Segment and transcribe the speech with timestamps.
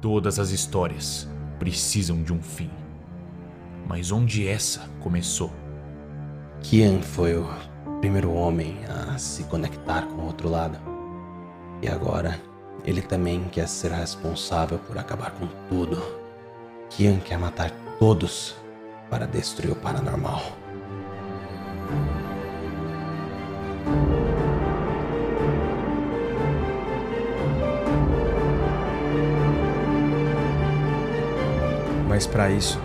[0.00, 1.28] Todas as histórias
[1.58, 2.70] precisam de um fim.
[3.88, 5.50] Mas onde essa começou?
[6.62, 7.48] Kian foi o
[8.00, 10.78] primeiro homem a se conectar com o outro lado.
[11.82, 12.40] E agora,
[12.84, 16.00] ele também quer ser responsável por acabar com tudo.
[16.90, 18.54] Kian quer matar todos
[19.10, 20.57] para destruir o paranormal.
[32.18, 32.80] Mas para isso,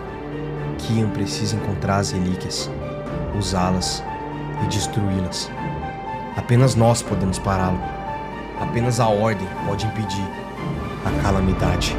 [0.78, 2.70] Kian precisa encontrar as relíquias,
[3.36, 4.00] usá-las
[4.62, 5.50] e destruí-las.
[6.36, 7.80] Apenas nós podemos pará-lo.
[8.60, 10.24] Apenas a ordem pode impedir
[11.04, 11.96] a calamidade.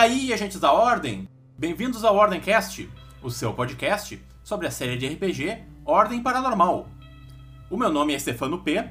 [0.00, 1.28] Aí, agentes da Ordem?
[1.58, 2.88] Bem-vindos ao Ordemcast,
[3.22, 6.88] o seu podcast sobre a série de RPG Ordem Paranormal.
[7.68, 8.82] O meu nome é Stefano P.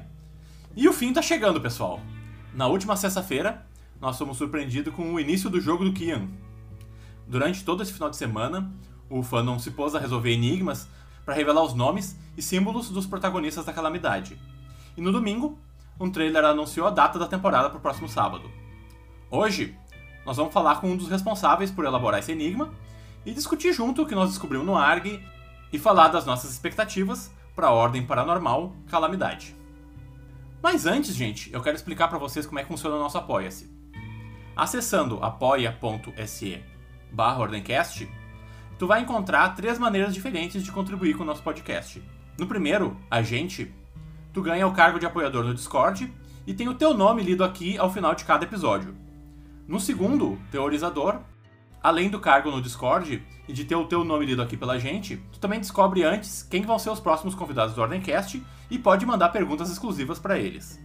[0.76, 1.98] E o fim tá chegando, pessoal.
[2.54, 3.66] Na última sexta-feira,
[4.00, 6.28] nós fomos surpreendidos com o início do jogo do Kian.
[7.26, 8.72] Durante todo esse final de semana,
[9.08, 10.86] o fandom se pôs a resolver enigmas
[11.24, 14.38] para revelar os nomes e símbolos dos protagonistas da calamidade.
[14.96, 15.58] E no domingo,
[15.98, 18.48] um trailer anunciou a data da temporada para o próximo sábado.
[19.28, 19.76] Hoje,
[20.24, 22.72] nós vamos falar com um dos responsáveis por elaborar esse enigma
[23.24, 25.22] e discutir junto o que nós descobrimos no ARG
[25.72, 29.54] e falar das nossas expectativas para a Ordem Paranormal Calamidade.
[30.62, 33.70] Mas antes, gente, eu quero explicar para vocês como é que funciona o nosso Apoia-se.
[34.54, 36.62] Acessando apoia.se
[37.10, 38.08] barra Ordemcast,
[38.78, 42.02] tu vai encontrar três maneiras diferentes de contribuir com o nosso podcast.
[42.38, 43.72] No primeiro, a gente,
[44.32, 46.12] tu ganha o cargo de apoiador no Discord
[46.46, 48.94] e tem o teu nome lido aqui ao final de cada episódio.
[49.70, 51.20] No segundo, teorizador,
[51.80, 55.16] além do cargo no Discord e de ter o teu nome lido aqui pela gente,
[55.30, 59.28] tu também descobre antes quem vão ser os próximos convidados do Ordemcast e pode mandar
[59.28, 60.84] perguntas exclusivas para eles.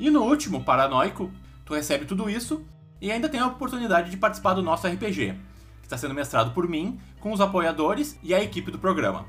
[0.00, 1.30] E no último, Paranoico,
[1.64, 2.66] tu recebe tudo isso
[3.00, 5.38] e ainda tem a oportunidade de participar do nosso RPG,
[5.80, 9.26] que está sendo mestrado por mim, com os apoiadores e a equipe do programa.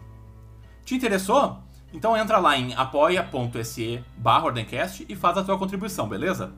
[0.84, 1.60] Te interessou?
[1.94, 4.52] Então entra lá em apoia.se barra
[5.08, 6.52] e faz a tua contribuição, beleza?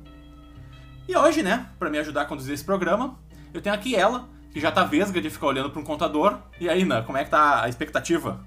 [1.07, 3.17] E hoje, né, para me ajudar a conduzir esse programa,
[3.53, 6.37] eu tenho aqui ela, que já tá vesga de ficar olhando para um contador.
[6.59, 8.45] E aí, Ana, como é que tá a expectativa?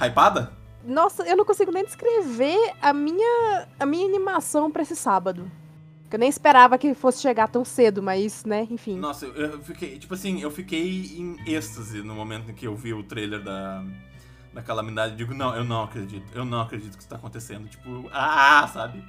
[0.00, 0.52] Hypada?
[0.84, 5.50] Nossa, eu não consigo nem descrever a minha, a minha animação para esse sábado.
[6.10, 8.96] Eu nem esperava que fosse chegar tão cedo, mas, né, enfim.
[8.96, 12.94] Nossa, eu fiquei, tipo assim, eu fiquei em êxtase no momento em que eu vi
[12.94, 13.82] o trailer da,
[14.52, 15.16] da calamidade.
[15.16, 17.68] Digo, não, eu não acredito, eu não acredito que isso tá acontecendo.
[17.68, 19.02] Tipo, ah, sabe?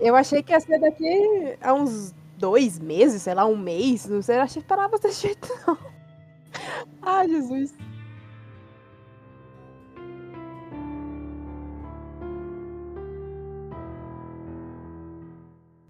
[0.00, 4.20] Eu achei que ia ser daqui a uns dois meses, sei lá, um mês, não
[4.20, 5.78] sei, eu achei que esperava desse jeito, não.
[7.02, 7.74] Ai, Jesus.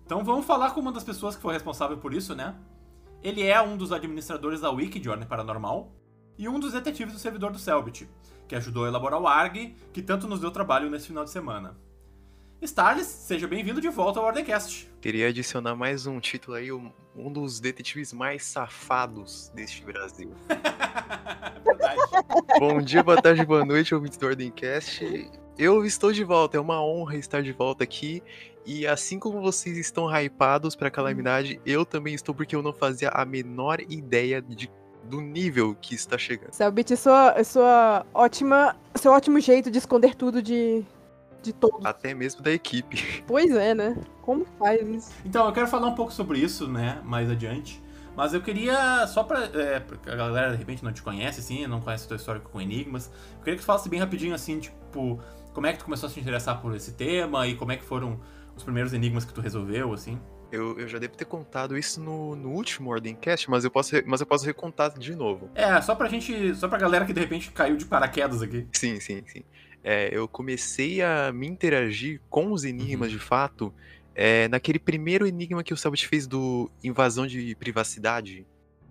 [0.04, 2.54] Então vamos falar com uma das pessoas que foi responsável por isso, né?
[3.22, 5.90] Ele é um dos administradores da Wiki de Ordem Paranormal
[6.36, 8.08] e um dos detetives do servidor do Selbit,
[8.46, 11.74] que ajudou a elaborar o ARG, que tanto nos deu trabalho nesse final de semana.
[12.64, 14.90] Starles, seja bem-vindo de volta ao Ordecast.
[14.98, 20.32] Queria adicionar mais um título aí, um, um dos detetives mais safados deste Brasil.
[21.62, 22.00] Verdade.
[22.58, 25.30] Bom dia, boa tarde, boa noite, ouvintes do Ordemcast.
[25.58, 28.22] Eu estou de volta, é uma honra estar de volta aqui.
[28.64, 32.72] E assim como vocês estão hypados para a calamidade, eu também estou porque eu não
[32.72, 34.70] fazia a menor ideia de,
[35.02, 36.54] do nível que está chegando.
[36.54, 40.82] Selbit, sua, sua ótima, seu ótimo jeito de esconder tudo de,
[41.44, 41.84] de todos.
[41.84, 43.22] Até mesmo da equipe.
[43.26, 43.96] Pois é, né?
[44.22, 45.10] Como faz isso?
[45.24, 47.82] Então, eu quero falar um pouco sobre isso, né, mais adiante.
[48.16, 51.66] Mas eu queria, só pra, é, porque a galera de repente não te conhece, assim,
[51.66, 54.60] não conhece a tua história com enigmas, eu queria que tu falasse bem rapidinho, assim,
[54.60, 55.20] tipo,
[55.52, 57.84] como é que tu começou a se interessar por esse tema e como é que
[57.84, 58.20] foram
[58.56, 60.20] os primeiros enigmas que tu resolveu, assim.
[60.52, 64.20] Eu, eu já devo ter contado isso no, no último Ordemcast, mas eu posso, mas
[64.20, 65.50] eu posso recontar de novo.
[65.52, 68.64] É, só pra gente, só pra galera que de repente caiu de paraquedas aqui.
[68.72, 69.42] Sim, sim, sim.
[69.84, 73.72] É, eu comecei a me interagir com os enigmas de fato
[74.14, 78.46] é, naquele primeiro enigma que o Selbit fez do invasão de privacidade.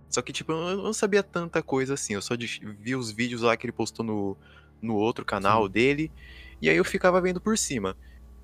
[0.10, 2.14] Só que, tipo, eu não sabia tanta coisa assim.
[2.14, 2.36] Eu só
[2.80, 4.38] vi os vídeos lá que ele postou no,
[4.82, 6.12] no outro canal dele.
[6.62, 7.98] E aí eu ficava vendo por cima.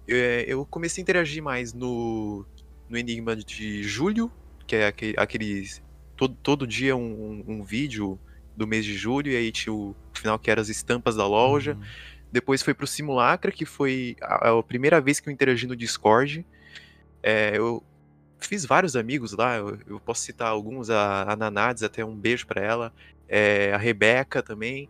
[0.07, 2.44] É, eu comecei a interagir mais no,
[2.90, 4.31] no enigma de julho,
[4.66, 5.84] que é aquele, aqueles.
[6.18, 8.19] Todo, todo dia um, um- vídeo
[8.57, 11.75] do mês de julho, e aí tinha o final que eram as estampas da loja.
[11.75, 11.81] Uhum.
[12.31, 16.46] Depois foi pro Simulacra, que foi a, a primeira vez que eu interagi no Discord.
[17.24, 17.84] É, eu
[18.40, 22.48] fiz vários amigos lá, eu, eu posso citar alguns, a, a Nanades, até um beijo
[22.48, 22.94] pra ela.
[23.28, 24.90] É, a Rebeca também.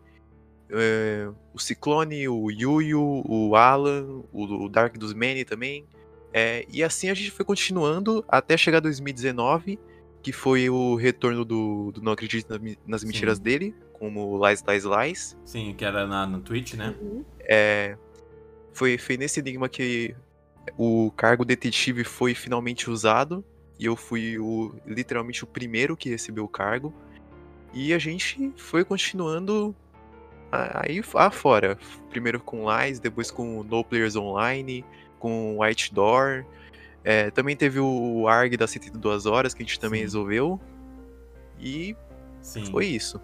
[0.70, 5.86] é, o Ciclone, o Yuyu, o Alan, o, o Dark dos Many também.
[6.32, 9.80] É, e assim a gente foi continuando até chegar 2019,
[10.22, 12.54] que foi o retorno do, do Não Acredito
[12.86, 13.44] nas Mentiras Sim.
[13.44, 15.38] dele, como Lies, Lies, Lies.
[15.46, 16.96] Sim, que era na, no Twitch, né?
[17.02, 17.24] Uhum.
[17.42, 17.98] É,
[18.74, 20.16] foi, foi nesse enigma que
[20.78, 23.44] o cargo detetive foi finalmente usado.
[23.78, 26.94] E eu fui o, literalmente o primeiro que recebeu o cargo.
[27.74, 29.76] E a gente foi continuando
[30.52, 31.78] a- aí afora.
[32.10, 34.84] Primeiro com Lies, depois com No Players Online,
[35.20, 36.46] com White Door.
[37.04, 40.06] É, também teve o ARG das 72 horas que a gente também Sim.
[40.06, 40.60] resolveu.
[41.60, 41.96] E
[42.42, 42.66] Sim.
[42.66, 43.20] foi isso.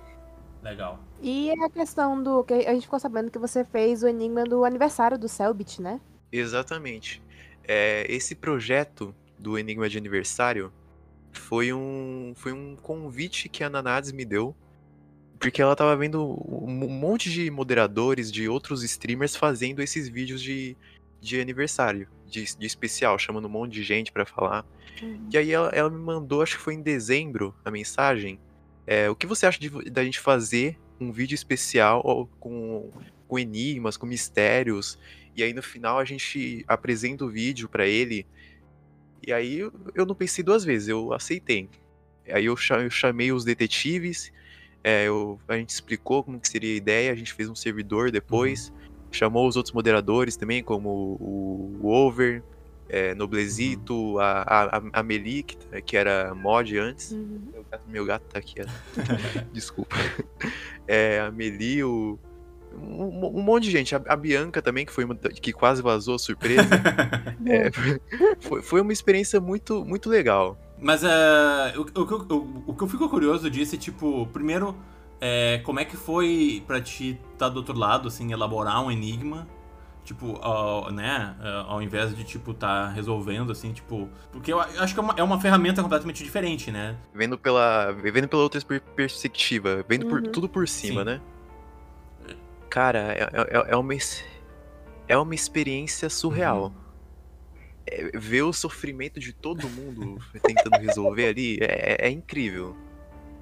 [0.66, 1.00] Legal.
[1.22, 2.44] E a questão do.
[2.44, 6.02] que a gente ficou sabendo que você fez o enigma do aniversário do Selbit, né?
[6.32, 7.22] Exatamente.
[7.64, 10.74] É, esse projeto do Enigma de Aniversário
[11.32, 14.56] foi um, foi um convite que a Nanades me deu,
[15.40, 20.76] porque ela tava vendo um monte de moderadores, de outros streamers fazendo esses vídeos de,
[21.22, 24.66] de aniversário, de, de especial, chamando um monte de gente pra falar.
[25.32, 28.40] E aí ela, ela me mandou, acho que foi em dezembro, a mensagem.
[28.88, 32.90] É, o que você acha de, da gente fazer um vídeo especial com,
[33.28, 34.98] com enigmas, com mistérios?
[35.36, 38.26] E aí no final a gente apresenta o vídeo pra ele.
[39.26, 39.74] E aí eu,
[40.06, 41.70] não pensei duas vezes, eu aceitei.
[42.30, 44.32] Aí eu, cha- eu chamei os detetives,
[44.84, 48.12] é, eu- a gente explicou como que seria a ideia, a gente fez um servidor
[48.12, 48.72] depois,
[49.12, 52.44] chamou os outros moderadores também, como o, o Over,
[52.90, 54.42] é, Noblezito, a,
[54.78, 57.12] a, a Meli, que, que era mod antes.
[57.12, 57.42] Uhum.
[57.54, 58.56] Meu gato, meu gato tá aqui,
[59.52, 59.96] desculpa.
[60.88, 62.20] É, a Meli, o.
[62.78, 63.96] Um, um monte de gente.
[63.96, 66.68] A, a Bianca também, que foi uma que quase vazou, surpresa.
[67.48, 67.70] É,
[68.42, 70.58] foi, foi uma experiência muito, muito legal.
[70.82, 74.26] Mas é, o, o, que eu- o- o que eu fico curioso disso é, tipo,
[74.34, 74.76] primeiro,
[75.22, 79.48] é, como é que foi pra ti estar do outro lado, assim, elaborar um enigma?
[80.06, 84.08] Tipo, ao- né, é, ao invés de, tipo, tá resolvendo, assim, tipo...
[84.32, 86.96] Porque eu acho que é uma, é uma ferramenta completamente diferente, né?
[87.12, 90.32] Vendo pela, vendo pela outra per- perspectiva, vendo por, Uhum.
[90.32, 91.06] tudo por cima, Sim.
[91.06, 91.22] né?
[92.70, 94.24] Cara, é, é, é uma, ex-
[95.08, 96.72] é uma experiência surreal.
[97.88, 102.76] É, ver o sofrimento de todo mundo tentando resolver ali é, é incrível.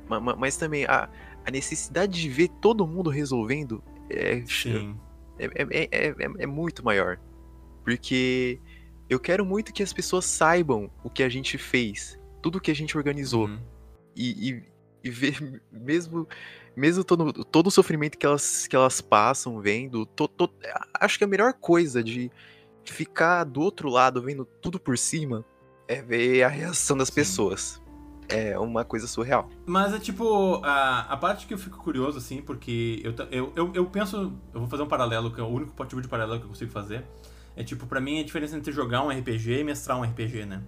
[0.08, 1.10] Ma- ma- Mas, também a,
[1.46, 4.98] a necessidade de ver todo mundo resolvendo é, Sim.
[5.40, 7.20] É, é, é, é- é muito maior.
[7.84, 8.60] Porque
[9.10, 12.76] eu quero muito que as pessoas saibam o que a gente fez, tudo que a
[12.76, 13.48] gente organizou.
[13.48, 13.60] Uhum.
[14.16, 14.64] E, e,
[15.04, 16.28] e ver mesmo,
[16.76, 20.06] mesmo todo, todo o sofrimento que elas, que elas passam vendo.
[20.06, 20.54] to- to-
[21.00, 22.32] acho que a melhor coisa de
[22.86, 25.46] ficar do outro lado vendo tudo por cima
[25.88, 27.16] é ver a reação das Sim.
[27.16, 27.82] pessoas.
[28.30, 29.50] É uma coisa surreal.
[29.66, 33.72] Mas é tipo, a, a parte que eu fico curioso, assim, porque eu, eu, eu,
[33.74, 34.34] eu penso.
[34.54, 36.72] Eu vou fazer um paralelo, que é o único tipo de paralelo que eu consigo
[36.72, 37.06] fazer.
[37.56, 40.64] É tipo, pra mim a diferença entre jogar um RPG e mestrar um RPG, né?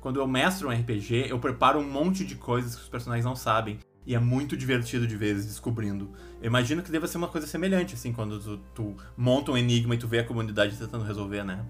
[0.00, 3.34] Quando eu mestro um RPG, eu preparo um monte de coisas que os personagens não
[3.34, 3.78] sabem.
[4.06, 6.10] E é muito divertido de vezes descobrindo.
[6.40, 9.96] Eu imagino que deva ser uma coisa semelhante, assim, quando tu, tu monta um enigma
[9.96, 11.64] e tu vê a comunidade tentando resolver, né?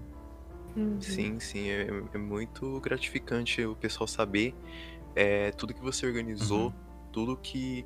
[0.75, 1.01] Uhum.
[1.01, 4.53] Sim, sim, é, é muito gratificante o pessoal saber
[5.17, 6.73] é, tudo que você organizou, Uhum.
[7.11, 7.85] tudo que.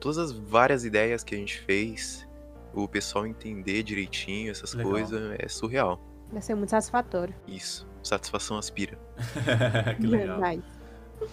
[0.00, 2.26] Todas as várias ideias que a gente fez,
[2.74, 4.92] o pessoal entender direitinho essas Legal.
[4.92, 6.00] coisas, é surreal.
[6.32, 7.34] Vai ser muito satisfatório.
[7.46, 7.86] Isso.
[8.02, 8.98] Satisfação aspira.
[10.00, 10.40] que legal.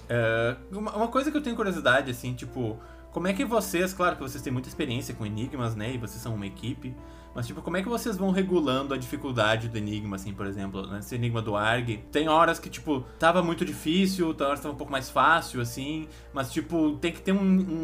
[0.08, 2.78] É, uma, uma coisa que eu tenho curiosidade, assim, tipo,
[3.12, 5.94] como é que vocês, claro que vocês têm muita experiência com enigmas, né?
[5.94, 6.96] E vocês são uma equipe,
[7.36, 10.86] mas tipo, como é que vocês vão regulando a dificuldade do enigma, assim, por exemplo,
[10.88, 12.04] nesse enigma do ARG?
[12.12, 15.62] Tem horas que, tipo, tava muito difícil, tem horas que tava um pouco mais fácil,
[15.62, 17.42] assim, mas tipo, tem que ter um,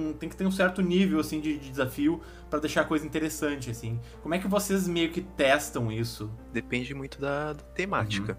[0.10, 3.06] um- tem que ter um certo nível, assim, de, de desafio pra deixar a coisa
[3.06, 4.00] interessante, assim.
[4.22, 6.30] Como é que vocês meio que testam isso?
[6.52, 8.38] Depende muito da, da temática.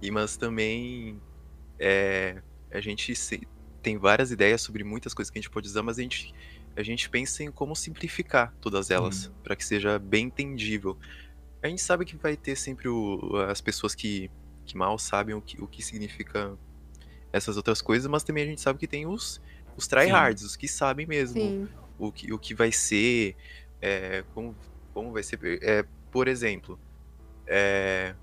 [0.00, 1.20] E mas também
[1.78, 2.40] é,
[2.72, 3.46] a gente se-
[3.82, 6.32] tem várias ideias sobre muitas coisas que a gente pode usar, mas a gente,
[6.78, 10.96] a gente pensa em como simplificar todas elas para que seja bem entendível.
[11.60, 14.30] A gente sabe que vai ter sempre o- as pessoas que,
[14.64, 16.56] que mal sabem o que, o que significa
[17.32, 19.40] essas outras coisas, mas também a gente sabe que tem os,
[19.76, 21.68] os tryhards, os que sabem mesmo Sim.
[21.98, 23.34] o que, o que vai ser,
[23.82, 24.56] é, como,
[24.94, 25.40] como vai ser.
[25.60, 26.78] É, por exemplo,
[27.44, 28.14] é,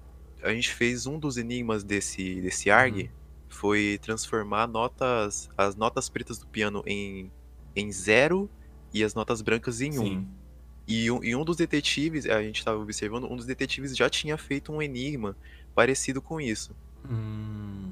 [0.42, 3.12] a gente fez um dos enigmas desse, desse ARG,
[3.50, 7.30] foi transformar notas, as notas pretas do piano em,
[7.76, 8.50] em zero
[8.94, 10.26] e as notas brancas em um.
[10.88, 14.38] E um, e um dos detetives, a gente tava observando, um dos detetives já tinha
[14.38, 15.36] feito um enigma
[15.74, 16.76] parecido com isso.
[17.10, 17.92] Hum,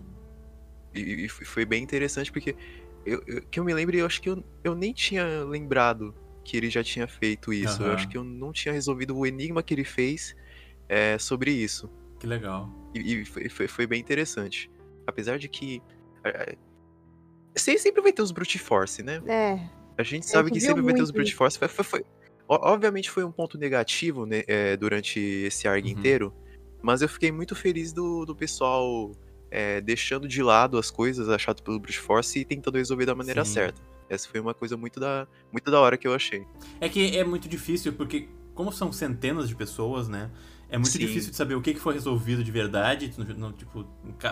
[0.93, 2.55] E, e foi bem interessante porque
[3.05, 6.13] eu, eu- que eu me lembro, eu acho que eu, eu nem tinha lembrado
[6.45, 7.81] que ele já tinha feito isso.
[7.81, 7.93] Eu Aham.
[7.95, 10.35] acho que eu não tinha resolvido o enigma que ele fez
[10.87, 11.89] é, sobre isso.
[12.19, 12.69] que legal.
[12.93, 14.69] E, e foi, foi, foi bem interessante.
[15.07, 15.81] Apesar de que.
[17.55, 19.21] Se- sempre vai ter os brute force, né?
[19.27, 19.59] É.
[19.97, 21.57] A gente sabe que sempre vai ter os brute force.
[21.57, 22.05] Foi, foi- foi-
[22.47, 25.91] obviamente foi um ponto negativo né, é, durante esse arc Uhum.
[25.91, 26.33] inteiro,
[26.81, 29.11] mas eu fiquei muito feliz do, do pessoal
[29.51, 33.45] é, deixando de lado as coisas achadas pelo brute force e tentando resolver da maneira
[33.45, 33.53] Sim.
[33.53, 33.81] certa.
[34.09, 36.43] Essa foi uma coisa muito da, muito da hora que eu achei.
[36.81, 40.29] É que é muito difícil, porque como são centenas de pessoas, né?
[40.73, 40.97] É muito Sim.
[40.97, 43.85] difícil de saber o que que foi resolvido de verdade, no- no- tipo,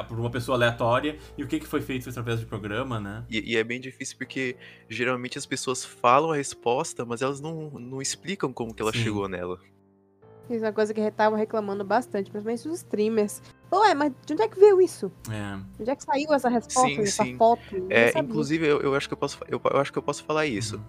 [0.07, 3.23] por uma pessoa aleatória, e o que que foi feito através de programa, né?
[3.29, 4.57] E, e é bem difícil porque
[4.89, 9.03] geralmente as pessoas falam a resposta, mas elas não, não explicam como que ela Sim.
[9.03, 9.59] chegou nela.
[10.49, 13.39] Isso é uma coisa que estavam reclamando bastante, principalmente os streamers.
[13.71, 15.11] Ué, mas de onde é que veio isso?
[15.29, 15.57] É.
[15.75, 17.37] De onde é que saiu essa resposta, Sim, essa sim.
[17.37, 17.75] foto?
[17.75, 20.23] Eu É, inclusive, eu, eu acho que eu posso, eu, eu acho que eu posso
[20.23, 20.77] falar isso.
[20.77, 20.83] Uhum.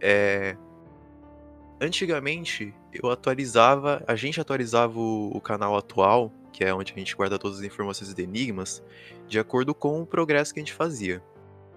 [0.00, 0.56] É,
[1.80, 7.16] antigamente, eu atualizava, a gente atualizava o, o canal atual, que é onde a gente
[7.16, 8.82] guarda todas as informações de enigmas,
[9.26, 11.22] de acordo com o progresso que a gente fazia.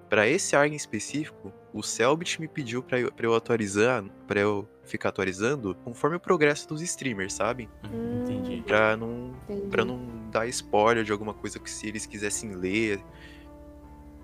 [0.10, 4.40] Para esse arc em específico, o Selbit me pediu para eu, pra eu atualizar, para
[4.40, 7.70] eu ficar atualizando conforme o progresso dos streamers, sabe?
[7.92, 8.64] Uhum, Entendi.
[8.66, 9.68] Pra não Entendi.
[9.68, 10.00] Pra não
[10.32, 13.02] dar spoiler de alguma coisa que se eles quisessem ler.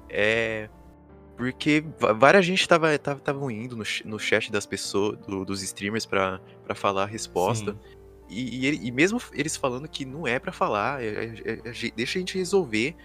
[0.10, 0.70] É.
[1.36, 1.84] Porque
[2.18, 6.40] várias gente tava, tava, tavam indo no, no chat das pessoas, do- dos streamers pra,
[6.64, 7.76] pra falar a resposta.
[8.30, 11.92] E, e, e mesmo eles falando que não é pra falar, é- é- é- ge-
[11.96, 12.96] deixa a gente resolver,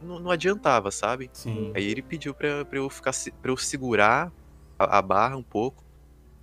[0.00, 1.28] não, não adiantava, sabe?
[1.32, 1.72] Sim.
[1.74, 3.12] Aí ele pediu pra, pra eu ficar
[3.42, 4.32] pra eu segurar
[4.78, 5.84] a, a barra um pouco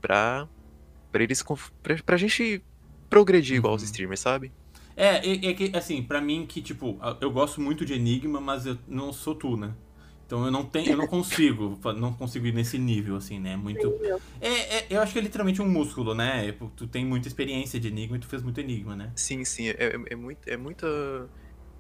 [0.02, 0.48] pra,
[1.12, 1.44] pra eles
[1.82, 2.62] pra, pra gente
[3.10, 3.86] progredir igual os Uhum.
[3.86, 4.52] streamers, sabe?
[4.96, 8.66] É, é, é que, assim, pra mim que, tipo, eu gosto muito de Enigma, mas
[8.66, 9.74] eu não sou tu, né?
[10.32, 13.58] Então eu não tenho, eu não consigo, não consigo ir nesse nível, assim, né?
[13.58, 13.94] Muito.
[14.40, 16.48] É, é- eu acho que é literalmente um músculo, né?
[16.48, 19.12] É, Tu tem muita experiência de Enigma e tu fez muito Enigma, né?
[19.14, 20.88] Sim, sim, é, é, é muito, é muita.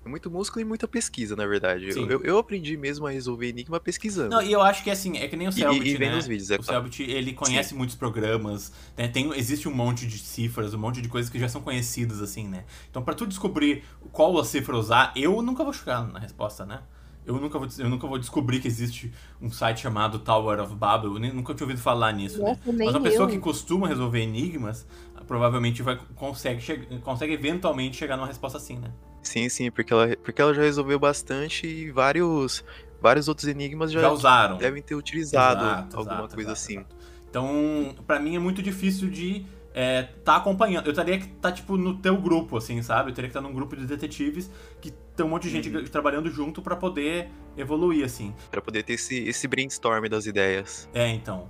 [0.03, 1.93] É muito músculo e muita pesquisa, na verdade.
[1.93, 2.01] Sim.
[2.01, 4.31] Eu, eu, eu aprendi mesmo a resolver enigma pesquisando.
[4.31, 6.17] Não, e eu acho que assim, é que nem o Selbit, e, e vendo né?
[6.17, 6.81] os vídeos, é O claro.
[6.81, 9.08] Selbit, ele conhece muitos programas, né?
[9.08, 12.50] Tem, existe um monte de cifras, um monte de coisas que já são conhecidas, assim,
[12.50, 12.65] né?
[12.89, 16.81] Então, pra tu descobrir qual a cifra usar, eu nunca vou chegar na resposta, né?
[17.25, 19.12] Eu nunca vou, eu nunca vou descobrir que existe
[19.42, 22.50] um site chamado Tower of Babel, eu nem- nunca tinha ouvido falar nisso, né?
[22.50, 23.32] Nossa, nem Mas uma pessoa eu.
[23.32, 24.88] que costuma resolver enigmas,
[25.28, 26.62] provavelmente vai, consegue,
[27.01, 28.92] consegue eventualmente chegar numa resposta assim, né?
[29.22, 32.63] Sim, sim, porque ela, porque ela já resolveu bastante e vários,
[33.00, 34.58] vários outros enigmas já, Já usaram.
[34.58, 36.74] devem ter utilizado Exato, alguma exato, coisa exato, assim.
[36.80, 36.96] exato.
[37.30, 40.88] Então, pra mim é muito difícil de é, tá acompanhando.
[40.88, 43.12] Eu teria que estar, tá, tipo, no teu grupo, assim, sabe?
[43.12, 44.50] Eu teria que estar num grupo de detetives
[44.82, 45.84] que tem um monte de gente Uhum.
[45.86, 48.34] trabalhando junto pra poder evoluir, assim.
[48.50, 50.90] Pra poder ter esse, esse brainstorm das ideias.
[50.94, 51.48] É, então.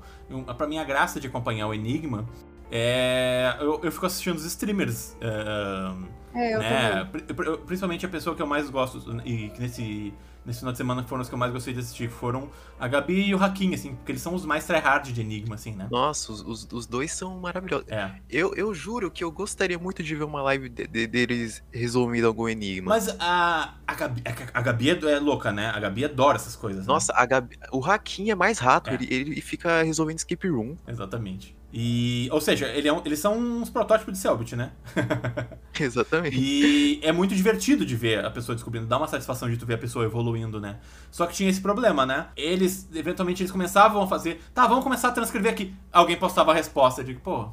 [0.57, 2.25] Pra mim, a graça de acompanhar o Enigma
[2.71, 3.55] é.
[3.59, 5.15] Eu, eu fico assistindo os streamers.
[5.21, 5.93] é,
[6.33, 6.89] É, eu né?
[7.03, 7.05] também.
[7.23, 10.13] Pri- pri- Principalmente a pessoa que eu mais gosto, e que nesse,
[10.45, 12.87] nesse final de semana foram os que eu mais gostei de assistir, que foram a
[12.87, 15.87] Gabi e o Hakim, assim, porque eles são os mais tryhard de Enigma, assim, né?
[15.91, 17.87] Nossa, os, os, os dois são maravilhosos.
[17.89, 18.11] É.
[18.29, 22.25] Eu, eu juro que eu gostaria muito de ver uma live de- de- deles resolvendo
[22.25, 22.89] algum enigma.
[22.89, 25.67] Mas a, a, Gabi, a, a Gabi é, é louca, né?
[25.69, 26.85] A Gabi adora essas coisas.
[26.87, 26.93] né?
[26.93, 28.93] Nossa, a Gabi, o Hakim é mais rato, É.
[28.95, 30.75] Ele, ele fica resolvendo escape room.
[30.87, 31.55] Exatamente.
[31.73, 34.71] E, ou seja, ele é um- eles são uns protótipos de Selbit, né?
[35.79, 36.37] Exatamente.
[36.37, 39.75] E é muito divertido de ver a pessoa descobrindo, dá uma satisfação de tu ver
[39.75, 40.79] a pessoa evoluindo, né?
[41.09, 42.27] Só que tinha esse problema, né?
[42.35, 45.73] Eles, eventualmente, eles começavam a fazer, tá, vamos começar a transcrever aqui.
[45.91, 47.49] Alguém postava a resposta, eu digo, pô,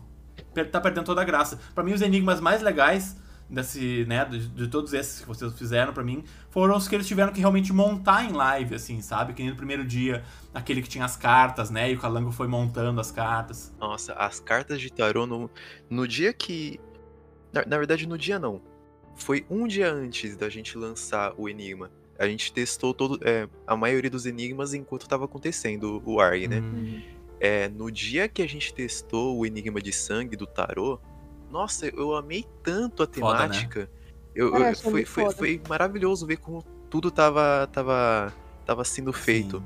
[0.71, 1.59] tá perdendo toda a graça.
[1.75, 3.17] Pra mim, os enigmas mais legais
[3.49, 7.07] desse, né, de, de todos esses que vocês fizeram pra mim, foram os que eles
[7.07, 9.33] tiveram que realmente montar em live, assim, sabe?
[9.33, 11.91] Que nem no primeiro dia, aquele que tinha as cartas, né?
[11.91, 13.73] E o Calango foi montando as cartas.
[13.79, 15.51] Nossa, as cartas de tarô no,
[15.89, 16.79] no dia que.
[17.53, 18.61] Na, na verdade, no dia não.
[19.17, 21.91] Foi um dia antes da gente lançar o Enigma.
[22.19, 26.61] A gente testou todo, é, a maioria dos enigmas enquanto estava acontecendo o ARG, né?
[26.61, 27.01] Hum,
[27.41, 31.01] É, no dia que a gente testou o Enigma de Sangue do Tarô,
[31.51, 33.45] nossa, eu amei tanto a Foda, né?
[33.49, 33.91] temática.
[34.35, 38.33] Eu, eu- foi, foi, foi maravilhoso ver como tudo tava, tava,
[38.65, 39.63] tava sendo feito.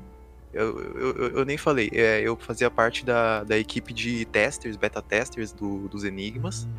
[0.51, 4.75] Eu, eu, eu- eu nem falei, é, eu fazia parte da, da equipe de testers,
[4.77, 6.65] beta testers do, dos Enigmas.
[6.65, 6.73] Hum.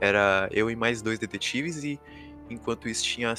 [0.00, 2.00] Era eu e mais dois detetives, e
[2.50, 3.32] enquanto isso tinha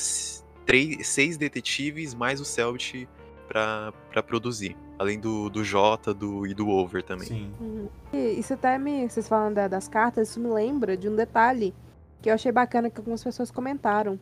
[0.66, 3.08] três, seis detetives mais o Selbit
[3.48, 3.94] pra
[4.26, 7.28] produzir Além do, do J do, e do Over também.
[7.28, 7.52] Sim.
[7.60, 7.88] Uhum.
[8.14, 9.10] E isso até me.
[9.10, 11.74] Vocês falando da- das cartas, isso me lembra de um detalhe
[12.22, 14.18] que eu achei bacana que algumas pessoas comentaram.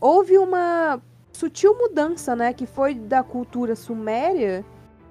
[0.00, 1.00] Houve uma
[1.32, 2.52] sutil mudança, né?
[2.52, 4.64] Que foi da cultura suméria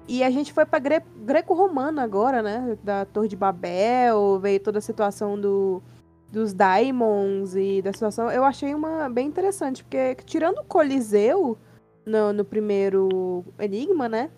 [0.06, 2.76] e a gente foi pra gre- greco-romana agora, né?
[2.84, 5.82] Da Torre de Babel, veio toda a situação do,
[6.30, 8.30] dos daimons e da situação.
[8.30, 11.56] Eu achei uma bem interessante, porque tirando o Coliseu
[12.04, 14.28] no, no primeiro Enigma, né?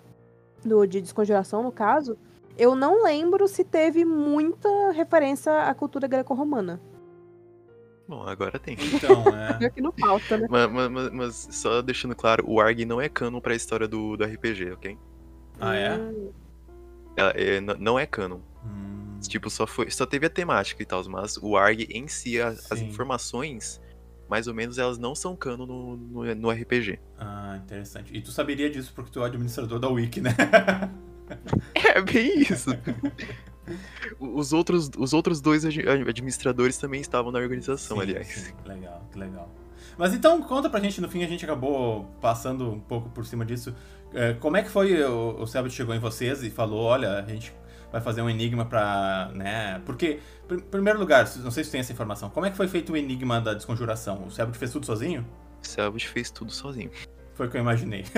[0.64, 2.16] Do, de desconjuração, no caso.
[2.58, 6.80] Eu não lembro se teve muita referência à cultura greco-romana.
[8.08, 8.76] Bom, agora tem.
[8.94, 9.24] Então,
[9.60, 9.66] é.
[9.66, 10.46] Aqui no pauta, né?
[10.48, 14.16] mas, mas- mas- mas só deixando claro, o ARG não é canon pra história do,
[14.16, 14.98] do RPG, ok?
[15.60, 15.98] Ah, é?
[17.16, 18.38] Ela é- n- não é canon.
[18.64, 22.40] Hum, Tipo, só, foi, só teve a temática e tal, mas o ARG em si,
[22.40, 23.80] a- as informações,
[24.28, 26.98] mais ou menos, elas não são canon no, no, no RPG.
[27.18, 28.14] Ah, interessante.
[28.16, 30.34] E tu saberia disso porque tu é o administrador da Wiki, né?
[31.74, 32.70] É bem isso.
[34.20, 38.26] os, outros, os outros dois ad- administradores também estavam na organização, Sim, aliás.
[38.28, 39.50] sim, legal, que legal.
[39.98, 43.44] Mas então, conta pra gente, no fim a gente acabou passando um pouco por cima
[43.44, 43.74] disso.
[44.14, 47.22] É, como é que foi, o, o Selbit chegou em vocês e falou, olha, a
[47.22, 47.52] gente
[47.92, 49.80] vai fazer um enigma pra, né...
[49.86, 52.92] Porque, em primeiro lugar, não sei se tem essa informação, como é que foi feito
[52.92, 54.24] o enigma da desconjuração?
[54.26, 55.26] O Selbit fez tudo sozinho?
[55.62, 56.90] Selbit fez tudo sozinho.
[57.34, 58.04] Foi o que eu imaginei.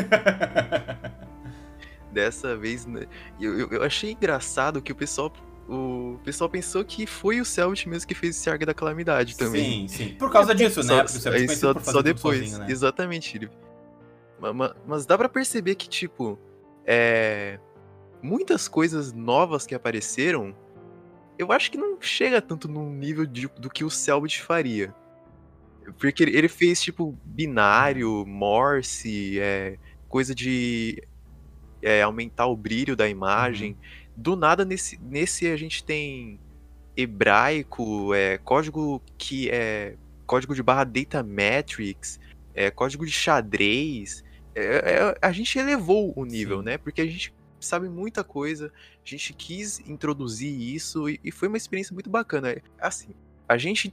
[2.13, 3.07] Dessa vez, né,
[3.41, 5.33] eu, eu- eu achei engraçado que o pessoal.
[5.69, 9.87] O pessoal pensou que foi o Selbit mesmo que fez esse Arga da Calamidade também.
[9.87, 10.09] Sim, sim.
[10.15, 11.07] Por causa disso, né?
[11.07, 12.67] Só, Porque é só, só depois, sozinho, né?
[12.71, 13.37] exatamente.
[13.37, 13.51] Ele...
[14.41, 16.39] Ma- ma- Mas, dá pra perceber que, tipo,
[16.87, 17.61] é...
[18.23, 20.55] muitas coisas novas que apareceram,
[21.39, 24.95] eu acho que não chega tanto no nível de- do que o Selbit faria.
[25.99, 31.03] Porque ele- fez, tipo, binário, Morse, é, coisa de
[31.81, 33.77] é, aumentar o brilho da imagem.
[34.17, 36.41] Do nada, nesse, nesse a gente tem
[36.97, 39.95] hebraico, é, código que é
[40.27, 42.19] código de barra data matrix,
[42.53, 44.25] é, código de xadrez.
[44.54, 46.65] É, é, a gente elevou o nível, Sim.
[46.65, 46.78] né?
[46.78, 48.66] Porque a gente sabe muita coisa,
[49.04, 52.56] a gente quis introduzir isso e, e foi uma experiência muito bacana.
[52.80, 53.14] Assim,
[53.49, 53.90] a gente,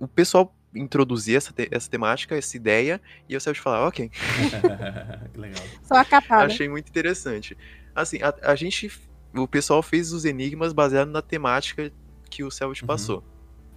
[0.00, 4.10] o pessoal introduzir essa, te- essa temática, essa ideia, e eu sempre falar, ok,
[5.32, 5.62] que legal.
[5.82, 6.04] Só né?
[6.30, 7.56] Achei muito interessante.
[7.94, 8.90] Assim, a, a gente.
[9.34, 11.92] O pessoal fez os enigmas baseado na temática
[12.30, 12.86] que o Selbit Uhum.
[12.86, 13.24] passou.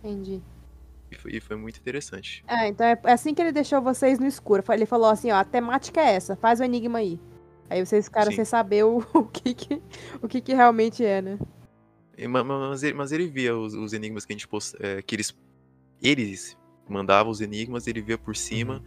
[0.04, 0.41] Entendi.
[1.12, 2.43] E foi, e foi muito interessante.
[2.47, 4.63] Ah, então é é assim que ele deixou vocês no escuro.
[4.69, 7.19] Ele falou assim, ó, a temática é essa, faz o enigma aí.
[7.70, 8.38] Aí vocês ficaram Sim.
[8.38, 9.82] sem saber o, o que que,
[10.22, 11.38] o que que realmente é, né?
[12.18, 14.76] E ma- ma- Mas ele, mas ele via os, os enigmas que a gente post,
[14.80, 15.36] é, que eles.
[16.02, 18.76] Eles mandavam os enigmas, ele via por cima.
[18.76, 18.82] Uhum.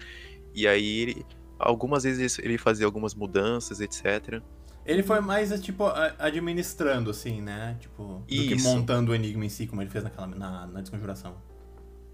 [0.54, 1.26] E aí ele.
[1.58, 4.42] Algumas vezes ele fazia algumas mudanças, etc.
[4.84, 5.84] Ele foi mais, é, tipo,
[6.18, 7.76] administrando, assim, né?
[7.78, 8.66] Tipo, do que Isso.
[8.66, 11.36] montando o enigma em si, como ele fez naquela, na, na desconjuração.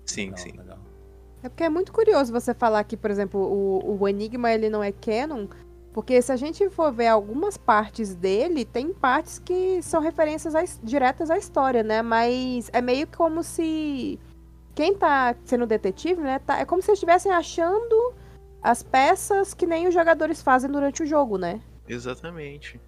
[0.04, 0.52] Sim, Legal, sim.
[0.52, 0.78] Legal.
[1.42, 4.82] É porque é muito curioso você falar que, por exemplo, o, o Enigma ele não
[4.82, 5.46] é canon,
[5.98, 10.78] porque se a gente for ver algumas partes dele, tem partes que são referências his-
[10.80, 12.02] diretas à história, né?
[12.02, 14.16] Mas é meio como se
[14.76, 16.38] quem tá sendo detetive, né?
[16.38, 18.14] tá- é como se eles estivessem achando
[18.62, 21.60] as peças que nem os jogadores fazem durante o jogo, né?
[21.88, 22.80] Exatamente.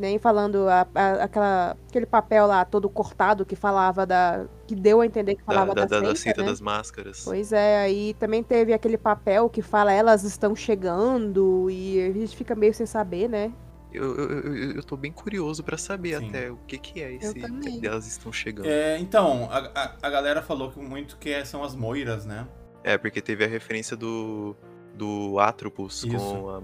[0.00, 4.46] Nem falando a- a- aquela, aquele papel lá todo cortado que falava da.
[4.66, 6.48] que deu a entender que Da, falava da, da, da, da seita, cinta né?
[6.48, 7.22] das máscaras.
[7.22, 12.34] Pois é, aí também teve aquele papel que fala elas estão chegando e a gente
[12.34, 13.52] fica meio sem saber, né?
[13.92, 16.28] Eu, eu, eu, eu tô bem curioso pra saber Sim.
[16.28, 17.34] até o que, que é esse.
[17.38, 17.78] também.
[17.80, 18.66] que elas estão chegando.
[18.68, 22.46] É, então, a, a, a galera falou que muito que é- são as moiras, né?
[22.82, 24.56] É, porque teve a referência do,
[24.94, 26.16] do Atropos Isso.
[26.16, 26.62] com, a-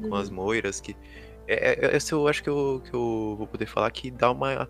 [0.00, 0.14] com Uhum.
[0.14, 0.94] as moiras, que.
[1.48, 4.68] É, é, esse eu acho que eu, que eu vou poder falar que dá uma.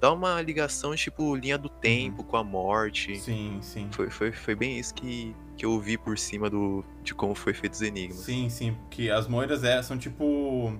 [0.00, 3.16] Dá uma ligação, tipo, linha do tempo com a morte.
[3.16, 3.88] Sim, sim.
[3.90, 7.52] Foi, foi, foi bem isso que, que eu vi por cima do, de como foi
[7.52, 8.18] feito os enigmas.
[8.20, 8.76] Sim, sim.
[8.90, 10.72] Que as moiras é, são tipo.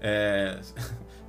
[0.00, 0.58] É...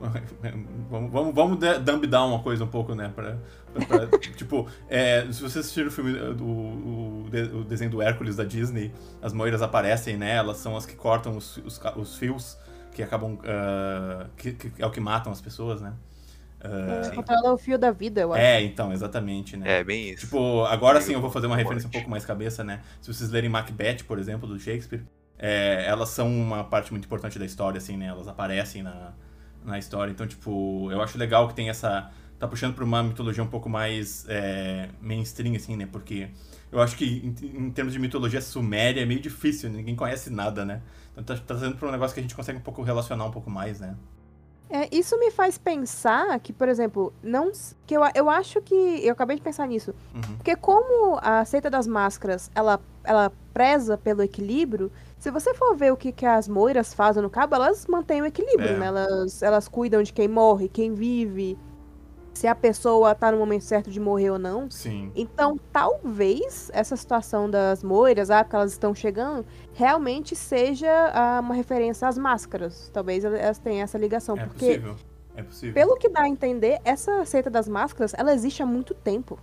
[0.90, 3.12] vamos, vamos, vamos dumb down uma coisa um pouco, né?
[3.16, 3.38] Pra,
[3.74, 8.02] pra- pra- tipo, é, se vocês assistiram o filme do o, de- o desenho do
[8.02, 10.36] Hércules da Disney, as moiras aparecem, né?
[10.36, 12.58] Elas são as que cortam os, os, os fios
[12.96, 13.38] que acabam.
[13.44, 15.94] ah, que, que é o que matam as pessoas, né?
[17.14, 18.42] Controla o fio da vida, eu acho.
[18.42, 19.80] é, então, exatamente, né?
[19.80, 20.26] É, bem isso.
[20.26, 22.82] Tipo, agora sim eu vou fazer uma referência um pouco mais cabeça, né?
[23.02, 25.06] Se vocês lerem Macbeth, por exemplo, do Shakespeare,
[25.38, 28.08] é, elas são uma parte muito importante da história, assim, né?
[28.08, 29.14] Elas aparecem na,
[29.64, 30.12] na história.
[30.12, 32.10] Então, tipo, eu acho legal que tem essa.
[32.40, 35.88] Tá puxando pra uma mitologia um pouco mais é, mainstream, assim, né?
[35.90, 36.28] Porque
[36.72, 40.66] eu acho que em, em termos de mitologia suméria é meio difícil, ninguém conhece nada,
[40.66, 40.82] né?
[41.14, 43.50] Então tá trazendo pra um negócio que a gente consegue um pouco relacionar um pouco
[43.50, 43.96] mais, né?
[44.70, 47.52] É, isso me faz pensar que, por exemplo, não
[47.86, 50.36] que eu, eu acho que eu acabei de pensar nisso, Uhum.
[50.38, 55.94] porque como a seita das máscaras, ela ela preza pelo equilíbrio, se você for ver
[55.94, 58.78] o que, que as moiras fazem no cabo, elas mantêm o equilíbrio, É.
[58.80, 58.88] né?
[58.88, 61.56] Elas, elas cuidam de quem morre, quem vive,
[62.36, 64.70] se a pessoa tá no momento certo de morrer ou não.
[64.70, 65.12] Sim.
[65.16, 71.56] Então, talvez essa situação das moiras, ah, porque elas estão chegando, realmente seja ah, uma
[71.56, 72.90] referência às máscaras.
[72.94, 74.36] Talvez elas tenham essa ligação.
[74.38, 74.96] É porque, possível.
[75.38, 75.74] É possível.
[75.74, 79.40] pelo que dá a entender, essa seita das máscaras, ela existe há muito tempo.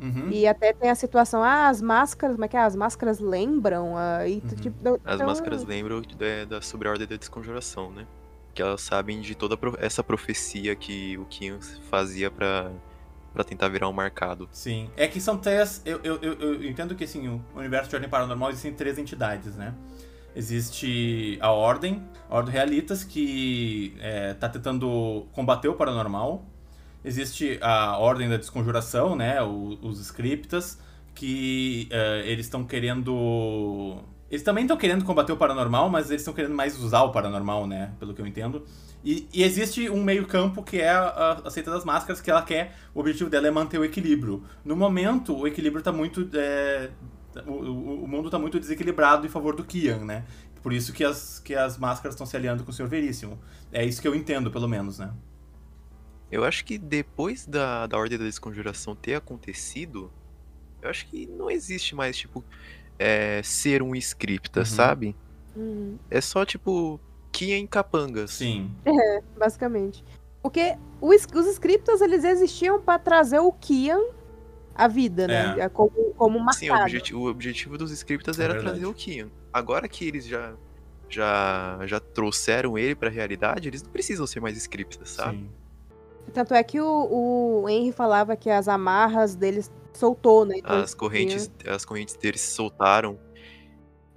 [0.00, 0.30] Uhum.
[0.30, 2.60] E até tem a situação, ah, as máscaras, como é que é?
[2.60, 3.96] As máscaras lembram.
[3.96, 4.40] ah, e, Uhum.
[4.56, 8.04] tipo, então- As máscaras lembram da, da sobre a ordem da desconjuração, né?
[8.54, 11.58] Que elas sabem de toda essa profecia que o Kian
[11.90, 12.70] fazia pra,
[13.32, 14.48] pra tentar virar um marcado.
[14.52, 14.90] Sim.
[14.96, 15.80] É que são três.
[15.86, 19.56] Eu, eu, eu, eu entendo que assim, o universo de ordem paranormal existem três entidades,
[19.56, 19.74] né?
[20.36, 26.44] Existe a Ordem, a Ordem Realitas, que é, tá tentando combater o paranormal.
[27.04, 29.42] Existe a Ordem da Desconjuração, né?
[29.42, 30.78] o- os Scriptas,
[31.14, 33.98] que é, eles estão querendo.
[34.32, 37.66] Eles também estão querendo combater o paranormal, mas eles estão querendo mais usar o paranormal,
[37.68, 37.92] né?
[38.00, 38.64] Pelo que eu entendo.
[39.04, 42.74] E, e existe um meio-campo que é a, a seita das máscaras, que ela quer.
[42.94, 44.42] O objetivo dela é manter o equilíbrio.
[44.64, 46.28] No momento, o equilíbrio tá muito.
[46.34, 46.90] é,
[47.46, 47.52] o,
[48.04, 50.24] o- mundo tá muito desequilibrado em favor do Kian, né?
[50.62, 53.38] Por isso que as, que as máscaras estão se aliando com o Senhor Veríssimo.
[53.72, 55.12] É isso que eu entendo, pelo menos, né?
[56.30, 60.10] Eu acho que depois da, da ordem da desconjuração ter acontecido,
[60.80, 62.44] eu acho que não existe mais, tipo,
[62.98, 64.66] é, ser um scripta, Uhum.
[64.66, 65.16] sabe?
[65.56, 66.98] Uhum, É só, tipo,
[67.30, 68.30] Kian em capangas.
[68.32, 68.70] Sim.
[69.38, 70.04] basicamente.
[70.42, 74.00] Porque os, os scriptos, eles existiam pra trazer o Kian
[74.74, 75.56] à vida, né?
[75.60, 75.68] É.
[75.68, 76.58] Como, como marcado.
[76.58, 78.78] Sim, o, objeti- o objetivo dos scriptas É era verdade.
[78.78, 79.28] trazer o Kian.
[79.52, 80.54] Agora que eles já,
[81.08, 85.38] já, já trouxeram ele pra realidade, eles não precisam ser mais scriptas, sabe?
[85.38, 85.50] Sim.
[86.32, 90.56] Tanto é que o, o Henry falava que as amarras deles soltou, né?
[90.58, 93.18] Então, As correntes, as correntes deles se soltaram.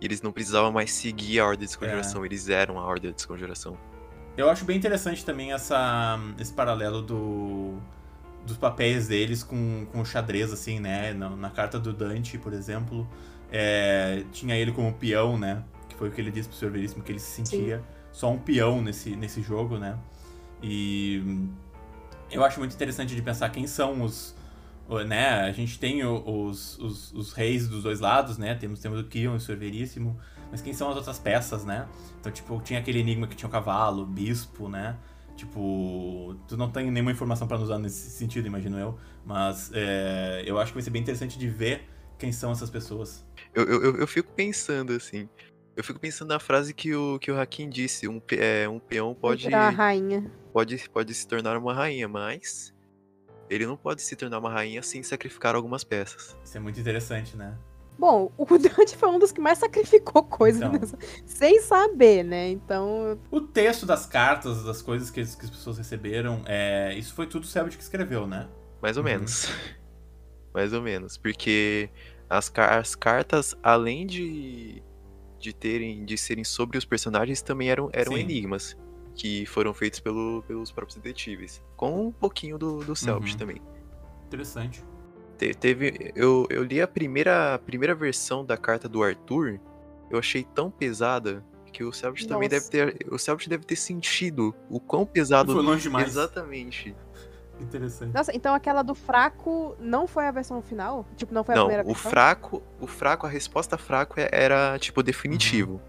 [0.01, 2.25] E eles não precisavam mais seguir a ordem de desconjuração, É.
[2.25, 3.77] eles eram a ordem de desconjuração.
[4.35, 7.77] Eu acho bem interessante também essa, esse paralelo do,
[8.45, 11.13] dos papéis deles com, com o xadrez, assim, né?
[11.13, 13.07] Na, na carta do Dante, por exemplo,
[13.49, 15.63] é, tinha ele como peão, né?
[15.88, 16.69] Que foi o que ele disse pro Sr.
[16.71, 19.97] Veríssimo, que ele se sentia só um peão nesse, nesse jogo, né?
[20.61, 21.47] E
[22.29, 24.35] eu acho muito interessante de pensar quem são os.
[25.07, 25.27] Né?
[25.41, 28.53] A gente tem os, os, os reis dos dois lados, né?
[28.55, 29.55] Temos, temos o Kion e o Sr.
[29.57, 30.19] Veríssimo.
[30.51, 31.87] Mas quem são as outras peças, né?
[32.19, 34.95] Então, tipo, tinha aquele enigma que tinha o cavalo, o bispo, né?
[35.35, 38.97] Tipo, tu não tem nenhuma informação pra nos dar nesse sentido, imagino eu.
[39.25, 43.25] Mas é, eu acho que vai ser bem interessante de ver quem são essas pessoas.
[43.53, 45.27] Eu, eu, eu- fico pensando assim.
[45.75, 49.13] Eu fico pensando na frase que o, que o Hakim disse: um, é, um peão
[49.13, 50.31] pode, Virar a rainha.
[50.53, 52.73] pode, pode se tornar uma rainha, mas
[53.49, 56.36] ele não pode se tornar uma rainha sem sacrificar algumas peças.
[56.43, 57.58] Isso é muito interessante, né?
[57.97, 60.73] Bom, o Dante foi um dos que mais sacrificou coisas Então.
[60.73, 62.49] nessa- sem saber, né?
[62.49, 67.13] Então, O texto das cartas, das coisas que, as- que as pessoas receberam, é, isso
[67.13, 68.49] foi tudo o Selbit que escreveu, né?
[68.81, 69.10] Mais ou Uhum.
[69.10, 69.47] menos.
[70.53, 71.17] Mais ou menos.
[71.17, 71.89] Porque
[72.29, 74.81] as, car- as cartas, além de,
[75.39, 78.19] de terem de serem sobre os personagens, também eram, eram Sim.
[78.19, 78.75] enigmas.
[79.15, 81.63] Que foram feitos pelo, pelos próprios detetives.
[81.78, 83.38] Com um pouquinho do, do Selbit Uhum.
[83.39, 83.62] também.
[84.28, 84.84] Interessante.
[85.38, 86.12] Te- teve.
[86.15, 89.60] Eu, eu li a primeira, a primeira versão da carta do Arthur.
[90.10, 92.97] Eu achei tão pesada que o Selbit também deve ter.
[93.12, 95.54] O Selbit deve ter sentido o quão pesado.
[95.54, 96.08] Foi longe demais.
[96.10, 96.95] Exatamente.
[97.60, 98.13] Interessante.
[98.13, 101.06] nossa, então aquela do fraco não foi a versão final?
[101.15, 102.12] Tipo, não foi a Não, primeira o versão?
[102.12, 105.75] fraco, o fraco, a resposta fraco é- era tipo definitivo.
[105.75, 105.80] Uhum.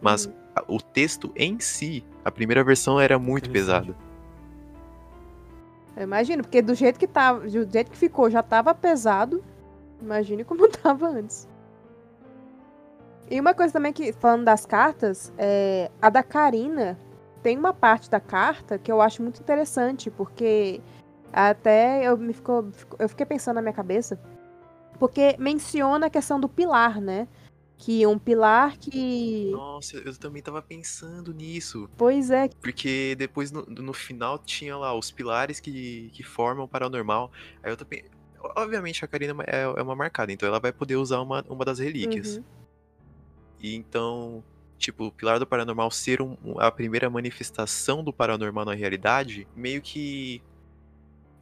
[0.00, 3.94] Mas a- o texto em si, a primeira versão era muito pesada.
[5.96, 9.44] Eu imagino, porque do jeito que tava, do jeito que ficou, já tava pesado.
[10.02, 11.48] Imagine como tava antes.
[13.30, 16.98] E uma coisa também que, falando das cartas, é, a da Karina
[17.44, 20.80] tem uma parte da carta que eu acho muito interessante, porque
[21.32, 24.18] até eu me ficou, eu fiquei pensando na minha cabeça,
[24.98, 27.28] porque menciona a questão do pilar, né?
[27.78, 29.50] Que um pilar que.
[29.50, 31.88] Nossa, eu também tava pensando nisso.
[31.96, 36.68] Pois é, Porque depois no, no final tinha lá os pilares que, que formam o
[36.68, 37.30] paranormal.
[37.62, 38.04] Aí eu pen-
[38.56, 41.78] Obviamente a Karina é, é uma marcada, então ela vai poder usar uma, uma das
[41.78, 42.36] relíquias.
[42.36, 42.44] Uhum.
[43.60, 44.44] E então,
[44.78, 49.82] tipo, o pilar do paranormal ser um- a primeira manifestação do paranormal na realidade, meio
[49.82, 50.40] que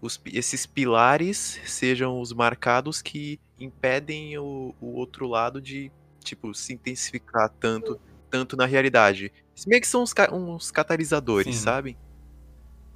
[0.00, 5.90] os esses pilares sejam os marcados que impedem o, o outro lado de,
[6.24, 9.30] tipo, se intensificar tanto, tanto na realidade.
[9.66, 11.62] Meio que são uns, ca- uns catalisadores, Sim.
[11.62, 11.96] sabe?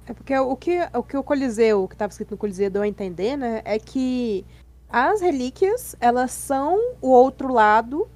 [0.05, 2.81] É porque o que o, que o Coliseu, o que estava escrito no Coliseu, deu
[2.81, 3.61] a entender, né?
[3.63, 4.43] É que
[4.89, 8.09] as relíquias, elas são o outro lado.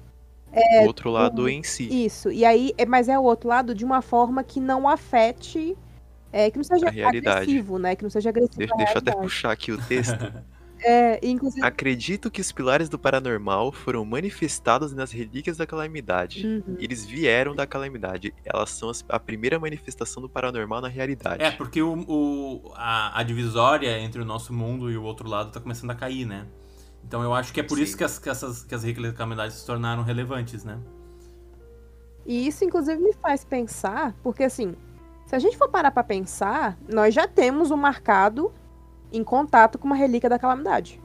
[0.82, 2.04] o outro lado em si.
[2.04, 2.30] Isso.
[2.32, 5.76] E aí, é- mas é o outro lado de uma forma que não afete.
[6.32, 7.42] é, que não seja A realidade.
[7.42, 7.94] agressivo, né?
[7.94, 8.58] Que não seja agressivo.
[8.58, 10.18] Deixa, deixa eu até puxar aqui o texto.
[10.86, 11.64] É, inclusive.
[11.66, 16.46] Acredito que os pilares do paranormal foram manifestados nas relíquias da calamidade.
[16.46, 16.76] Uhum.
[16.78, 18.34] Eles vieram da calamidade.
[18.44, 21.42] Elas são as- a primeira manifestação do paranormal na realidade.
[21.42, 25.50] É, porque o, o- a, a divisória entre o nosso mundo e o outro lado
[25.50, 26.46] tá começando a cair, né?
[27.02, 27.84] Então eu acho que é por Sim.
[27.84, 30.78] isso que as, que essas que as relíquias da calamidade se tornaram relevantes, né?
[32.26, 34.74] E isso, inclusive, me faz pensar, porque assim,
[35.26, 38.52] se a gente for parar pra pensar, nós já temos um marcado
[39.16, 41.00] em contato com uma relíquia da calamidade.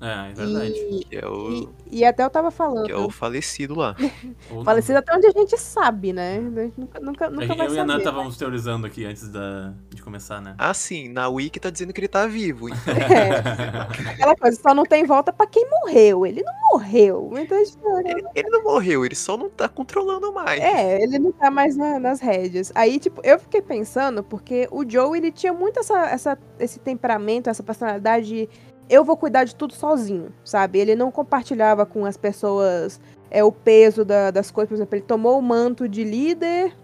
[0.00, 0.72] É, é verdade.
[0.90, 1.50] E, Que é o,
[1.90, 2.86] e, e até eu tava falando.
[2.86, 3.94] que é o falecido lá.
[4.64, 6.38] Falecido até onde a gente sabe, né?
[6.38, 9.72] A gente nunca, nunca, nunca vai Eu e a Ana estávamos teorizando aqui antes da,
[9.90, 10.54] de começar, né?
[10.58, 12.68] Ah, sim, na Wiki tá dizendo que ele tá vivo.
[12.80, 16.24] Então, É, aquela coisa, só não tem volta pra quem morreu.
[16.26, 17.30] Ele não morreu.
[17.36, 20.60] Então, gente- ele, ele não morreu, ele só não tá controlando mais.
[20.60, 22.72] é, ele não tá mais na- nas rédeas.
[22.74, 27.48] Aí, tipo, eu fiquei pensando, porque o Joe, ele tinha muito essa, essa, esse temperamento,
[27.50, 28.48] essa personalidade de
[28.90, 30.78] eu vou cuidar de tudo sozinho, sabe?
[30.78, 33.00] Ele não compartilhava com as pessoas
[33.30, 34.68] é, o peso da- das coisas.
[34.68, 36.76] Por exemplo, ele tomou o manto de líder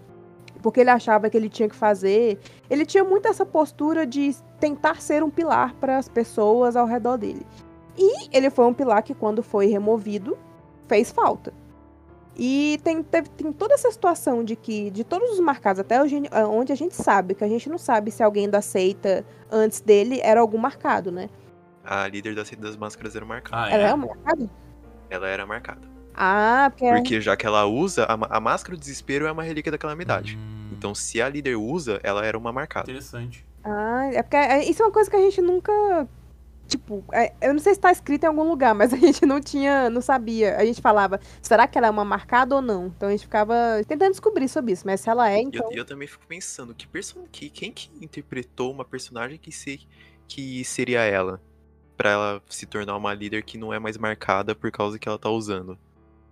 [0.61, 2.39] porque ele achava que ele tinha que fazer.
[2.69, 7.17] Ele tinha muito essa postura de tentar ser um pilar para as pessoas ao redor
[7.17, 7.45] dele.
[7.97, 10.37] E ele foi um pilar que, quando foi removido,
[10.87, 11.53] fez falta.
[12.35, 15.99] E tem, teve- tem toda essa situação de que, de todos os marcados, até
[16.47, 20.19] onde a gente sabe, que a gente não sabe se alguém da seita antes dele
[20.23, 21.29] era algum marcado, né?
[21.87, 23.63] A líder da Seita das Máscaras era marcada.
[23.63, 23.89] Ah, Ela é?
[23.89, 24.49] é um marcado?
[25.09, 25.81] Ela era marcada.
[26.13, 26.91] Ah, porque.
[26.91, 30.35] Porque já que ela usa, a, a Máscara do Desespero é uma relíquia da calamidade.
[30.37, 32.89] Hum, Então, se a líder usa, ela era uma marcada.
[32.91, 33.45] Interessante.
[33.63, 35.71] Ah, é porque é- isso é uma coisa que a gente nunca.
[36.67, 39.39] Tipo, é- eu não sei se tá escrito em algum lugar, mas a gente não
[39.39, 40.57] tinha, não sabia.
[40.57, 42.87] A gente falava, será que ela é uma marcada ou não?
[42.87, 43.53] Então a gente ficava
[43.87, 45.69] tentando descobrir sobre isso, mas se ela é, E eu, então.
[45.71, 47.23] e eu também fico pensando, que person...
[47.31, 49.79] que, quem que interpretou uma personagem que, se...
[50.27, 51.39] que seria ela?
[51.97, 55.17] Pra ela se tornar uma líder que não é mais marcada por causa que ela
[55.17, 55.77] tá usando.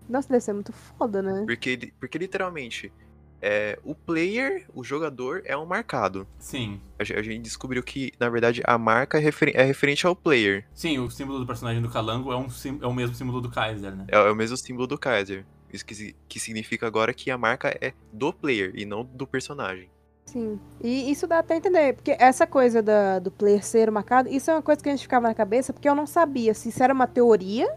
[0.08, 1.44] Nossa, deve ser muito foda, né?
[1.48, 2.94] Porque, porque literalmente,
[3.42, 6.28] é, o player, o jogador, é um marcado.
[6.38, 6.80] Sim.
[7.00, 10.66] A a gente descobriu que, na verdade, a marca é, referen- é referente ao player.
[10.74, 12.48] Sim, o símbolo do personagem do Calango é, um,
[12.82, 14.06] é o mesmo símbolo do Kaiser, né?
[14.10, 15.44] É, é o mesmo símbolo do Kaiser.
[15.74, 19.90] Isso que, que significa agora que a marca é do player e não do personagem.
[20.26, 20.60] Sim.
[20.84, 24.50] E isso dá até a entender, porque essa coisa da, do player ser marcado, isso
[24.52, 26.84] é uma coisa que a gente ficava na cabeça, porque eu não sabia se isso
[26.84, 27.74] era uma teoria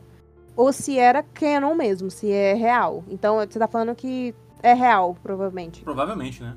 [0.57, 3.05] ou se era canon mesmo, se é real.
[3.09, 5.85] Então você tá falando que é real, provavelmente.
[5.85, 6.57] Provavelmente, né?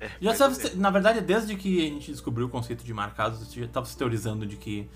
[0.00, 3.52] É, Já mais sabe, na verdade, desde que a gente descobriu o conceito de marcados,
[3.52, 4.88] já tava se teorizando de que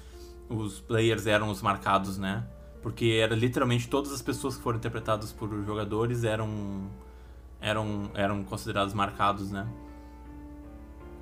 [0.49, 2.45] os players eram os marcados, né?
[2.83, 6.91] Porque era literalmente todas as pessoas que foram interpretadas por jogadores eram
[7.61, 9.67] eram eram considerados marcados, né?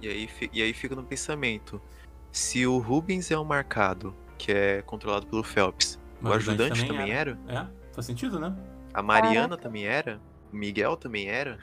[0.03, 1.81] E aí, e aí fica no pensamento.
[2.33, 7.39] Se o Rubens é um marcado, que é controlado pelo Phelps, o ajudante também, era.
[7.47, 8.55] É, faz sentido, né?
[8.93, 10.21] A Mariana também era?
[10.53, 11.59] O Miguel também era?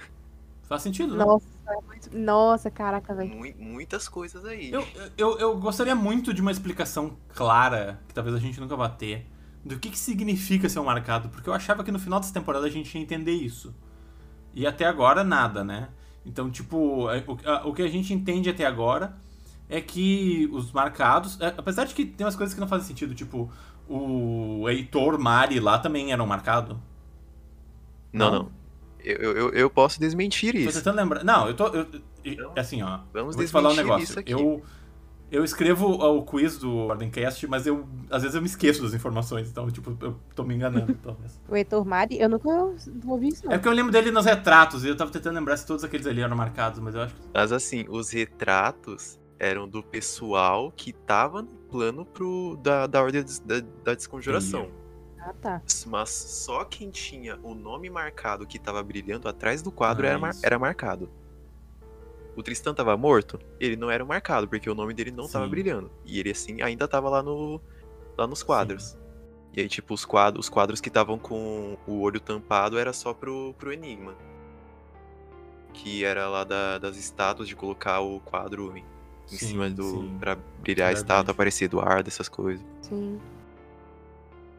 [0.63, 1.25] Faz sentido, né?
[1.25, 3.35] Nossa, é muito- nossa, caraca, velho.
[3.35, 4.71] Mui- muitas coisas aí.
[4.71, 8.87] Eu, eu, eu gostaria muito de uma explicação clara, que talvez a gente nunca vá
[8.87, 9.27] ter,
[9.65, 12.65] do que, que significa ser um marcado, porque eu achava que no final dessa temporada
[12.65, 13.75] a gente ia entender isso.
[14.53, 15.89] E até agora, nada, né?
[16.25, 17.23] Então, tipo, é,
[17.65, 19.15] o, que a gente entende até agora
[19.69, 21.39] é que os marcados.
[21.41, 23.51] é, apesar de que tem umas coisas que não fazem sentido, tipo,
[23.87, 26.79] o Heitor Mari lá também era um marcado.
[28.11, 28.39] Não, Não?
[28.43, 28.51] não.
[29.03, 30.77] Eu, eu, eu- posso desmentir Tô isso.
[30.79, 31.23] tentando lembrar.
[31.23, 31.67] Não, eu tô.
[31.67, 31.87] eu-
[32.25, 32.53] eu- Não.
[32.57, 32.99] assim, ó.
[33.13, 34.03] Vamos Vou te falar um desmentir negócio.
[34.11, 34.31] isso aqui.
[34.33, 34.61] Eu,
[35.31, 39.49] eu escrevo o quiz do Ordencast, mas eu às vezes eu me esqueço das informações,
[39.49, 41.39] então, tipo, eu tô me enganando, talvez.
[41.47, 42.49] O Heitor Mari, eu nunca
[43.05, 43.53] ouvi isso, É não.
[43.57, 46.21] porque eu lembro dele nos retratos, e eu tava tentando lembrar se todos aqueles ali
[46.21, 47.21] eram marcados, mas eu acho que.
[47.33, 53.23] Mas assim, os retratos eram do pessoal que tava no plano pro, da, da ordem
[53.45, 54.69] da, da desconjuração.
[55.21, 55.61] Ah, tá.
[55.85, 60.19] Mas só quem tinha o nome marcado que tava brilhando atrás do quadro Ah, era,
[60.19, 61.09] mar- era marcado.
[62.35, 65.51] O Tristan tava morto, ele não era marcado, porque o nome dele não tava Sim.
[65.51, 65.91] brilhando.
[66.05, 67.59] E ele, assim, ainda tava lá, no,
[68.17, 68.97] lá nos quadros.
[69.53, 73.13] E aí, tipo, os quadros, os quadros que estavam com o olho tampado era só
[73.13, 74.13] pro, pro Enigma.
[75.73, 78.85] Que era lá da- das estátuas de colocar o quadro em, em
[79.27, 79.83] Sim, cima do.
[79.83, 80.17] sim.
[80.19, 82.65] pra brilhar a estátua, aparecer Eduardo, essas coisas.
[82.81, 83.19] Sim.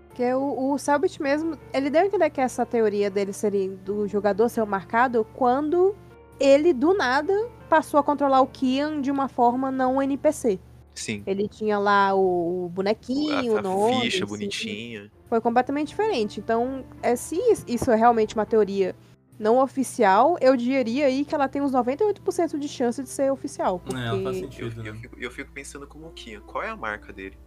[0.09, 4.07] Porque o, o Selbit mesmo, ele deu a entender que essa teoria dele seria do
[4.09, 5.95] jogador ser o marcado quando
[6.39, 10.59] ele, do nada, passou a controlar o Kian de uma forma não NPC.
[10.93, 11.23] Sim.
[11.25, 14.01] Ele tinha lá o, o bonequinho, a, o nome.
[14.03, 14.33] ficha assim.
[14.33, 15.13] bonitinha.
[15.29, 16.41] Foi completamente diferente.
[16.41, 18.95] Então, é, se isso é realmente uma teoria
[19.39, 23.79] não oficial, eu diria aí que ela tem uns 98% de chance de ser oficial.
[23.79, 23.99] Porque...
[23.99, 25.01] É, faz Eu, sentido, eu né?
[25.01, 26.41] fico, eu fico pensando como o Kian.
[26.41, 27.39] Qual é a marca dele?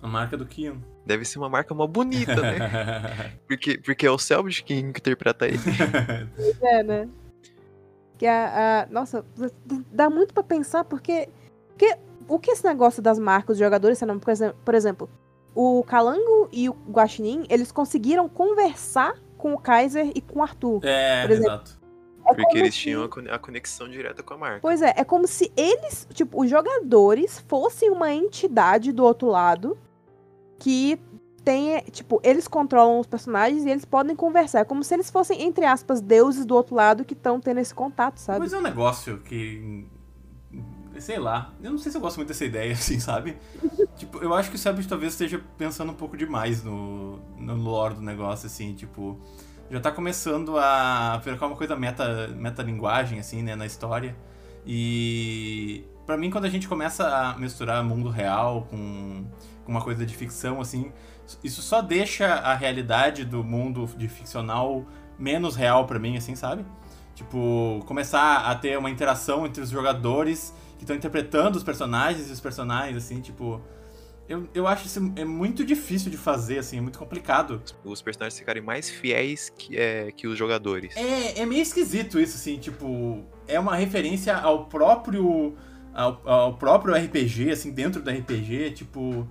[0.00, 0.80] A marca do Kian.
[1.04, 3.36] Deve ser uma marca mó bonita, né?
[3.46, 5.58] Porque, porque é o Selbit que interpreta ele.
[6.62, 7.08] É, né?
[8.20, 9.24] Que a, a- nossa,
[9.90, 11.26] dá muito pra pensar porque,
[11.70, 11.96] porque
[12.28, 15.08] o que esse negócio das marcas dos jogadores, sendo, por exemplo, por exemplo,
[15.54, 20.80] o Calango e o Guaxinim, eles conseguiram conversar com o Kaiser e com o Arthur.
[20.84, 21.80] é, Por exemplo, exato.
[22.26, 24.58] É Porque eles se- tinham a conexão direta com a marca.
[24.60, 29.78] Pois é, é como se eles, tipo, os jogadores fossem uma entidade do outro lado
[30.58, 31.00] que
[31.44, 34.60] tem, tipo, eles controlam os personagens e eles podem conversar.
[34.60, 37.74] É como se eles fossem, entre aspas, deuses do outro lado que estão tendo esse
[37.74, 38.40] contato, sabe?
[38.40, 39.86] Mas é um negócio que.
[40.98, 41.54] Sei lá.
[41.62, 43.38] Eu não sei se eu gosto muito dessa ideia, assim, sabe?
[43.96, 47.94] tipo, eu acho que o Selbit talvez esteja pensando um pouco demais no, no lore
[47.94, 49.18] do negócio, assim, tipo.
[49.70, 54.16] Já tá começando a ficar uma coisa meta, metalinguagem, assim, né, na história.
[54.66, 55.84] E.
[56.04, 59.24] Pra mim, quando a gente começa a misturar mundo real com
[59.66, 60.92] uma coisa de ficção, assim,
[61.44, 64.84] isso só deixa a realidade do mundo de ficcional
[65.18, 66.64] menos real pra mim, assim, sabe?
[67.14, 72.32] Tipo, começar a ter uma interação entre os jogadores que estão interpretando os personagens e
[72.32, 73.60] os personagens, assim, tipo.
[74.26, 77.60] Eu, eu acho isso é muito difícil de fazer, assim, é muito complicado.
[77.84, 80.96] Os personagens ficarem mais fiéis que, é, que os jogadores.
[80.96, 83.22] É, é meio esquisito isso, assim, tipo.
[83.46, 85.54] É uma referência ao próprio.
[85.92, 89.28] Ao, ao próprio RPG, assim, dentro do RPG, tipo.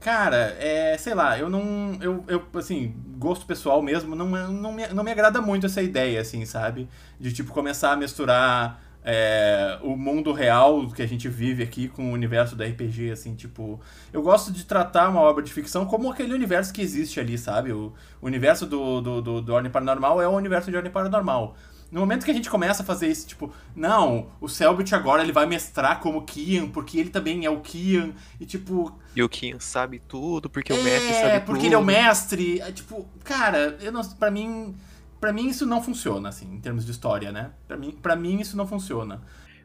[0.00, 0.96] Cara, é.
[0.98, 1.98] Sei lá, eu não.
[2.00, 6.20] Eu, eu assim, gosto pessoal mesmo, não, não, me, não me agrada muito essa ideia,
[6.20, 6.88] assim, sabe?
[7.18, 12.10] De, tipo, começar a misturar é, o mundo real que a gente vive aqui com
[12.10, 13.78] o universo do RPG, assim, tipo.
[14.10, 17.70] Eu gosto de tratar uma obra de ficção como aquele universo que existe ali, sabe?
[17.72, 21.54] O, o universo do, do, do, do Ordem Paranormal é o universo de Ordem Paranormal.
[21.90, 25.32] No momento que a gente começa a fazer isso, tipo, não, o Selbit agora ele
[25.32, 29.58] vai mestrar como Kian, porque ele também é o Kian, e tipo, E o Kian
[29.58, 31.66] sabe tudo, porque o é, mestre sabe porque tudo.
[31.66, 32.60] ele é o mestre.
[32.60, 34.76] É, tipo, cara, eu não, pra mim,
[35.20, 37.52] para mim isso não funciona assim, em termos de história, né?
[37.66, 39.20] Pra mim, para mim isso não funciona.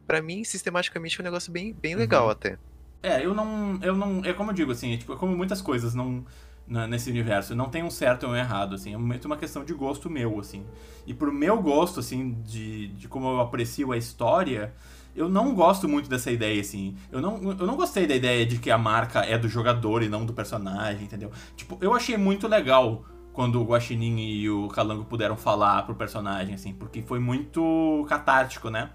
[0.07, 1.99] Pra mim, sistematicamente, é um negócio bem, bem Uhum.
[1.99, 2.57] legal até.
[3.03, 5.61] É, eu não, eu não, é como eu digo assim, é, tipo, é como muitas
[5.61, 6.25] coisas não
[6.67, 9.73] nesse universo, não tem um certo ou um errado, assim, é muito uma questão de
[9.73, 10.65] gosto meu, assim.
[11.05, 14.73] E pro meu gosto, assim, de, de como eu aprecio a história,
[15.15, 16.95] eu não gosto muito dessa ideia, assim.
[17.11, 20.09] Eu não, eu não gostei da ideia de que a marca é do jogador e
[20.09, 21.31] não do personagem, entendeu?
[21.55, 26.55] Tipo, eu achei muito legal quando o Guaxinim e o Calango puderam falar pro personagem,
[26.55, 28.91] assim, porque foi muito catártico, né?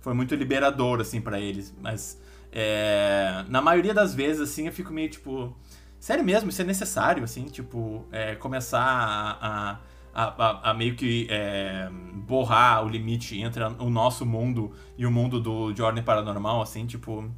[0.00, 1.74] Foi muito liberador, assim, pra eles.
[1.80, 2.20] Mas,
[2.52, 5.56] é, na maioria das vezes, assim, eu fico meio, tipo...
[6.00, 9.80] Sério mesmo, isso é necessário, assim, tipo, é, começar a,
[10.14, 11.88] a, a, a meio que é,
[12.26, 16.86] borrar o limite entre o nosso mundo e o mundo do, de ordem paranormal, assim,
[16.86, 17.28] tipo,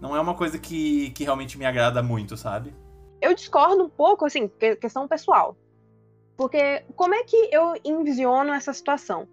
[0.00, 2.74] não é uma coisa que, que realmente me agrada muito, sabe?
[3.20, 5.56] Eu discordo um pouco, assim, que- questão pessoal.
[6.36, 9.26] Porque como é que eu envisiono essa situação?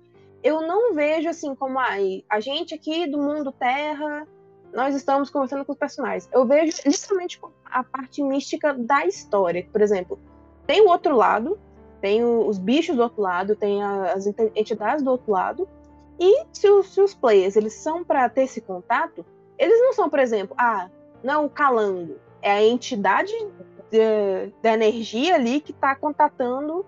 [0.44, 4.28] Eu não vejo assim como ai, a gente aqui do mundo Terra,
[4.76, 6.28] nós estamos conversando com os personagens.
[6.32, 9.68] Eu vejo literalmente a parte mística da história.
[9.72, 10.20] Por exemplo,
[10.68, 11.58] tem o outro lado,
[12.02, 15.68] tem o- os bichos do outro lado, tem as entidades do outro lado.
[16.20, 19.26] E se os, se os players eles são para ter esse contato,
[19.58, 20.90] eles não são, por exemplo, ah,
[21.24, 23.34] não o calango, é a entidade
[23.92, 26.86] de- da energia ali que está contatando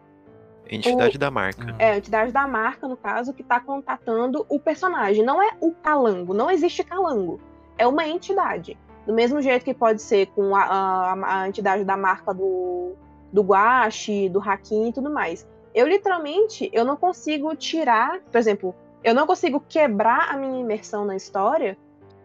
[0.70, 1.76] Entidade da marca.
[1.80, 5.24] é a entidade da marca, no caso, que está contatando o personagem.
[5.24, 7.40] Não é o calango, não existe calango.
[7.78, 8.78] É uma entidade.
[9.06, 12.94] Do mesmo jeito que pode ser com a, a- a entidade da marca do,
[13.32, 15.48] do Guache, do Hakim e tudo mais.
[15.74, 21.06] Eu, literalmente, eu não consigo tirar, por exemplo, eu não consigo quebrar a minha imersão
[21.06, 21.78] na história,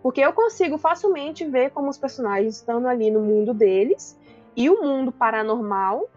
[0.03, 4.19] porque eu consigo facilmente ver como os personagens estão ali no mundo deles
[4.57, 6.09] e o mundo paranormal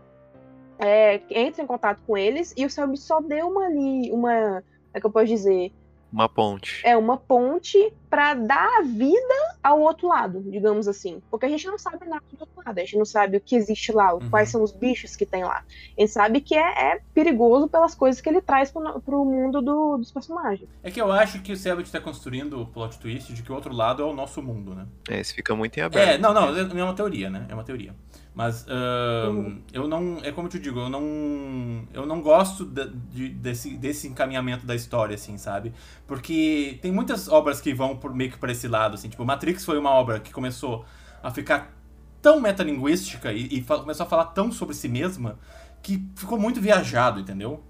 [0.79, 4.99] é, entra em contato com eles e o Selby só deu uma ali, uma, é
[4.99, 5.71] que eu posso dizer,
[6.15, 6.81] Uma ponte.
[6.85, 11.21] é uma ponte para dar vida ao outro lado, digamos assim.
[11.29, 13.53] Porque a gente não sabe nada do outro lado, a gente não sabe o que
[13.57, 14.29] existe lá, Uhum.
[14.29, 15.65] quais são os bichos que tem lá.
[15.97, 19.61] A gente sabe que é, é perigoso pelas coisas que ele traz pro, pro mundo
[19.61, 20.69] do- dos personagens.
[20.81, 23.55] É que eu acho que o Selbit tá construindo o plot twist de que o
[23.55, 24.85] outro lado é o nosso mundo, né?
[25.09, 26.09] É, isso fica muito em aberto.
[26.11, 27.45] É, não, não, é uma teoria, né?
[27.49, 27.93] É uma teoria.
[28.35, 30.19] Mas ahn, eu não.
[30.21, 31.87] É como eu te digo, eu não.
[31.93, 35.73] Eu não gosto de- de- desse, desse encaminhamento da história, assim, sabe?
[36.05, 39.07] Porque tem muitas obras que vão por, meio que por esse lado, assim.
[39.07, 40.85] Tipo, Matrix foi uma obra que começou
[41.23, 41.73] a ficar
[42.21, 45.39] tão metalinguística e, e começou a falar tão sobre si mesma
[45.81, 47.63] que ficou muito viajado, entendeu?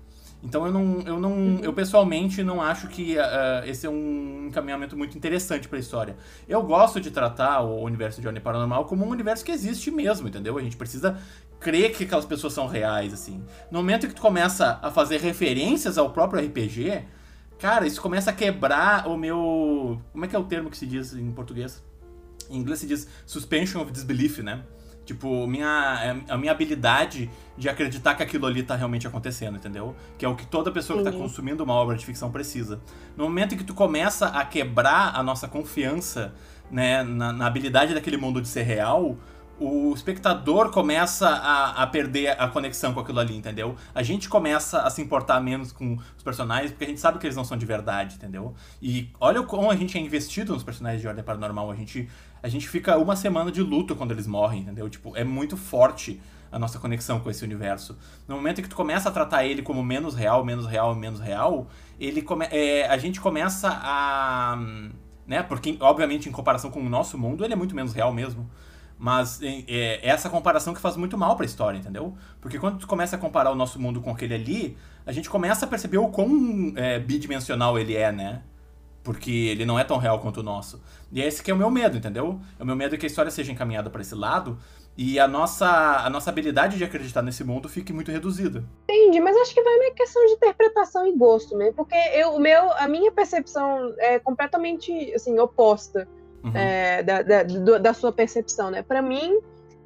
[0.46, 4.96] Então eu não, eu não, eu pessoalmente não acho que ah, esse é um encaminhamento
[4.96, 6.16] muito interessante pra história.
[6.48, 10.28] Eu gosto de tratar o universo de Ordem Paranormal como um universo que existe mesmo,
[10.28, 10.56] entendeu?
[10.58, 11.18] A gente precisa
[11.60, 13.44] crer que aquelas pessoas são reais, assim.
[13.72, 17.04] No momento que tu começa a fazer referências ao próprio RPG,
[17.58, 20.86] cara, isso começa a quebrar o meu, como é que é o termo que se
[20.86, 21.84] diz em português?
[22.52, 24.62] Em inglês se diz suspension of disbelief, né?
[25.06, 29.96] Tipo, minha, a minha habilidade de acreditar que aquilo ali tá realmente acontecendo, entendeu?
[30.18, 32.82] Que é o que toda pessoa que tá consumindo uma obra de ficção precisa.
[33.16, 36.34] No momento em que tu começa a quebrar a nossa confiança,
[36.72, 39.16] né, na, na habilidade daquele mundo de ser real,
[39.60, 43.76] o espectador começa a, a perder a conexão com aquilo ali, entendeu?
[43.94, 47.26] A gente começa a se importar menos com os personagens porque a gente sabe que
[47.26, 48.54] eles não são de verdade, entendeu?
[48.82, 51.72] E olha o como a gente é investido nos personagens de Ordem Paranormal.
[51.72, 52.10] A gente,
[52.46, 54.88] a gente fica uma semana de luto quando eles morrem, entendeu?
[54.88, 56.22] Tipo, é muito forte
[56.52, 57.98] a nossa conexão com esse universo.
[58.28, 61.20] No momento em que tu começa a tratar ele como menos real, menos real, menos
[61.20, 61.68] real,
[62.00, 64.60] ele come, é, a gente começa a.
[65.26, 65.42] Né?
[65.42, 68.48] Porque, obviamente, em comparação com o nosso mundo, ele é muito menos real mesmo.
[68.96, 72.16] Mas é, é essa comparação que faz muito mal pra história, entendeu?
[72.40, 75.66] Porque quando tu começa a comparar o nosso mundo com aquele ali, a gente começa
[75.66, 78.44] a perceber o quão é, bidimensional ele é, né?
[79.06, 80.82] Porque ele não é tão real quanto o nosso.
[81.12, 82.42] E é esse que é o meu medo, entendeu?
[82.60, 84.58] O meu medo é que a história seja encaminhada pra esse lado
[84.98, 85.68] e a nossa,
[86.04, 88.64] a nossa habilidade de acreditar nesse mundo fique muito reduzida.
[88.90, 92.40] Entendi, mas acho que vai uma questão de interpretação e gosto mesmo, porque eu, o
[92.40, 96.08] meu, a minha percepção é completamente assim oposta
[96.46, 96.52] Uhum.
[96.54, 97.44] é, da, da,
[97.80, 98.84] da sua percepção, né?
[98.84, 99.40] Para mim,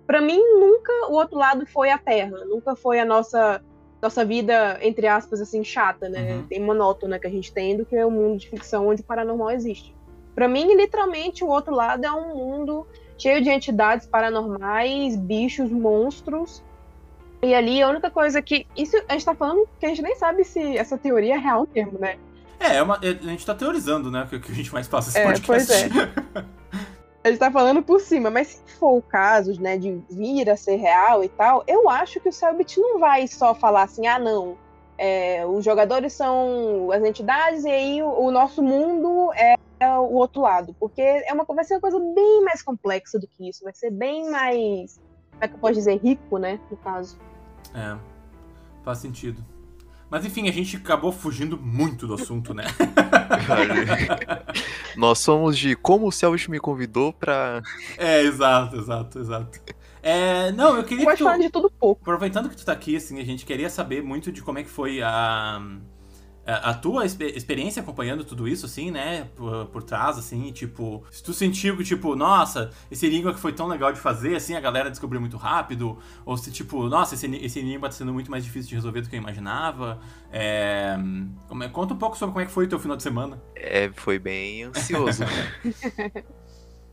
[0.06, 3.62] para mim nunca o outro lado foi a Terra, nunca foi a nossa
[4.02, 6.34] nossa vida entre aspas assim chata, né?
[6.36, 6.44] Uhum.
[6.48, 9.06] Tem monótona que a gente tem do que é o mundo de ficção onde o
[9.06, 9.94] paranormal existe.
[10.36, 12.88] Para mim, literalmente, o outro lado é um mundo
[13.18, 16.64] cheio de entidades paranormais, bichos, monstros.
[17.42, 18.66] E ali a única coisa que.
[18.76, 21.68] Isso a gente tá falando que a gente nem sabe se essa teoria é real
[21.74, 22.18] mesmo, né?
[22.60, 24.28] É, é uma- é- a gente tá teorizando, né?
[24.30, 25.46] Que, que a gente mais passa esse É, podcast.
[25.46, 26.46] pois é.
[27.30, 30.78] Gente tá falando por cima, mas se for o caso, né, de vir a ser
[30.78, 34.58] real e tal, eu acho que o Selbit não vai só falar assim, ah, não,
[34.98, 40.14] é, os jogadores são as entidades e aí o, o nosso mundo é, é o
[40.14, 40.76] outro lado.
[40.80, 43.92] Porque é uma, vai ser uma coisa bem mais complexa do que isso, vai ser
[43.92, 45.00] bem mais,
[45.32, 47.18] como é que eu posso dizer, rico, né, no caso.
[47.76, 47.98] É,
[48.84, 49.44] faz sentido.
[50.10, 52.64] Mas enfim, a gente acabou fugindo muito do assunto, né?
[54.98, 57.62] Nós somos de como o Selvit me convidou pra.
[57.98, 59.60] É, exato, exato, exato.
[60.02, 62.02] É, não, eu queria que Pode tu, falar de tudo pouco.
[62.02, 64.70] aproveitando que tu tá aqui, assim, a gente queria saber muito de como é que
[64.70, 65.62] foi a,
[66.50, 71.04] a, a tua expe- experiência acompanhando tudo isso, assim, né, por, por trás, assim, tipo,
[71.12, 74.56] se tu sentiu que, tipo, nossa, esse enigma que foi tão legal de fazer, assim,
[74.56, 78.32] a galera descobriu muito rápido, ou se, tipo, nossa, esse, esse enigma tá sendo muito
[78.32, 80.00] mais difícil de resolver do que eu imaginava,
[80.32, 80.96] é,
[81.62, 83.42] é- conta um pouco sobre como é que foi o teu final de semana.
[83.56, 85.24] É, foi bem ansioso.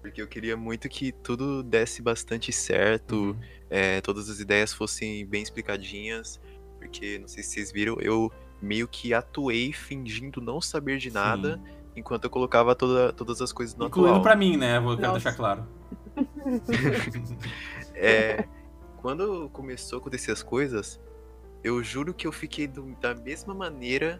[0.02, 3.36] Porque eu queria muito que tudo desse bastante certo,
[3.68, 6.40] é, todas as ideias fossem bem explicadinhas.
[6.78, 8.30] Porque, não sei se vocês viram, eu
[8.60, 11.60] meio que atuei fingindo não saber de nada,
[11.94, 14.22] enquanto eu colocava toda- todas as coisas no Incluindo atual.
[14.22, 15.66] pra mim, né, vou quero deixar claro.
[17.94, 18.44] É,
[19.00, 21.00] quando começou a acontecer as coisas,
[21.64, 24.18] eu juro que eu fiquei do- da mesma maneira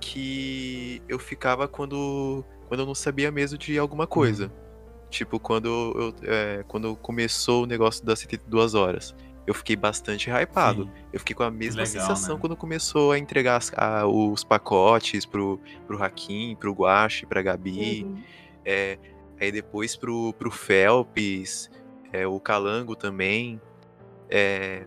[0.00, 4.50] que eu ficava quando, quando eu não sabia mesmo de alguma coisa.
[5.10, 9.14] Tipo, quando, eu, é, quando começou o negócio das 72 horas.
[9.46, 10.84] Eu fiquei bastante hypado.
[10.84, 10.90] Sim.
[11.12, 12.40] Eu fiquei com a mesma legal, sensação né?
[12.40, 18.04] quando começou a entregar as- a- os pacotes pro, pro Hakim, pro Guache, pra Gabi.
[18.04, 18.22] Uhum.
[18.64, 18.98] É,
[19.40, 21.70] aí depois pro, pro Phelps,
[22.12, 23.60] é, o Calango também.
[24.30, 24.86] É,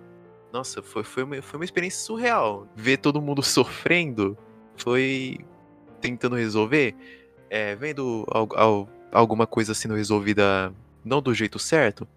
[0.52, 2.68] nossa, foi, foi, uma, foi uma experiência surreal.
[2.76, 4.36] Ver todo mundo sofrendo,
[4.76, 5.38] foi
[6.02, 6.96] tentando resolver,
[7.50, 10.74] é, vendo al- al- alguma coisa sendo resolvida
[11.06, 12.08] não do jeito certo.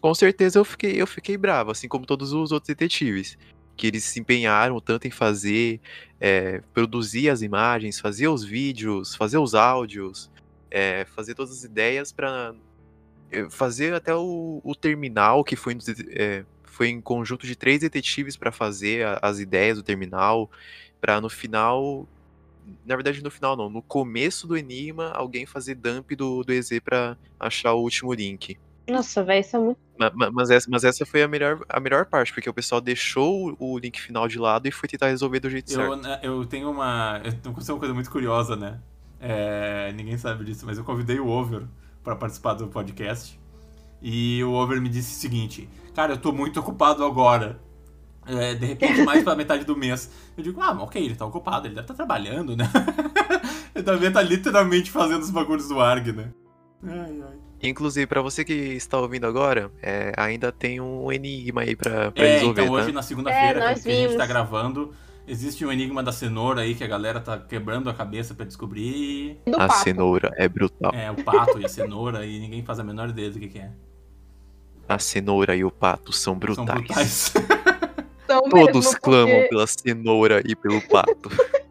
[0.00, 3.36] Com certeza eu fiquei, eu fiquei bravo, assim como todos os outros detetives.
[3.76, 5.80] Que eles se empenharam tanto em fazer,
[6.20, 10.30] é, produzir as imagens, fazer os vídeos, fazer os áudios,
[10.70, 12.54] é, fazer todas as ideias para
[13.50, 15.76] fazer até o, o terminal que foi,
[16.10, 20.50] é, foi em conjunto de três detetives para fazer a- as ideias do terminal,
[21.00, 22.08] para no final,
[22.86, 26.80] na verdade no final não, no começo do enigma alguém fazer dump do, do EZ
[26.80, 28.58] para achar o último link.
[28.88, 29.78] Nossa, velho, isso é muito.
[29.98, 32.80] Ma- ma- Mas essa, mas essa foi a melhor, a melhor parte, porque o pessoal
[32.80, 36.24] deixou o link final de lado e foi tentar resolver do jeito Eu, certo.
[36.24, 37.20] eu tenho uma.
[37.24, 38.78] Eu tenho uma coisa muito curiosa, né?
[39.20, 41.64] É, ninguém sabe disso, mas eu convidei o Over
[42.04, 43.38] pra participar do podcast.
[44.00, 47.58] E o Over me disse o seguinte: Cara, eu tô muito ocupado agora.
[48.26, 50.10] É, de repente, mais pra metade do mês.
[50.36, 52.70] Eu digo, ah, ok, ele tá ocupado, ele deve estar trabalhando, né?
[53.74, 56.30] ele deve estar literalmente fazendo os bagulhos do ARG, né?
[56.84, 57.38] Ai, ai.
[57.62, 62.24] Inclusive, pra você que está ouvindo agora, é, ainda tem um enigma aí pra, pra
[62.24, 62.80] É, resolver, então tá?
[62.82, 64.92] hoje na segunda-feira, É, que a gente tá gravando,
[65.26, 69.40] existe um enigma da cenoura aí que a galera tá quebrando a cabeça pra descobrir.
[69.44, 69.74] Do A papo.
[69.82, 70.92] cenoura é brutal.
[70.94, 73.58] É, o pato e a cenoura, e ninguém faz a menor ideia do que, que
[73.58, 73.70] é.
[74.88, 76.78] A cenoura e o pato são São brutais.
[76.78, 77.32] brutais.
[78.24, 81.28] Então, Todos mesmo, clamam porque- pela cenoura e pelo pato.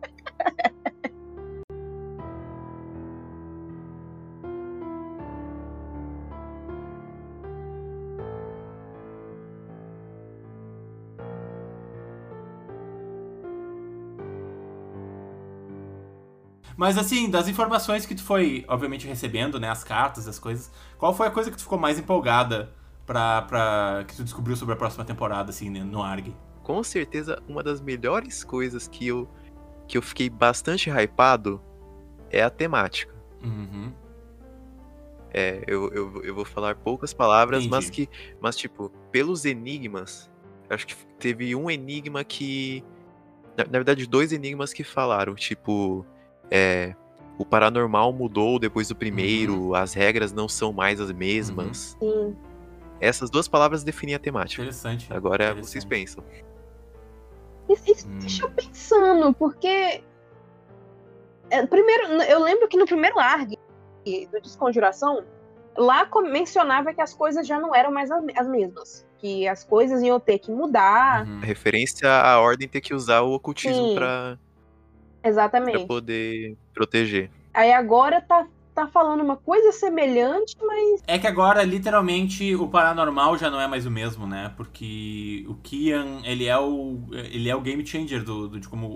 [16.78, 19.68] Mas assim, das informações que tu foi, obviamente, recebendo, né?
[19.68, 22.72] As cartas, as coisas, qual foi a coisa que tu ficou mais empolgada
[23.04, 26.36] pra, pra que tu descobriu sobre a próxima temporada, assim, né, no ARG?
[26.62, 29.28] Com certeza, uma das melhores coisas que eu,
[29.88, 31.60] que eu fiquei bastante hypado
[32.30, 33.16] é a temática.
[33.42, 33.92] Uhum.
[35.34, 38.08] É, eu, eu, eu vou falar poucas palavras, mas Entendi.
[38.08, 38.36] que.
[38.40, 40.30] Mas, tipo, pelos enigmas,
[40.70, 42.84] acho que teve um enigma que.
[43.58, 46.06] Na, na verdade, dois enigmas que falaram, tipo.
[46.52, 46.96] É,
[47.38, 51.96] o paranormal mudou depois do primeiro, as regras não são mais as mesmas.
[52.00, 52.36] Sim.
[53.00, 54.62] Essas duas palavras definem a temática.
[54.64, 55.14] Interessante.
[55.14, 55.68] Agora Interessante.
[55.68, 56.24] vocês pensam.
[57.70, 58.20] Isso, isso Hum.
[58.20, 60.02] deixa eu pensando, porque.
[61.50, 63.58] é, primeiro, eu lembro que no primeiro ARG
[64.32, 65.24] do Desconjuração,
[65.78, 69.06] lá mencionava que as coisas já não eram mais as as mesmas.
[69.20, 71.28] Que as coisas iam ter que mudar.
[71.28, 71.40] Uhum.
[71.42, 73.96] Referência à ordem ter que usar o ocultismo Sim.
[75.22, 75.82] Pra, pra Exatamente.
[75.82, 77.32] poder proteger.
[77.54, 81.02] Aí agora tá, tá falando uma coisa semelhante, mas.
[81.10, 84.54] É que agora, literalmente, o paranormal já não é mais o mesmo, né?
[84.58, 88.88] Porque o Kian, ele é o, ele é o game changer do, do- de como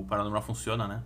[0.00, 1.02] o paranormal funciona, né?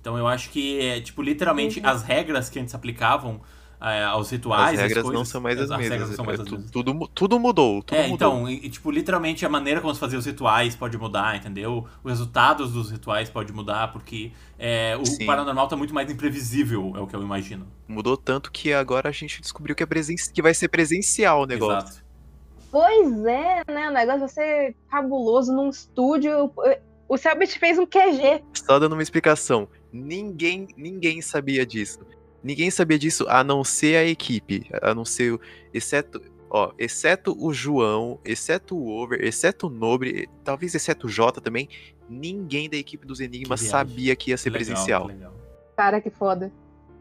[0.00, 1.86] Então eu acho que, é, tipo, literalmente, Uhum.
[1.86, 3.40] as regras que antes aplicavam
[3.82, 6.08] é, aos rituais, as regras coisas, não são mais as, regras mesmas.
[6.10, 6.70] não são mais é as tu- mesmas.
[6.70, 7.82] tudo, tudo mudou.
[7.82, 8.14] Tudo É, mudou.
[8.14, 11.86] então, e, tipo, literalmente a maneira como se fazia os rituais pode mudar, entendeu?
[12.04, 15.26] Os resultados dos rituais pode mudar, porque é, o Sim.
[15.26, 17.66] paranormal tá muito mais imprevisível, é o que eu imagino.
[17.88, 20.16] Mudou tanto que agora a gente descobriu que, é presen...
[20.32, 21.88] que vai ser presencial o negócio.
[21.88, 22.04] Exato.
[22.70, 23.90] Pois é, né?
[23.90, 26.50] O negócio vai ser cabuloso num estúdio.
[27.08, 28.42] O Selbit fez um QG.
[28.54, 29.68] Só dando uma explicação.
[29.92, 31.98] Ninguém, ninguém sabia disso.
[32.42, 34.66] Ninguém sabia disso a não ser a equipe.
[34.82, 35.38] A não ser.
[35.72, 36.20] Exceto.
[36.50, 41.66] Ó, exceto o João, exceto o Over, exceto o Nobre, talvez exceto o Jota também,
[42.10, 45.06] ninguém da equipe dos Enigmas Que sabia que ia ser legal, presencial.
[45.06, 45.34] que legal.
[45.74, 46.52] Cara, que foda.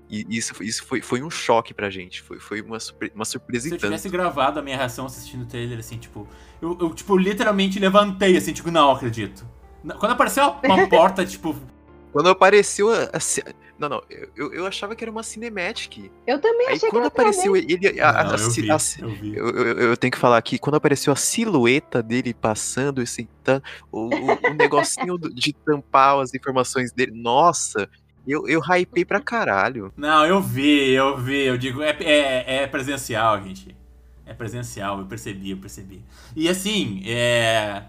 [0.10, 2.22] E isso, isso foi, foi um choque pra gente.
[2.22, 3.90] Foi, foi uma, surpre- uma surpresa Se eu tanto.
[3.90, 6.26] tivesse gravado a minha reação assistindo o trailer, assim, tipo,
[6.62, 9.46] eu, eu, tipo, literalmente levantei, assim, tipo, não acredito.
[10.00, 11.54] Quando apareceu uma porta, tipo,
[12.14, 13.10] Quando apareceu a.
[13.82, 14.04] não, não,
[14.36, 16.10] eu- eu, achava que era uma cinematic.
[16.28, 18.00] Eu também Aí achei quando que era apareceu ele.
[18.00, 19.36] A, a- não, a eu vi, a eu vi.
[19.36, 23.64] Eu, eu- eu tenho que falar aqui, quando apareceu a silhueta dele passando e sentando,
[23.92, 27.90] o, o, o negocinho de tampar as informações dele, nossa,
[28.28, 29.92] eu, eu hypei pra caralho.
[29.98, 33.76] Não, eu vi, eu vi, eu digo, é, é, é presencial, gente.
[34.26, 36.04] É presencial, eu percebi, eu percebi.
[36.36, 37.84] E assim, é.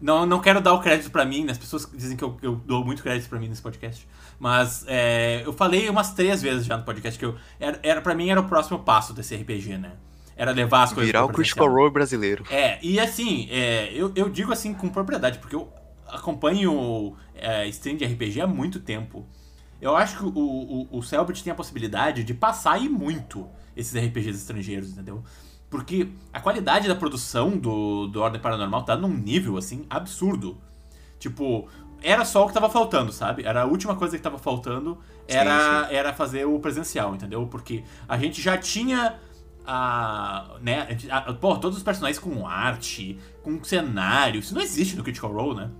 [0.00, 1.52] Não, não quero dar o crédito pra mim, né?
[1.52, 4.06] As pessoas dizem que eu, eu dou muito crédito pra mim nesse podcast.
[4.38, 7.36] Mas é, eu falei umas três vezes já no podcast que eu.
[7.58, 9.92] Era, era, pra mim era o próximo passo desse RPG, né?
[10.36, 11.68] Era levar as coisas Virar o Critical.
[11.68, 12.44] Role brasileiro.
[12.50, 15.72] É, e assim, é, eu, eu digo assim com propriedade, porque eu
[16.06, 19.26] acompanho é, stream de RPG há muito tempo.
[19.80, 23.94] Eu acho que o, o, o Selbit tem a possibilidade de passar e muito esses
[23.94, 25.22] RPGs estrangeiros, entendeu?
[25.68, 30.58] Porque a qualidade da produção do, do Ordem Paranormal tá num nível, assim, absurdo.
[31.18, 31.68] Tipo,
[32.02, 33.44] era só o que tava faltando, sabe?
[33.44, 37.46] Era a última coisa que tava faltando, era, era fazer o presencial, entendeu?
[37.46, 39.18] Porque a gente já tinha
[39.66, 44.96] a, né, a a- pô, todos os personagens com arte, com cenário, isso não existe
[44.96, 45.70] no Critical Role, né?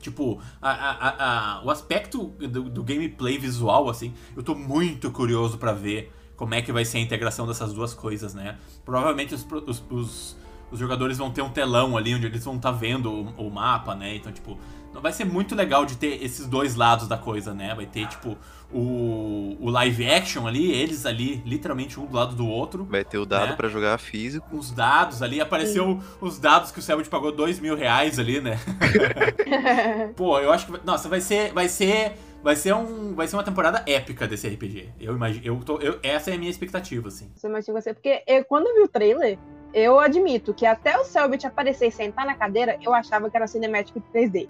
[0.00, 5.58] Tipo, a, a- a- o aspecto do, do gameplay visual, assim, eu tô muito curioso
[5.58, 8.56] pra ver como é que vai ser a integração dessas duas coisas, né?
[8.84, 10.36] Provavelmente os, os, os,
[10.70, 13.94] os jogadores vão ter um telão ali onde eles vão estar vendo o, o mapa,
[13.96, 14.14] né?
[14.14, 14.56] Então, tipo,
[15.00, 17.74] vai ser muito legal de ter esses dois lados da coisa, né?
[17.74, 18.36] Vai ter, tipo,
[18.72, 22.84] o, o live action ali, eles ali, literalmente um do lado do outro.
[22.84, 23.56] Vai ter o dado Né?
[23.56, 24.56] pra jogar físico.
[24.56, 28.58] Os dados ali, apareceu os dados que o Selbit pagou dois mil reais ali, né?
[30.16, 30.86] Pô, eu acho que.
[30.86, 31.52] Nossa, vai ser.
[31.52, 32.12] Vai ser.
[32.42, 34.90] Vai ser, um, vai ser uma temporada épica desse RPG.
[35.00, 35.44] Eu imagino.
[35.44, 37.28] Eu tô, eu, essa é a minha expectativa, assim.
[37.34, 39.36] Você imagina você, porque eu, quando eu vi o trailer,
[39.74, 43.48] eu admito que até o Selbit aparecer e sentar na cadeira, eu achava que era
[43.48, 44.48] cinemático de 3D.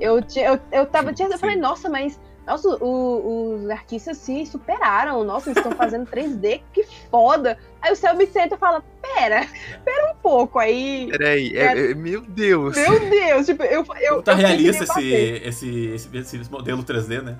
[0.00, 1.12] Eu, ti- eu, eu tava.
[1.12, 2.18] Tinha, eu falei, nossa, mas.
[2.46, 5.22] Nossa, o- os artistas se superaram.
[5.22, 7.58] Nossa, eles estão fazendo 3D, que foda.
[7.80, 9.46] Aí o Selbit senta e fala: Pera,
[9.84, 10.58] pera um pouco.
[10.58, 11.08] Aí.
[11.10, 12.74] Peraí, é, é- meu Deus.
[12.76, 13.84] Meu Deus, tipo, eu.
[14.00, 17.38] eu tá eu realista esse, esse, esse, esse modelo 3D, né?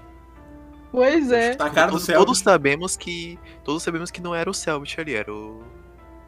[0.93, 1.55] Pois é.
[1.55, 2.27] Tá a cara do todos, Selbit.
[2.27, 3.39] todos sabemos que.
[3.65, 5.63] Todos sabemos que não era o Selbit ali, era o.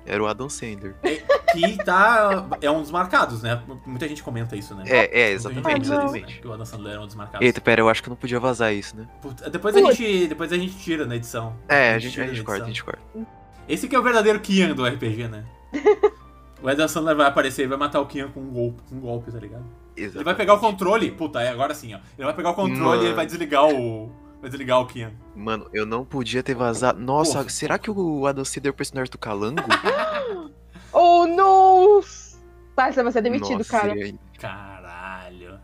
[0.04, 0.94] Era o Adam Sandler.
[1.52, 2.48] Que tá.
[2.60, 3.62] É um dos marcados, né?
[3.86, 4.84] Muita gente comenta isso, né?
[4.86, 6.34] É, é, gente exatamente, isso, exatamente.
[6.34, 6.40] né?
[6.40, 7.46] Que o Adam Sandler é um dos marcados.
[7.46, 9.06] Eita, pera, eu acho que não podia vazar isso, né?
[9.20, 11.54] Puta, Depois a, gente, depois a gente tira na edição.
[11.68, 13.02] É, a gente, a na gente corta, a gente corta.
[13.68, 15.44] Esse que é o verdadeiro Kian do RPG, né?
[16.62, 19.00] o Adam Sandler vai aparecer e vai matar o Kian com um golpe, com um
[19.00, 19.64] golpe tá ligado?
[19.96, 20.16] Exatamente.
[20.16, 21.10] Ele vai pegar o controle.
[21.10, 21.98] Puta, é agora sim, ó.
[22.18, 23.02] Ele vai pegar o controle Mano.
[23.02, 24.10] e ele vai desligar o.
[24.42, 25.12] Vai desligar o Kian.
[25.34, 27.00] Mano, eu não podia ter vazado.
[27.00, 27.48] Nossa, Porra.
[27.48, 29.62] será que o Adam Sandler é o personagem do Calango?
[30.94, 32.02] Oh, não!
[32.76, 33.94] Tá, você vai ser demitido, Nossa, cara.
[33.94, 35.58] seria- Caralho.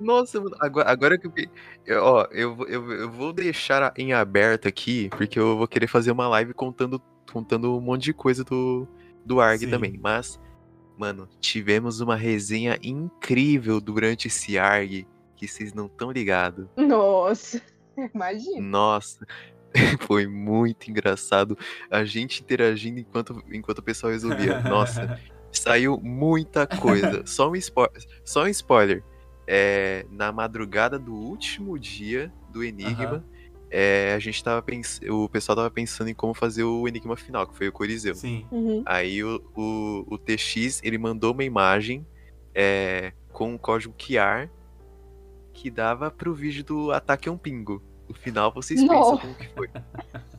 [0.00, 1.32] Nossa, mano, agora, agora que eu.
[1.86, 5.86] eu- Ó, eu, vou- eu, eu vou deixar em aberto aqui, porque eu vou querer
[5.86, 7.00] fazer uma live contando,
[7.32, 8.88] contando um monte de coisa do,
[9.24, 9.70] do ARG Sim.
[9.70, 9.96] também.
[10.02, 10.40] Mas,
[10.98, 15.06] mano, tivemos uma resenha incrível durante esse ARG
[15.36, 16.66] que vocês não estão ligados.
[16.76, 17.62] Nossa,
[18.14, 18.60] imagina.
[18.60, 19.26] Nossa,
[20.00, 21.56] foi muito engraçado
[21.90, 24.60] a gente interagindo enquanto, enquanto o pessoal resolvia.
[24.60, 25.18] Nossa,
[25.52, 27.24] saiu muita coisa.
[27.26, 27.88] Só um, spo
[28.24, 29.02] só um spoiler.
[29.50, 33.24] É, na madrugada do último dia do Enigma,
[33.70, 35.00] é, a gente tava pens...
[35.08, 38.14] o pessoal tava pensando em como fazer o Enigma final, que foi o Coliseu.
[38.14, 38.46] Sim.
[38.50, 38.82] Uhum.
[38.84, 42.06] Aí o, o, o TX ele mandou uma imagem
[42.54, 44.50] é, com um código QR
[45.54, 47.82] que dava pro vídeo do Ataque a um Pingo.
[48.08, 49.20] No final vocês pensam Nossa.
[49.20, 49.68] como que foi.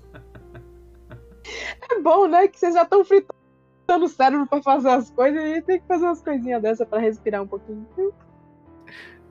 [1.91, 2.47] É bom, né?
[2.47, 6.05] Que vocês já estão fritando o cérebro pra fazer as coisas e tem que fazer
[6.05, 7.87] umas coisinhas dessa pra respirar um pouquinho.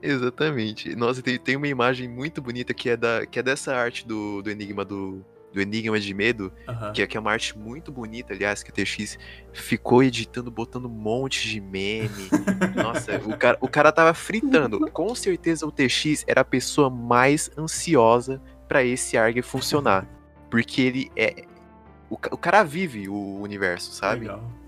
[0.01, 0.95] Exatamente.
[0.95, 4.41] Nossa, tem, tem uma imagem muito bonita que é, da, que é dessa arte do,
[4.41, 5.23] do Enigma do,
[5.53, 6.91] do Enigma de Medo, Aham.
[6.93, 9.17] que é, que é uma arte muito bonita, aliás, que o TX
[9.51, 12.29] ficou editando, botando um monte de meme.
[12.75, 14.79] Nossa, o cara, o cara tava fritando.
[14.91, 20.07] Com certeza o TX era a pessoa mais ansiosa pra esse ARG funcionar.
[20.49, 21.43] Porque ele é.
[22.09, 24.21] O, o cara vive o universo, sabe?
[24.21, 24.59] Legal.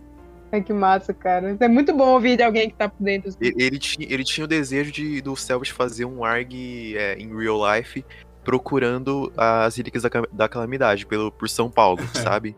[0.51, 1.55] Ai, que massa, cara.
[1.59, 3.31] É muito bom ouvir de alguém que tá por dentro.
[3.39, 7.33] Ele, ele tinha, ele tinha o desejo de, do Selbit fazer um ARG é, em
[7.33, 8.03] real life
[8.43, 12.55] procurando as relíquias da, da calamidade pelo, por São Paulo, sabe?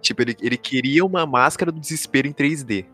[0.00, 2.86] Tipo, ele, ele queria uma máscara do desespero em 3D.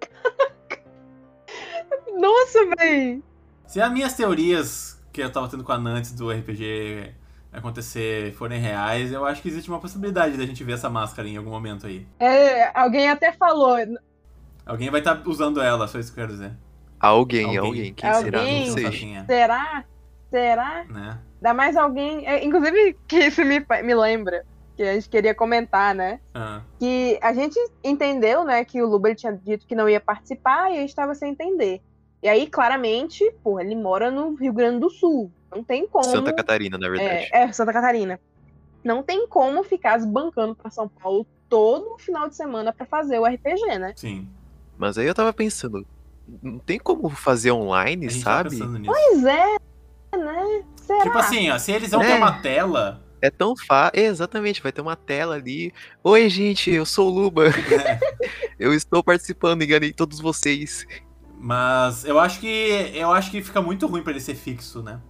[2.18, 3.22] Nossa, véi!
[3.66, 7.12] Se as minhas teorias que eu tava tendo com a Nantes do RPG
[7.52, 11.36] acontecer forem reais, eu acho que existe uma possibilidade da gente ver essa máscara em
[11.36, 12.06] algum momento aí.
[12.18, 13.76] É, alguém até falou.
[14.66, 16.52] Alguém vai estar usando ela, só isso que eu quero dizer.
[16.98, 17.58] Alguém, Alguém.
[17.58, 17.94] alguém.
[17.94, 18.24] Quem Alguém.
[18.24, 18.42] será?
[18.84, 19.14] Não sei.
[19.14, 19.84] é, Será?
[20.30, 20.84] Será?
[20.88, 21.18] né?
[21.44, 22.26] Dá mais alguém.
[22.26, 24.46] é, inclusive, que isso me, me lembra.
[24.74, 26.18] Que a gente queria comentar, né?
[26.34, 30.00] Ah, Que a gente entendeu, né, que o Luba ele tinha dito que não ia
[30.00, 31.82] participar e a gente tava sem entender.
[32.22, 35.30] E aí, claramente, porra, ele mora no Rio Grande do Sul.
[35.54, 36.04] Não tem como.
[36.04, 37.28] Santa Catarina, na verdade.
[37.30, 38.18] É, é, Santa Catarina.
[38.82, 43.26] Não tem como ficar esbancando pra São Paulo todo final de semana pra fazer o
[43.26, 43.92] RPG, né?
[43.94, 44.26] sim.
[44.78, 45.86] Mas aí eu tava pensando,
[46.42, 48.50] não tem como fazer online, A gente tava sabe?
[48.58, 48.92] pensando nisso.
[48.92, 49.56] Pois é,
[50.16, 50.64] né?
[50.86, 51.02] Será?
[51.02, 52.16] Tipo assim, ó, se eles vão ter É.
[52.16, 53.02] uma tela.
[53.22, 53.98] É tão fácil.
[54.00, 55.72] Exatamente, vai ter uma tela ali.
[56.02, 57.48] Oi, gente, eu sou o Luba.
[57.48, 57.54] né?
[58.58, 60.86] Eu estou participando, enganei todos vocês.
[61.38, 62.90] Mas eu acho que.
[62.94, 65.00] Eu acho que fica muito ruim pra ele ser fixo, né?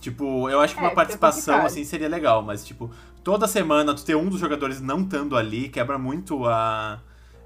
[0.00, 2.90] Tipo, eu acho que É, uma fica participação assim seria legal, mas tipo,
[3.22, 7.00] toda semana tu ter um dos jogadores não estando ali quebra muito a.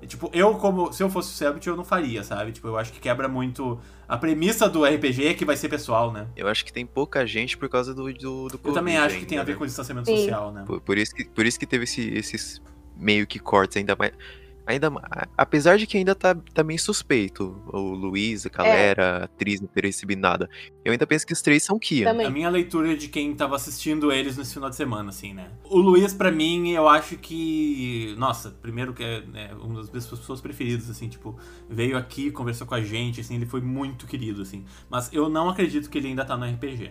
[0.06, 0.92] Tipo, eu como.
[0.92, 2.52] Se eu fosse o Selbit, eu não faria, sabe?
[2.52, 3.78] Tipo, eu acho que quebra muito
[4.08, 6.28] a premissa do RPG que vai ser pessoal, né?
[6.36, 9.08] Eu acho que tem pouca gente por causa do, do, do Eu Covid também acho
[9.10, 9.58] que ainda, tem a ver né?
[9.58, 10.16] com o distanciamento Sim.
[10.18, 10.62] social, né?
[10.66, 12.62] Por, por isso que, por isso que teve esse- esses
[12.96, 14.12] meio que cortes, ainda mais.
[14.68, 14.92] Ainda,
[15.34, 19.66] apesar de que ainda tá, tá meio suspeito, o Luiz, a galera, a atriz não
[19.66, 20.46] ter recebido nada.
[20.84, 22.04] Eu ainda penso que os três são Kian.
[22.04, 22.26] Também.
[22.26, 25.50] A minha leitura de quem tava assistindo eles nesse final de semana, assim, né?
[25.64, 28.14] O Luiz, pra mim, eu acho que.
[28.18, 32.66] Nossa, primeiro que é né, uma das minhas pessoas preferidas, assim, tipo, veio aqui, conversou
[32.66, 34.66] com a gente, assim, ele foi muito querido, assim.
[34.90, 36.90] Mas eu não acredito que ele ainda tá no RPG.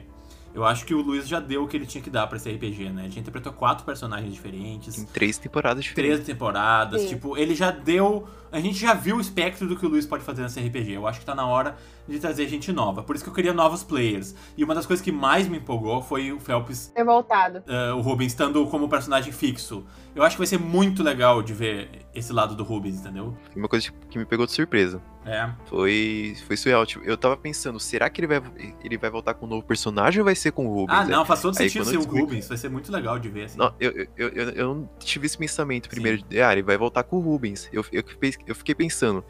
[0.58, 2.50] Eu acho que o Luiz já deu o que ele tinha que dar pra esse
[2.50, 3.04] RPG, né?
[3.04, 4.98] Ele já interpretou quatro personagens diferentes.
[4.98, 6.16] Em três temporadas diferentes.
[6.16, 7.10] Três temporadas, Sim.
[7.10, 8.28] tipo, ele já deu.
[8.52, 10.92] A gente já viu o espectro do que o Luiz pode fazer nesse RPG.
[10.94, 11.76] Eu acho que tá na hora
[12.08, 13.04] de trazer gente nova.
[13.04, 14.34] Por isso que eu queria novos players.
[14.58, 17.62] E uma das coisas que mais me empolgou foi o Phelps, Ter voltado.
[17.68, 19.86] eh, o Rubens, estando como personagem fixo.
[20.16, 23.36] Eu acho que vai ser muito legal de ver esse lado do Rubens, entendeu?
[23.52, 25.02] Foi uma coisa que me pegou de surpresa.
[25.26, 25.50] É.
[25.66, 26.86] Foi, foi surreal.
[26.86, 28.42] Tipo, eu tava pensando, será que ele vai,
[28.82, 30.98] ele vai voltar com um novo personagem ou vai ser com o Rubens?
[31.00, 32.48] Ah, não, faz todo sentido ser eu o descobri- Rubens.
[32.48, 33.58] Vai ser muito legal de ver, assim.
[33.58, 36.22] Não, eu, eu, eu, eu- eu não tive esse pensamento primeiro.
[36.24, 37.70] de, Ah, ele vai voltar com o Rubens.
[37.74, 38.02] Eu, eu,
[38.46, 39.24] eu fiquei pensando,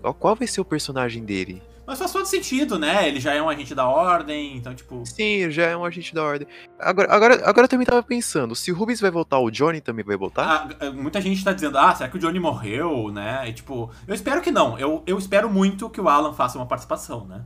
[0.00, 1.62] qual, qual vai ser o personagem dele?
[1.86, 3.06] Mas faz todo sentido, né?
[3.06, 5.06] Ele já é um agente da ordem, então, tipo.
[5.06, 6.48] Sim, já é um agente da ordem.
[6.80, 10.04] Agora, agora, agora eu também tava pensando, se o Rubens vai voltar, o Johnny também
[10.04, 10.68] vai voltar?
[10.80, 13.48] Ah, muita gente tá dizendo, ah, será que o Johnny morreu, né?
[13.48, 14.76] E tipo, eu espero que não.
[14.76, 17.44] Eu, eu espero muito que o Alan faça uma participação, né?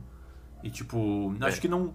[0.63, 1.45] E tipo, É.
[1.45, 1.93] acho que não.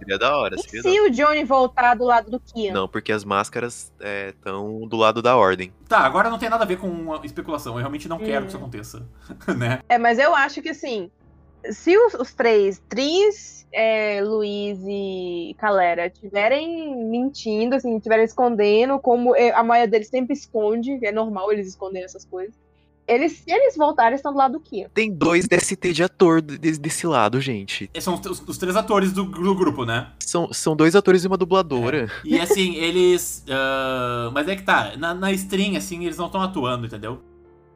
[0.00, 2.72] Seria da hora, E seria da se o Johnny voltar do lado do Kian?
[2.72, 3.92] Não, porque as máscaras
[4.28, 5.72] estão do lado da ordem.
[5.88, 7.74] Tá, agora não tem nada a ver com uma especulação.
[7.74, 8.42] Eu realmente não quero Hum.
[8.42, 9.06] que isso aconteça,
[9.56, 9.80] né?
[9.88, 11.10] É, mas eu acho que assim,
[11.70, 19.36] se os, os três, Tris, é, Luiz e Calera, tiverem mentindo, assim, tiverem escondendo, como
[19.36, 22.54] é, a maioria deles sempre esconde, é normal eles esconderem essas coisas.
[23.10, 24.88] Eles, se eles voltarem, estão do lado do Kian.
[24.94, 27.90] Tem dois DST de ator de- desse lado, gente.
[28.00, 30.08] São os, os- os três atores do, do grupo, né?
[30.20, 32.10] São, são dois atores e uma dubladora.
[32.24, 33.44] E assim, eles.
[33.50, 37.20] ah, mas é que tá, na, na stream, assim, eles não estão atuando, entendeu?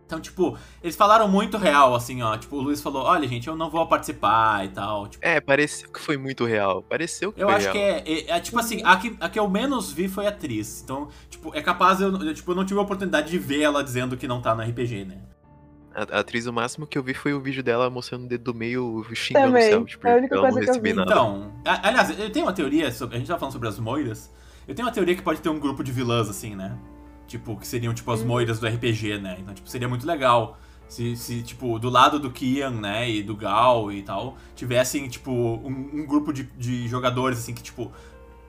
[0.06, 2.36] Então, tipo, eles falaram muito real, assim, ó.
[2.36, 5.08] Tipo, o Luiz falou: olha, gente, eu não vou participar e tal.
[5.08, 6.82] Tipo, É, pareceu que foi muito real.
[6.82, 7.72] Pareceu que Eu foi acho real.
[7.74, 10.28] que é, é- é, tipo assim, a que, a que eu menos vi foi a
[10.28, 10.82] atriz.
[10.84, 13.82] Então, tipo, é capaz eu, eu, tipo, eu não tive a oportunidade de ver ela
[13.82, 15.18] dizendo que não tá no RPG, né?
[15.94, 18.52] A, a atriz, o máximo que eu vi foi o vídeo dela mostrando o dedo
[18.52, 19.84] do meio xingando Também, o céu.
[19.86, 20.92] Tipo, é a única ela coisa não que eu vi.
[20.92, 21.10] nada.
[21.10, 24.30] Então, a- aliás, eu tenho uma teoria, sobre, a gente tava falando sobre as moiras.
[24.68, 26.76] Eu tenho uma teoria que pode ter um grupo de vilãs, assim, né?
[27.26, 28.26] Tipo, que seriam, tipo, as Uhum.
[28.28, 29.36] moiras do RPG, né?
[29.40, 33.34] Então, tipo, seria muito legal se, se, tipo, do lado do Kian, né, e do
[33.34, 37.90] Gal e tal, tivessem, tipo, um, um grupo de, de jogadores, assim, que, tipo,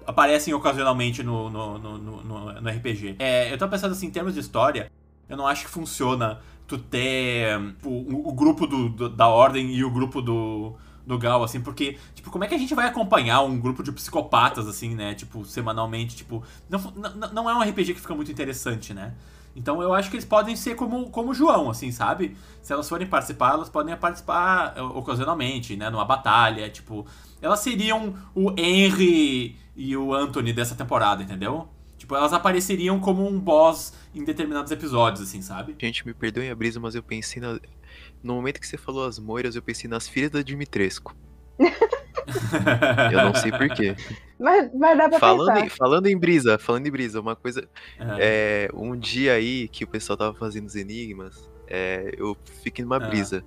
[0.06, 3.16] aparecem ocasionalmente no, no, no, no- no- RPG.
[3.20, 4.92] É, eu tô pensando, assim, em termos de história,
[5.28, 9.74] eu não acho que funciona tu ter tipo, o, o grupo do, do- da Ordem
[9.74, 12.88] e o grupo do, do Gal, assim, porque, tipo, como é que a gente vai
[12.88, 17.62] acompanhar um grupo de psicopatas, assim, né, tipo, semanalmente, tipo, não, não, não é um
[17.62, 19.14] RPG que fica muito interessante, né?
[19.56, 22.36] Então eu acho que eles podem ser como, como o João, assim, sabe?
[22.62, 25.90] Se elas forem participar, elas podem participar eh, ocasionalmente, né?
[25.90, 27.06] Numa batalha, tipo.
[27.42, 31.70] Elas seriam o Henry e o Anthony dessa temporada, entendeu?
[31.98, 35.76] Tipo, elas apareceriam como um boss em determinados episódios, assim, sabe?
[35.80, 37.60] Gente, me perdoem a brisa, mas eu pensei na...
[38.26, 41.16] No momento que você falou as moiras, eu pensei nas filhas da Dimitrescu.
[43.12, 43.96] Eu não sei porquê.
[44.40, 45.66] Mas, mas dá pra falando, pensar.
[45.66, 47.70] em, falando em brisa, falando em brisa, uma coisa.
[48.20, 48.68] É.
[48.68, 52.96] É, um dia aí que o pessoal tava fazendo os enigmas, é, eu fiquei numa
[52.98, 53.00] Ah.
[53.08, 53.44] brisa.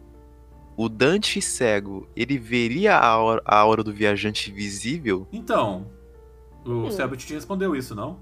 [0.76, 5.26] O Dante cego, ele veria a hora, a hora do viajante visível?
[5.32, 5.90] Então,
[6.64, 7.16] o Hum.
[7.16, 8.20] Te respondeu isso, não?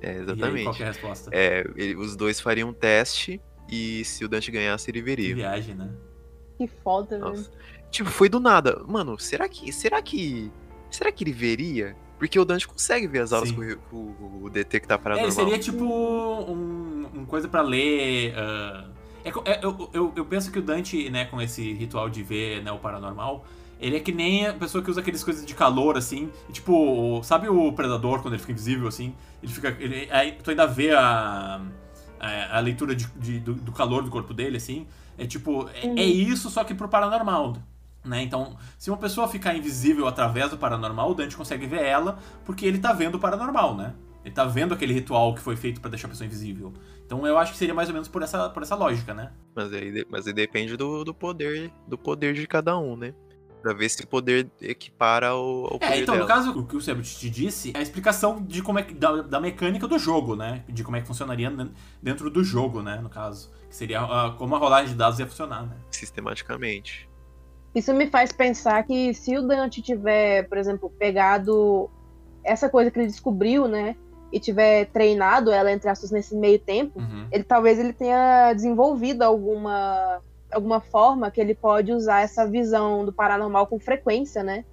[0.00, 0.62] É, E aí, exatamente.
[0.64, 1.30] qual que é a resposta?
[1.30, 5.34] É, ele- os dois fariam um teste e se o Dante ganhasse, ele Que veria.
[5.34, 5.90] viagem, né?
[6.58, 7.46] Que foda, velho.
[7.90, 8.82] Tipo, foi do nada.
[8.86, 9.72] Mano, será que.
[9.72, 10.50] Será que.
[10.90, 11.96] Será que ele veria?
[12.18, 13.76] Porque o Dante consegue ver as aulas Sim.
[13.90, 15.26] com o- o, DT que tá É, paranormal.
[15.26, 18.34] ele seria tipo um, um coisa pra ler.
[18.36, 18.88] ah,
[19.24, 22.62] é é, eu, eu, eu penso que o Dante, né, com esse ritual de ver
[22.62, 23.44] né, o paranormal,
[23.80, 26.30] ele é que nem a pessoa que usa aqueles coisas de calor, assim.
[26.48, 29.14] E, tipo, sabe o predador quando ele fica invisível, assim?
[29.42, 29.76] Ele fica.
[29.80, 31.60] Ele, aí tu ainda vê a.
[32.20, 34.86] A, a leitura de, de- do, do calor do corpo dele, assim.
[35.18, 35.68] É tipo.
[35.74, 35.94] É, Uhum.
[35.98, 37.56] é isso, só que pro paranormal.
[38.04, 38.22] Né?
[38.22, 42.66] Então, se uma pessoa ficar invisível através do paranormal, o Dante consegue ver ela porque
[42.66, 43.94] ele tá vendo o paranormal, né?
[44.22, 46.72] Ele tá vendo aquele ritual que foi feito pra deixar a pessoa invisível.
[47.06, 49.30] Então eu acho que seria mais ou menos por essa, por essa lógica, né?
[49.54, 53.14] Mas aí, mas aí depende do, do poder do poder de cada um, né?
[53.64, 56.28] Pra ver se o poder equipara ao, ao poder É, então, no dela.
[56.34, 59.22] caso, o que o Sebut te disse é a explicação de como é que, da,
[59.22, 60.62] da mecânica do jogo, né?
[60.68, 61.50] De como é que funcionaria
[62.02, 63.00] dentro do jogo, né?
[63.02, 63.50] No caso.
[63.70, 65.76] Que seria ah, como a rolagem de dados ia funcionar, né?
[65.90, 67.08] Sistematicamente.
[67.74, 71.90] Isso me faz pensar que se o Dante tiver, por exemplo, pegado
[72.44, 73.96] essa coisa que ele descobriu, né?
[74.32, 77.28] e tiver treinado ela, entre aspas, nesse meio tempo, Uhum.
[77.30, 80.20] ele talvez ele tenha desenvolvido alguma,
[80.54, 84.64] alguma forma que ele pode usar essa visão do paranormal com frequência, né?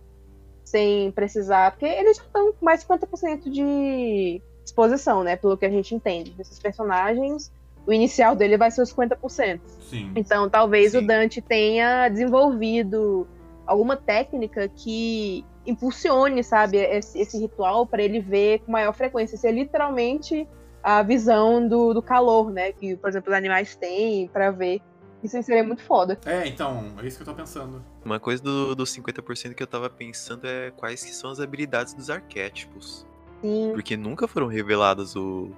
[0.63, 1.71] Sem precisar.
[1.71, 5.36] Porque eles já estão com mais de 50% de exposição, né?
[5.36, 6.32] Pelo que a gente entende.
[6.32, 7.51] Desses personagens,
[7.86, 9.59] o inicial dele vai ser os 50%.
[9.79, 10.11] Sim.
[10.15, 10.99] Então, talvez Sim.
[10.99, 13.27] o Dante tenha desenvolvido
[13.65, 19.38] alguma técnica que impulsione, sabe, esse, esse ritual para ele ver com maior frequência.
[19.38, 20.47] Ser literalmente
[20.84, 22.71] a visão do, do calor, né?
[22.71, 24.82] Que, por exemplo, os animais têm para ver.
[25.24, 26.19] Isso aí seria muito foda.
[26.26, 27.84] É, então, é isso que eu tô pensando.
[28.03, 31.93] Uma coisa do, dos 50% que eu tava pensando é quais que são as habilidades
[31.93, 33.05] dos arquétipos.
[33.41, 33.72] Sim.
[33.74, 35.51] Porque nunca foram reveladas o,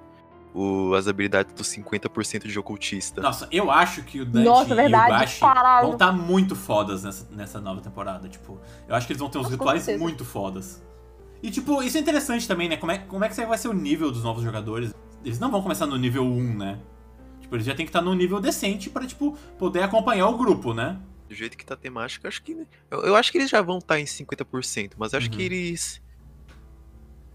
[0.53, 3.21] o, as habilidades dos 50% de ocultista.
[3.21, 5.85] Nossa, eu acho que o Dante Nossa, e verdade, o Gashi caralho.
[5.87, 8.27] vão estar muito fodas nessa, nessa nova temporada.
[8.29, 10.83] Tipo, eu acho que eles vão ter uns Nossa, rituais muito fodas.
[11.41, 12.77] E, tipo, isso é interessante também, né?
[12.77, 14.93] Como é, como é que vai ser o nível dos novos jogadores?
[15.25, 16.79] Eles não vão começar no nível 1, né?
[17.43, 20.73] Tipo, eles já tem que estar num nível decente pra, tipo, poder acompanhar o grupo,
[20.73, 20.99] né?
[21.29, 22.65] Do jeito que tá a temática, acho que.
[22.89, 25.37] Eu, eu acho que eles já vão estar em 50%, mas acho Uhum.
[25.37, 26.01] que eles.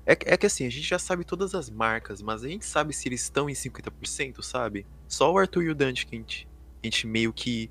[0.07, 2.65] É, que- é que assim, a gente já sabe todas as marcas, mas a gente
[2.65, 4.87] sabe se eles estão em 50%, sabe?
[5.07, 6.49] Só o Arthur e o Dante que a gente,
[6.83, 7.71] a gente meio que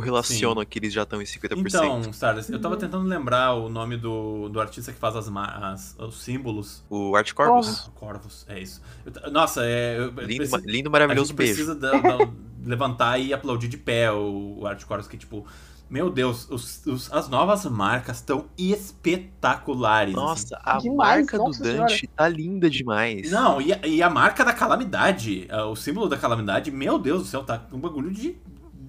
[0.00, 1.66] correlaciona que eles já estão em 50%.
[1.66, 5.96] Então, Stars, eu tava tentando lembrar o nome do, do artista que faz as, as-
[5.98, 6.84] os símbolos.
[6.90, 7.86] o Art Corvus.
[7.86, 8.82] Ah, Corvus, é isso.
[9.04, 9.96] Eu nossa, é.
[9.98, 11.54] Eu, eu Lindo, preciso- lindo, a maravilhoso gente beijo.
[11.54, 12.28] precisa da- da-
[12.64, 15.46] levantar e aplaudir de pé o, o Art Corvus, que, tipo,
[15.88, 20.14] meu Deus, os- os- as novas marcas estão espetaculares.
[20.14, 20.24] assim.
[20.24, 23.30] Nossa, a Demais, marca nossa do Dante tá linda demais.
[23.30, 27.22] Não, e, a- e a marca da calamidade, ah, o símbolo da calamidade, meu Deus
[27.22, 28.36] do céu, tá um bagulho de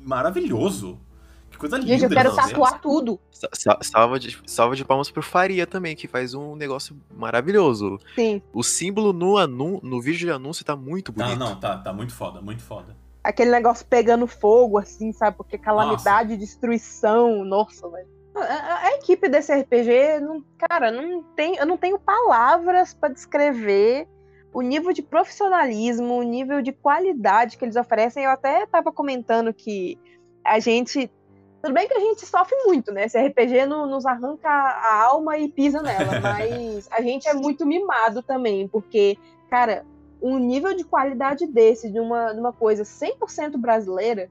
[0.08, 0.99] maravilhoso.
[1.49, 1.88] Que coisa linda.
[1.89, 3.20] Gente, eu quero tatuar tudo.
[3.32, 7.99] Sa- sa- Salva de, salva de palmas pro Faria também, que faz um negócio maravilhoso.
[8.16, 8.41] Sim.
[8.53, 11.39] O símbolo no, anu, no vídeo de anúncio tá muito Tá, bonito.
[11.39, 12.95] não, tá, tá muito foda, muito foda.
[13.24, 15.36] Aquele negócio pegando fogo, assim, sabe?
[15.38, 18.08] Porque calamidade, destruição, nossa, velho.
[18.36, 23.10] A, a- a equipe desse RPG, não, cara, não tem, eu não tenho palavras pra
[23.10, 24.08] descrever
[24.58, 28.24] o nível de profissionalismo, o nível de qualidade que eles oferecem.
[28.24, 29.99] Eu até tava comentando que
[30.43, 31.12] a gente.
[31.62, 33.05] Tudo bem que a gente sofre muito, né?
[33.05, 37.66] Esse RPG no- nos arranca a alma e pisa nela, mas a gente é muito
[37.68, 39.16] mimado também, porque,
[39.49, 39.86] cara,
[40.20, 44.28] um nível de qualidade desse, de uma, de uma coisa 100% brasileira,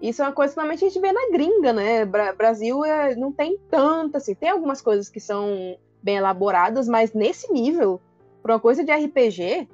[0.00, 2.04] isso é uma coisa que normalmente a gente vê na gringa, né?
[2.04, 7.12] Bra- Brasil é- não tem tanto, assim, tem algumas coisas que são bem elaboradas, mas
[7.12, 8.00] nesse nível,
[8.44, 9.66] pra uma coisa de RPG,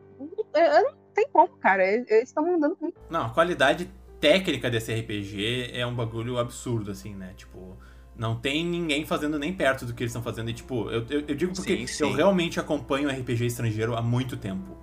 [0.54, 1.84] não tem como, cara.
[1.84, 2.94] Eles eles estão mandando muito.
[3.10, 3.90] Não, a qualidade
[4.20, 7.34] técnica desse RPG é um bagulho absurdo, assim, né?
[7.36, 7.76] Tipo,
[8.16, 10.50] não tem ninguém fazendo nem perto do que eles estão fazendo.
[10.50, 12.04] E, tipo, eu, eu, eu digo porque Sim, sim.
[12.04, 14.78] eu realmente acompanho RPG estrangeiro há muito tempo.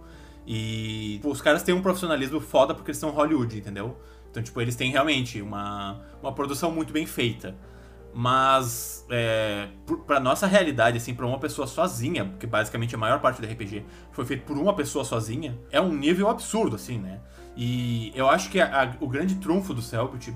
[0.45, 3.97] E tipo, os caras têm um profissionalismo foda porque eles são Hollywood, entendeu?
[4.29, 7.55] Então, tipo, eles têm realmente uma, uma produção muito bem feita.
[8.19, 9.67] Mas, é,
[10.07, 13.85] pra nossa realidade, assim, pra uma pessoa sozinha, porque basicamente a maior parte do RPG
[14.11, 17.19] foi feito por uma pessoa sozinha, é um nível absurdo, assim, né?
[17.55, 20.35] E eu acho que a- a- o grande trunfo do Selbit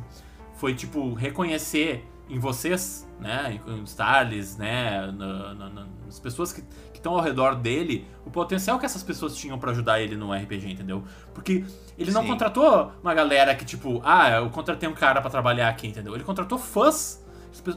[0.57, 6.63] foi, tipo, reconhecer em vocês, né, em Starles, né, na- na- na- nas pessoas que
[6.93, 10.69] estão ao redor dele, o potencial que essas pessoas tinham pra ajudar ele no RPG,
[10.71, 11.03] entendeu?
[11.33, 11.65] Porque
[11.97, 12.27] ele não Sim.
[12.27, 16.13] contratou uma galera que, tipo, ah, eu contratei um cara pra trabalhar aqui, entendeu?
[16.13, 17.25] Ele contratou fãs,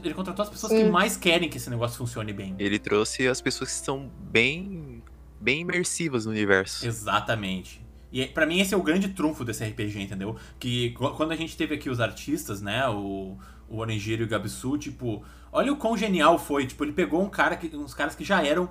[0.03, 0.89] ele contratou as pessoas que Sim.
[0.89, 2.55] mais querem que esse negócio funcione bem.
[2.59, 5.03] Ele trouxe as pessoas que são bem,
[5.39, 6.85] bem imersivas no universo.
[6.85, 7.83] Exatamente.
[8.11, 10.37] E pra mim esse é o grande trunfo desse RPG, entendeu?
[10.59, 14.27] Que qu- quando a gente teve aqui os artistas, né, o, o Orangiro e o
[14.29, 16.65] Gabisu, tipo, olha o quão genial foi.
[16.65, 18.69] Tipo, ele pegou um cara que, uns caras que já eram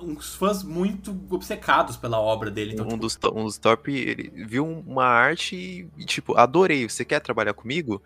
[0.00, 2.72] uns fãs muito obcecados pela obra dele.
[2.72, 6.88] Então, um, tipo, dos, to- um dos top, ele viu uma arte e, tipo, adorei.
[6.88, 8.00] Você quer trabalhar comigo?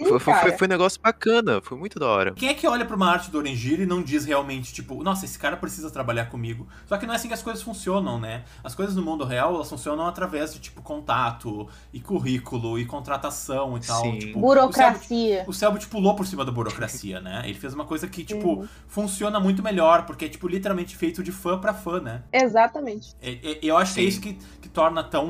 [0.00, 2.32] Sim, Foi, foi, foi, foi um negócio bacana, foi muito da hora.
[2.32, 5.24] Quem é que olha pra uma arte do Orangiro e não diz realmente, tipo, nossa,
[5.24, 6.66] esse cara precisa trabalhar comigo?
[6.86, 8.44] Só que não é assim que as coisas funcionam, né?
[8.64, 13.76] As coisas no mundo real, elas funcionam através de, tipo, contato, e currículo, e contratação
[13.76, 14.02] e tal.
[14.02, 14.18] Sim.
[14.18, 15.44] Tipo, Burocracia.
[15.46, 17.42] O Selbit pulou por cima da burocracia, né?
[17.44, 18.68] Ele fez uma coisa que, tipo, Uhum.
[18.88, 22.22] funciona muito melhor, porque é, tipo, literalmente feito de fã pra fã, né?
[22.32, 23.14] Exatamente.
[23.22, 24.08] E- e- eu acho que é Sim.
[24.08, 25.28] isso que, que torna tão,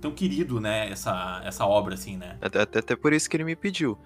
[0.00, 2.36] tão querido, né, essa, essa obra, assim, né?
[2.40, 3.96] Até, até por isso que ele me pediu.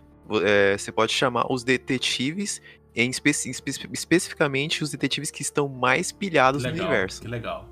[0.45, 2.61] É, você pode chamar os detetives,
[2.95, 7.21] em espe- espe- especificamente os detetives que estão mais pilhados no legal, universo.
[7.23, 7.69] que legal.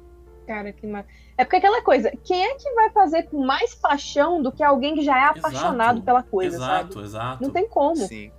[0.46, 1.04] Cara, que mar...
[1.38, 4.94] É porque aquela coisa, quem é que vai fazer com mais paixão do que alguém
[4.94, 7.04] que já é apaixonado Exato, pela coisa, exato, sabe?
[7.06, 7.42] exato.
[7.44, 7.96] Não tem como.
[7.96, 8.30] Sim.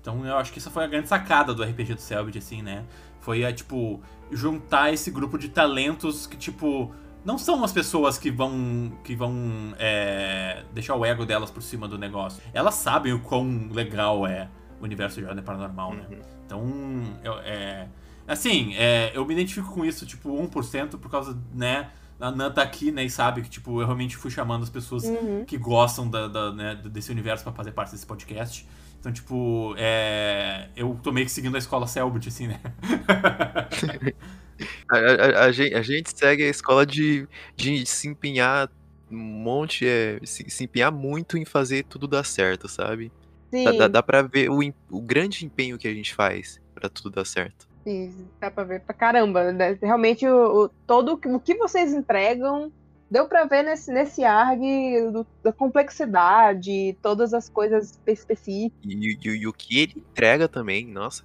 [0.00, 2.84] Então eu acho que essa foi a grande sacada do RPG do Selbit, assim, né?
[3.20, 6.90] Foi a, tipo, juntar esse grupo de talentos que, tipo,
[7.24, 11.86] não são umas pessoas que vão que vão é, deixar o ego delas por cima
[11.86, 12.42] do negócio.
[12.52, 14.48] Elas sabem o quão legal é
[14.80, 16.06] o universo de ordem paranormal, né?
[16.10, 16.18] Uhum.
[16.46, 17.86] Então, eu, é,
[18.26, 21.90] assim, é, eu me identifico com isso, tipo, 1% por causa, né?
[22.18, 25.04] A Nan tá aqui, né, e sabe que, tipo, eu realmente fui chamando as pessoas
[25.04, 25.42] Uhum.
[25.46, 28.68] que gostam da, da, né, desse universo pra fazer parte desse podcast.
[28.98, 32.60] Então, tipo, é, eu tô meio que seguindo a escola Selbit, assim, né?
[34.90, 38.70] A, a- a gen- a gente segue a escola de, de se empenhar
[39.10, 43.10] um monte, é, se, se empenhar muito em fazer tudo dar certo, sabe?
[43.52, 46.88] Sim, Dá, dá, dá pra ver o, o grande empenho que a gente faz pra
[46.88, 47.68] tudo dar certo.
[47.82, 49.50] sim, dá pra ver pra caramba.
[49.52, 49.76] né?
[49.82, 52.70] Realmente, o, o- todo o que- o que vocês entregam,
[53.10, 58.78] deu pra ver nesse, nesse ARG do- da complexidade, todas as coisas específicas.
[58.84, 61.24] E, e- e o que ele entrega também, nossa.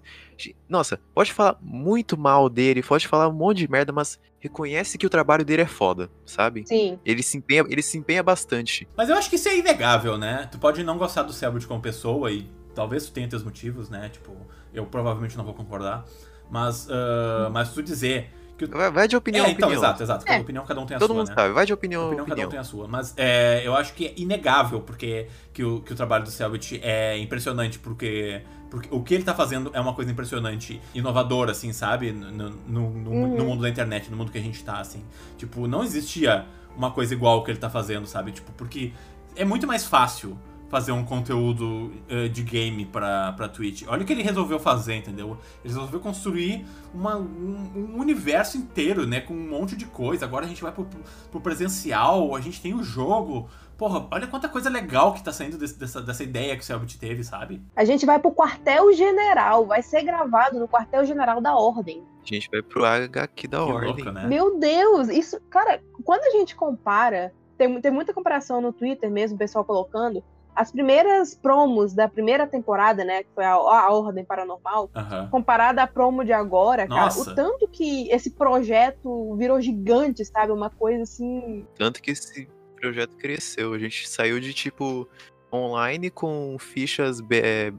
[0.69, 5.05] Nossa, pode falar muito mal dele, pode falar um monte de merda, mas reconhece que
[5.05, 6.63] o trabalho dele é foda, sabe?
[6.67, 8.87] Sim, Ele se empenha, ele se empenha bastante.
[8.95, 10.47] Mas eu acho que isso é inegável, né?
[10.51, 14.09] Tu pode não gostar do Selbit como pessoa e talvez tu tenha teus motivos, né?
[14.09, 14.35] Tipo,
[14.73, 16.05] eu provavelmente não vou concordar.
[16.49, 19.83] Mas, ah, mas tu dizer que Vai, vai de opinião é, então, opinião.
[19.83, 20.25] exato, exato.
[20.25, 20.41] Cada É.
[20.41, 21.33] opinião, cada um tem a Todo sua, mundo né?
[21.35, 22.37] sabe, vai de opinião a opinião, opinião.
[22.37, 22.87] cada um tem a sua.
[22.87, 26.79] Mas é, eu acho que é inegável porque que o, que o trabalho do Selbit
[26.81, 28.41] é impressionante, porque,
[28.75, 32.11] porque o que ele tá fazendo é uma coisa impressionante, inovadora, assim, sabe?
[32.11, 33.45] No, no, no- no Uhum.
[33.45, 35.03] mundo da internet, no mundo que a gente tá, assim.
[35.37, 36.45] Tipo, não existia
[36.75, 38.31] uma coisa igual que ele tá fazendo, sabe?
[38.33, 38.91] Tipo, porque
[39.35, 43.83] é muito mais fácil fazer um conteúdo eh, de game pra, pra Twitch.
[43.87, 45.37] Olha o que ele resolveu fazer, entendeu?
[45.63, 49.21] Ele resolveu construir uma- um, um universo inteiro, né?
[49.21, 50.25] Com um monte de coisa.
[50.25, 50.85] Agora a gente vai pro,
[51.31, 53.47] pro presencial, a gente tem o jogo.
[53.77, 56.97] Porra, olha quanta coisa legal que tá saindo desse- dessa, dessa ideia que o Selbit
[56.97, 57.61] teve, sabe?
[57.75, 62.03] a gente vai pro quartel-general, vai ser gravado no quartel-general da Ordem.
[62.21, 63.93] A gente vai pro HQ da Que ordem.
[63.93, 64.25] louco, né?
[64.27, 69.35] Meu Deus, isso, cara, quando a gente compara, tem, tem muita comparação no Twitter mesmo,
[69.35, 70.23] o pessoal colocando,
[70.55, 75.27] as primeiras promos da primeira temporada, né, que foi a, a Ordem Paranormal, Aham.
[75.29, 77.31] comparada à promo de agora, cara, Nossa.
[77.31, 80.53] o tanto que esse projeto virou gigante, sabe?
[80.53, 81.65] Uma coisa assim.
[81.77, 82.47] Tanto que esse
[82.85, 83.73] projeto cresceu.
[83.73, 85.07] A gente saiu de tipo
[85.53, 87.21] online com fichas.
[87.31, 87.71] é,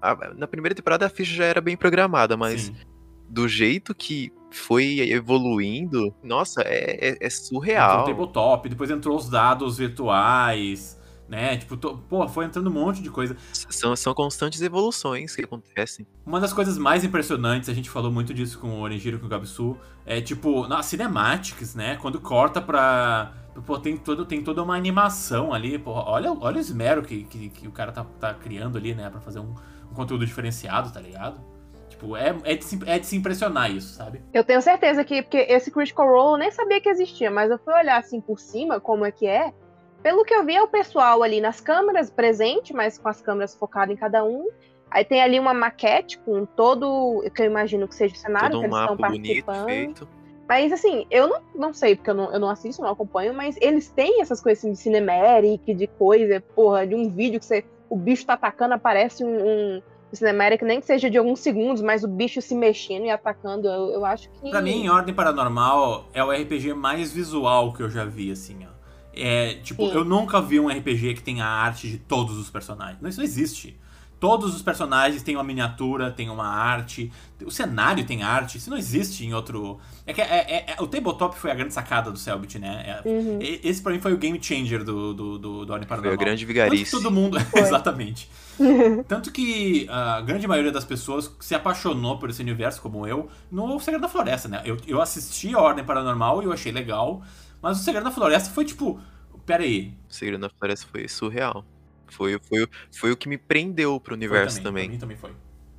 [0.00, 2.74] a- Na primeira temporada a ficha já era bem programada, mas Sim.
[3.28, 8.02] do jeito que foi evoluindo, noça, é, é- é Entrou surreal.
[8.02, 11.56] o tabletop, depois entrou os dados virtuais, né?
[11.56, 13.34] Tipo, to- pô, foi entrando um monte de coisa.
[13.52, 16.06] São, são constantes evoluções que acontecem.
[16.26, 19.24] Uma das coisas mais impressionantes, a gente falou muito disso com o Orenjiro e com
[19.24, 21.96] o Gabsu, é tipo, nas cinematics, né?
[21.96, 23.32] Quando corta pra.
[23.66, 27.50] Pô, tem, todo, tem toda uma animação ali, pô, olha, olha o esmero que, que,
[27.50, 29.10] que o cara tá, tá criando ali, né?
[29.10, 29.54] Pra fazer um,
[29.90, 31.38] um conteúdo diferenciado, tá ligado?
[31.88, 34.22] Tipo, é, é, de se, é de se impressionar isso, sabe?
[34.32, 37.58] Eu tenho certeza que, porque esse Critical Role eu nem sabia que existia, mas eu
[37.58, 39.52] fui olhar assim por cima como é que é.
[40.02, 43.54] Pelo que eu vi, é o pessoal ali nas câmeras presente, mas com as câmeras
[43.54, 44.48] focadas em cada um.
[44.90, 48.60] Aí tem ali uma maquete com todo, que eu imagino que seja o cenário Todo
[48.62, 49.66] que um eles estão mapa bonito participando.
[49.66, 50.08] feito.
[50.52, 53.56] Mas assim, eu não, não sei, porque eu não, eu não assisto, não acompanho, mas
[53.58, 57.64] eles têm essas coisas assim, de cinematic, de coisa, porra, de um vídeo que você,
[57.88, 59.82] o bicho tá atacando, aparece um, um
[60.12, 63.66] cinematic, nem que seja de alguns segundos, mas o bicho se mexendo e atacando.
[63.66, 64.50] Eu, eu acho que.
[64.50, 68.72] Pra mim, Ordem Paranormal é o RPG mais visual que eu já vi, assim, ó.
[69.14, 69.94] É, tipo, Sim.
[69.94, 73.00] eu nunca vi um RPG que tenha a arte de todos os personagens.
[73.00, 73.80] Não, Isso não existe.
[74.22, 77.10] Todos os personagens têm uma miniatura, tem uma arte.
[77.44, 78.56] O cenário tem arte.
[78.56, 79.80] Isso não existe em outro.
[80.06, 83.00] É que é, é- é- o tabletop foi a grande sacada do Selbit, né?
[83.04, 83.38] É- Uhum.
[83.40, 86.12] Esse pra mim foi o game changer do, do, do, do Ordem Foi Paranormal.
[86.12, 86.92] a grande vigarice.
[86.92, 87.36] todo mundo.
[87.52, 88.30] Exatamente.
[89.08, 93.80] Tanto que a grande maioria das pessoas se apaixonou por esse universo, como eu, no
[93.80, 94.62] Segredo da Floresta, né?
[94.64, 97.22] Eu, eu assisti a Ordem Paranormal e eu achei legal,
[97.60, 99.00] mas o Segredo da Floresta foi tipo.
[99.44, 99.92] Pera aí.
[100.08, 101.64] O Segredo da Floresta foi surreal.
[102.12, 104.62] Foi, foi, foi o que me prendeu pro Foi universo também.
[104.62, 104.84] também.
[104.84, 105.30] Pra mim também foi.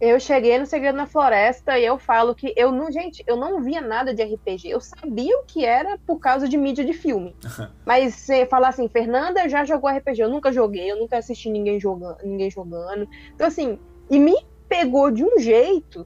[0.02, 3.62] Eu cheguei no Segredo na Floresta e eu falo que eu não, gente, eu não
[3.64, 4.68] via nada de RPG.
[4.70, 7.34] Eu sabia o que era por causa de mídia de filme.
[7.86, 11.80] Mas você falar assim, Fernanda já jogou RPG, eu nunca joguei, eu nunca assisti ninguém
[11.80, 13.08] jogando, ninguém jogando.
[13.34, 13.80] Então assim,
[14.10, 14.36] e me
[14.68, 16.06] pegou de um jeito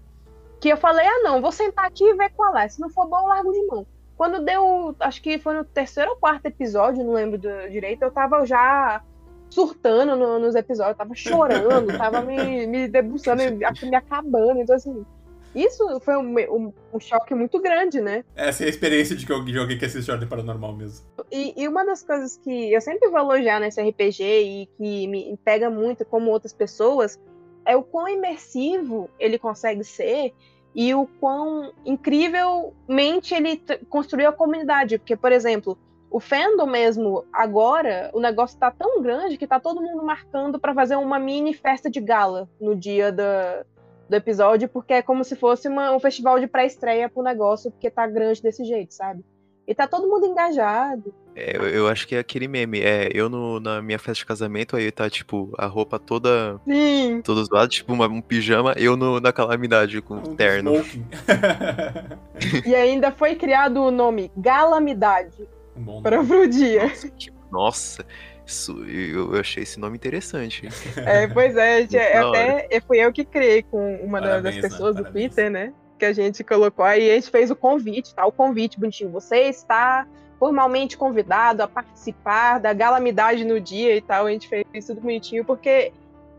[0.61, 2.67] que eu falei: "Ah, não, vou sentar aqui e ver qual é.
[2.67, 3.87] Se não for bom, eu largo de mão".
[4.15, 8.11] Quando deu, acho que foi no terceiro ou quarto episódio, não lembro do- direito, eu
[8.11, 9.01] tava já
[9.49, 14.59] surtando no- nos episódios, tava chorando, tava me, me debruçando, me, me acabando.
[14.61, 15.05] Então, assim,
[15.55, 18.23] isso foi um, um- um choque muito grande, né?
[18.35, 21.05] Essa é a experiência de, que eu- alguém que assiste Ordem Paranormal mesmo.
[21.31, 25.37] E, e uma das coisas que eu sempre vou elogiar nesse RPG e que me
[25.43, 27.19] pega muito, como outras pessoas,
[27.65, 30.33] é o quão imersivo ele consegue ser
[30.75, 34.97] e o quão incrivelmente ele construiu a comunidade.
[34.97, 35.77] Porque, por exemplo,
[36.09, 40.73] o fandom mesmo, agora, o negócio tá tão grande que tá todo mundo marcando para
[40.73, 43.65] fazer uma mini festa de gala no dia da,
[44.09, 47.89] do episódio, porque é como se fosse uma, um festival de pré-estreia pro negócio, porque
[47.89, 49.23] tá grande desse jeito, sabe?
[49.67, 51.13] E tá todo mundo engajado.
[51.35, 52.79] É, eu, eu acho que é aquele meme.
[52.79, 56.57] É, eu no, na minha festa de casamento, aí tá, tipo, a roupa toda.
[56.65, 57.21] Sim.
[57.21, 60.71] Toda zoada, tipo, uma, um pijama, eu no, na calamidade com Um terno.
[62.65, 66.83] e ainda foi criado o nome Galamidade um bom para pro dia.
[66.87, 68.05] Nossa, que- nossa,
[68.45, 70.67] isso, eu, eu achei esse nome interessante.
[70.97, 74.61] É, pois é, gente, é, até foi eu que criei com uma Parabéns, das né?
[74.61, 75.27] pessoas do Parabéns.
[75.33, 75.73] Twitter, né?
[75.99, 78.25] Que a gente colocou aí, a gente fez o convite, tá?
[78.25, 79.09] O convite bonitinho.
[79.11, 80.05] Você está
[80.39, 84.27] formalmente convidado a participar da galamidade no dia e tal.
[84.27, 85.91] A gente fez tudo bonitinho, porque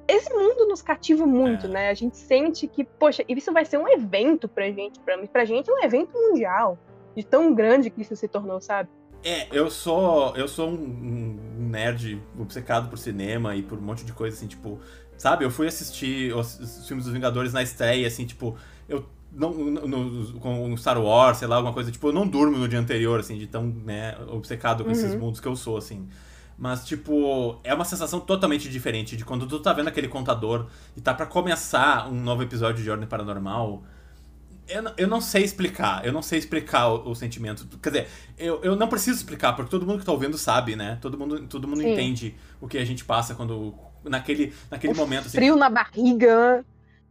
[0.06, 1.68] esse mundo nos cativa muito, É.
[1.68, 1.88] né?
[1.90, 5.00] A gente sente que, poxa, isso vai ser um evento pra gente.
[5.00, 6.78] Pra, pra gente é um evento mundial.
[7.16, 8.88] De tão grande que isso se tornou, sabe?
[9.22, 10.34] É, eu sou.
[10.36, 14.46] Eu sou um, um nerd obcecado por cinema e por um monte de coisa, assim,
[14.46, 14.80] tipo.
[15.16, 18.56] Sabe, eu fui assistir os, os filmes dos Vingadores na estreia, assim, tipo,
[18.88, 19.52] eu não.
[19.52, 23.18] no- com Star Wars, sei lá, alguma coisa, tipo, eu não durmo no dia anterior,
[23.18, 25.20] assim, de tão, né, obcecado com esses Uhum.
[25.20, 26.08] mundos que eu sou, assim.
[26.56, 30.66] Mas, tipo, é uma sensação totalmente diferente de quando tu tá vendo aquele contador
[30.96, 33.82] e tá pra começar um novo episódio de Ordem Paranormal.
[34.68, 37.66] Eu, não- eu não sei explicar, eu não sei explicar o, o sentimento.
[37.82, 40.98] Quer dizer, eu, eu não preciso explicar, porque todo mundo que tá ouvindo sabe, né?
[41.00, 41.92] Todo mundo, todo mundo Sim.
[41.92, 43.74] entende o que a gente passa quando.
[44.04, 45.36] Naquele, naquele momento, assim.
[45.38, 46.64] Frio na barriga.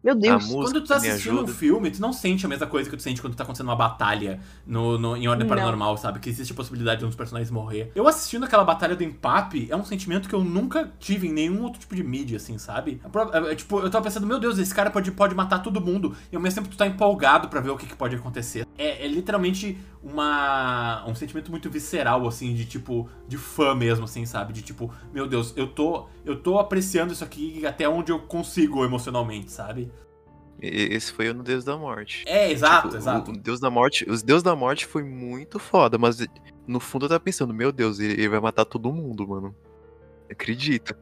[0.03, 0.43] Meu A Deus.
[0.45, 3.01] música Quando tu tá assistindo um filme, tu não sente a mesma coisa que tu
[3.01, 5.55] sente quando tá acontecendo uma batalha no, no- em Ordem Não.
[5.55, 6.19] Paranormal, sabe?
[6.19, 7.91] Que existe a possibilidade de um dos personagens morrer.
[7.95, 11.63] Eu assistindo aquela batalha do Empape é um sentimento que eu nunca tive em nenhum
[11.63, 13.01] outro tipo de mídia, assim, sabe?
[13.03, 15.81] É pro- é- tipo, eu tava pensando, meu Deus, esse cara pode, pode matar todo
[15.81, 16.15] mundo.
[16.31, 18.65] E ao mesmo tempo tu tá empolgado pra ver o que, que pode acontecer.
[18.77, 24.25] É, é literalmente uma, um sentimento muito visceral, assim, de tipo, de fã mesmo, assim,
[24.25, 24.53] sabe?
[24.53, 28.85] De tipo, meu Deus, eu tô, eu tô apreciando isso aqui até onde eu consigo
[28.85, 29.91] emocionalmente, sabe?
[30.61, 32.23] Esse foi o no Deus da Morte.
[32.27, 33.31] É, exato, Tipo, o- exato.
[33.31, 36.17] O Deus da Morte, os Deus da Morte foi muito foda, mas
[36.65, 39.55] no fundo eu tava pensando, meu Deus, ele, ele vai matar todo mundo, mano.
[40.29, 40.97] Acredita.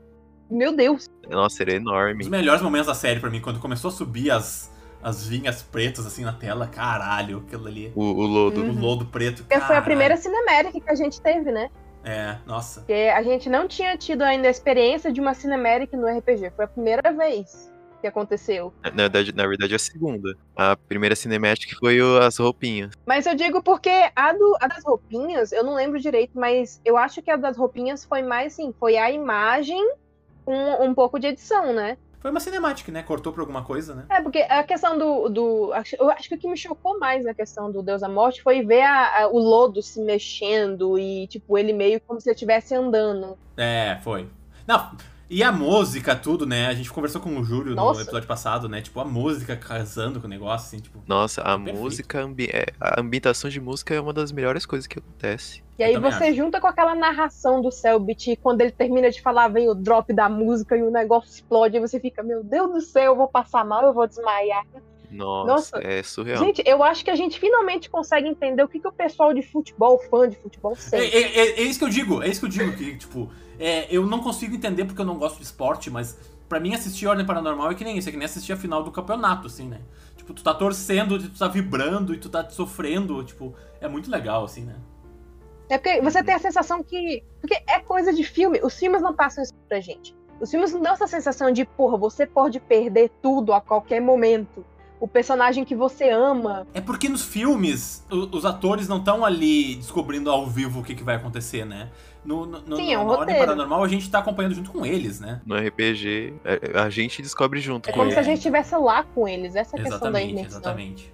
[0.50, 1.10] Meu Deus.
[1.30, 2.20] Nossa, ele é Um enorme.
[2.20, 6.06] dos melhores momentos da série pra mim, quando começou a subir as, as vinhas pretas
[6.06, 7.92] assim na tela, caralho, aquilo ali.
[7.96, 8.62] O, o lodo.
[8.62, 9.38] O lodo preto.
[9.44, 9.86] Porque foi a caralho.
[9.86, 11.70] primeira cinemática que a gente teve, né?
[12.04, 12.82] É, nossa.
[12.82, 16.52] Porque a gente não tinha tido ainda a experiência de uma cinemática no RPG.
[16.56, 17.74] Foi a primeira vez
[18.06, 18.72] que aconteceu.
[18.84, 20.36] Na verdade, na verdade, é a segunda.
[20.56, 22.92] A primeira cinemática foi o- as roupinhas.
[23.06, 26.98] Mas eu digo porque a, do- a das roupinhas, eu não lembro direito, mas eu
[26.98, 29.82] acho que a das roupinhas foi mais assim, foi a imagem
[30.46, 31.98] com um pouco de edição, né?
[32.20, 33.04] Foi uma cinemática, né?
[33.04, 34.06] Cortou pra alguma coisa, né?
[34.10, 35.30] É, porque a questão do.
[35.30, 38.10] do acho- eu acho que o que me chocou mais na questão do Deus da
[38.10, 42.30] Morte foi ver a- a- o lodo se mexendo e, tipo, ele meio como se
[42.30, 43.38] ele estivesse andando.
[43.58, 44.28] É, foi.
[44.68, 44.92] Não,
[45.30, 46.68] e a música, tudo, né?
[46.68, 48.02] A gente conversou com o Júlio no Nossa.
[48.02, 48.82] episódio passado, né?
[48.82, 51.02] Tipo, a música casando com o negócio, assim, tipo.
[51.08, 51.80] Nossa, a Perfeito.
[51.80, 55.64] música, ambi- é, a ambientação de música é uma das melhores coisas que acontece.
[55.78, 56.36] E aí você acho.
[56.36, 60.14] junta com aquela narração do Selbit, e quando ele termina de falar, vem o drop
[60.14, 63.28] da música e o negócio explode, e você fica, meu Deus do céu, eu vou
[63.28, 64.64] passar mal, eu vou desmaiar.
[65.16, 65.88] Nossa, Nossa.
[65.88, 66.38] é surreal.
[66.44, 69.42] Gente, eu acho que a gente finalmente consegue entender o que, que o pessoal de
[69.42, 71.16] futebol, fã de futebol, É, sente.
[71.16, 73.88] é, é- é isso que eu digo, é isso que eu digo, que, tipo, é,
[73.90, 76.18] eu não consigo entender porque eu não gosto de esporte, mas
[76.50, 78.84] pra mim assistir Ordem Paranormal é que nem isso, é que nem assistir a final
[78.84, 79.82] do campeonato, assim, né?
[80.18, 84.44] Tipo, tu tá torcendo, tu tá vibrando e tu tá sofrendo, tipo, é muito legal,
[84.44, 84.76] assim, né?
[85.70, 87.24] É porque você tem a sensação que.
[87.42, 88.60] Porque é coisa de filme.
[88.64, 90.16] Os filmes não passam isso pra gente.
[90.40, 94.64] Os filmes não dão essa sensação de, porra, você pode perder tudo a qualquer momento.
[95.00, 96.66] O personagem que você ama.
[96.74, 100.96] É porque nos filmes, o- os atores não estão ali descobrindo ao vivo o que,
[100.96, 101.90] que vai acontecer, né?
[102.24, 103.40] No, no, no, Sim, é um na Ordem roteiro.
[103.46, 105.42] Paranormal a gente tá acompanhando junto com eles, né?
[105.46, 109.04] No RPG, é, a gente descobre junto É com como se a gente estivesse lá
[109.04, 109.56] com eles.
[109.56, 110.60] Essa é a questão da imersão.
[110.60, 111.14] exatamente.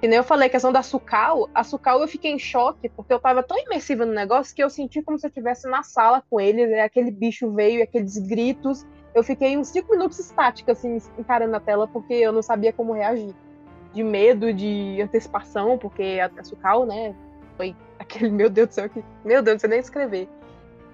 [0.00, 1.50] Que nem eu falei, a questão da Sukal.
[1.52, 4.70] A Sukal eu fiquei em choque, porque eu tava tão imersiva no negócio que eu
[4.70, 6.70] senti como se eu estivesse na sala com eles.
[6.70, 8.86] E aquele bicho veio, e aqueles gritos.
[9.18, 12.92] Eu fiquei uns cinco minutos estática, assim, encarando a tela, porque eu não sabia como
[12.92, 13.34] reagir.
[13.92, 17.14] De medo, de antecipação, porque a, a Sukal, né,
[17.56, 20.28] foi aquele, meu Deus do céu, que, meu Deus, não sei nem escrever.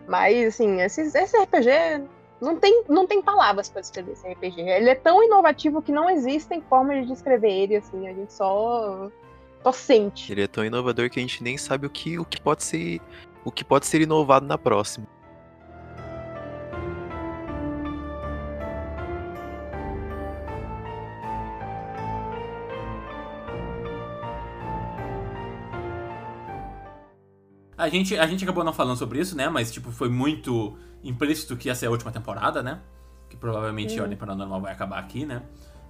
[0.09, 2.05] Mas, assim, esse, esse RPG
[2.41, 4.61] não tem, não tem palavras pra descrever esse RPG.
[4.61, 9.11] Ele é tão inovativo que não existem formas de descrever ele, assim, a gente só,
[9.63, 10.33] só sente.
[10.33, 13.01] Ele é tão inovador que a gente nem sabe o que, o que pode ser
[13.45, 15.07] o que pode ser inovado na próxima.
[27.85, 29.49] A gente, a gente acabou não falando sobre isso, né?
[29.49, 32.81] Mas, tipo, foi muito implícito que ia ser a última temporada, né?
[33.29, 34.01] Que provavelmente Hum.
[34.01, 35.43] a Ordem Paranormal vai acabar aqui, né?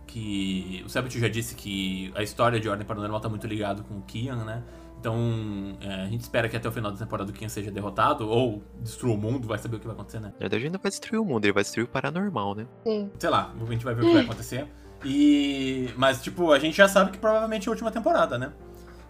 [0.07, 3.99] Que o Sabit já disse que a história de Ordem Paranormal tá muito ligado com
[3.99, 4.63] o Kian, né?
[5.01, 8.29] Então, é, a gente espera que até o final da temporada o Kian seja derrotado,
[8.29, 10.29] ou destrua o mundo, vai saber o que vai acontecer, né?
[10.35, 12.67] Na verdade, ele não vai destruir o mundo, ele vai destruir o paranormal, né?
[12.85, 13.11] Sim.
[13.19, 14.67] Sei lá, a gente vai ver o que vai acontecer.
[15.05, 15.91] E.
[15.97, 18.53] Mas, tipo, a gente já sabe que provavelmente é a última temporada, né?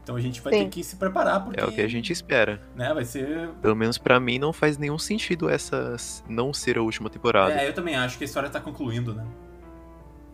[0.04, 0.64] Então a gente vai Sim.
[0.64, 1.58] ter que se preparar, porque.
[1.58, 2.60] É o que a gente espera.
[2.76, 3.48] Né, vai ser.
[3.62, 5.96] Pelo menos pra mim não faz nenhum sentido essa
[6.28, 7.54] não ser a última temporada.
[7.54, 9.26] É, eu também acho que a história tá concluindo, né?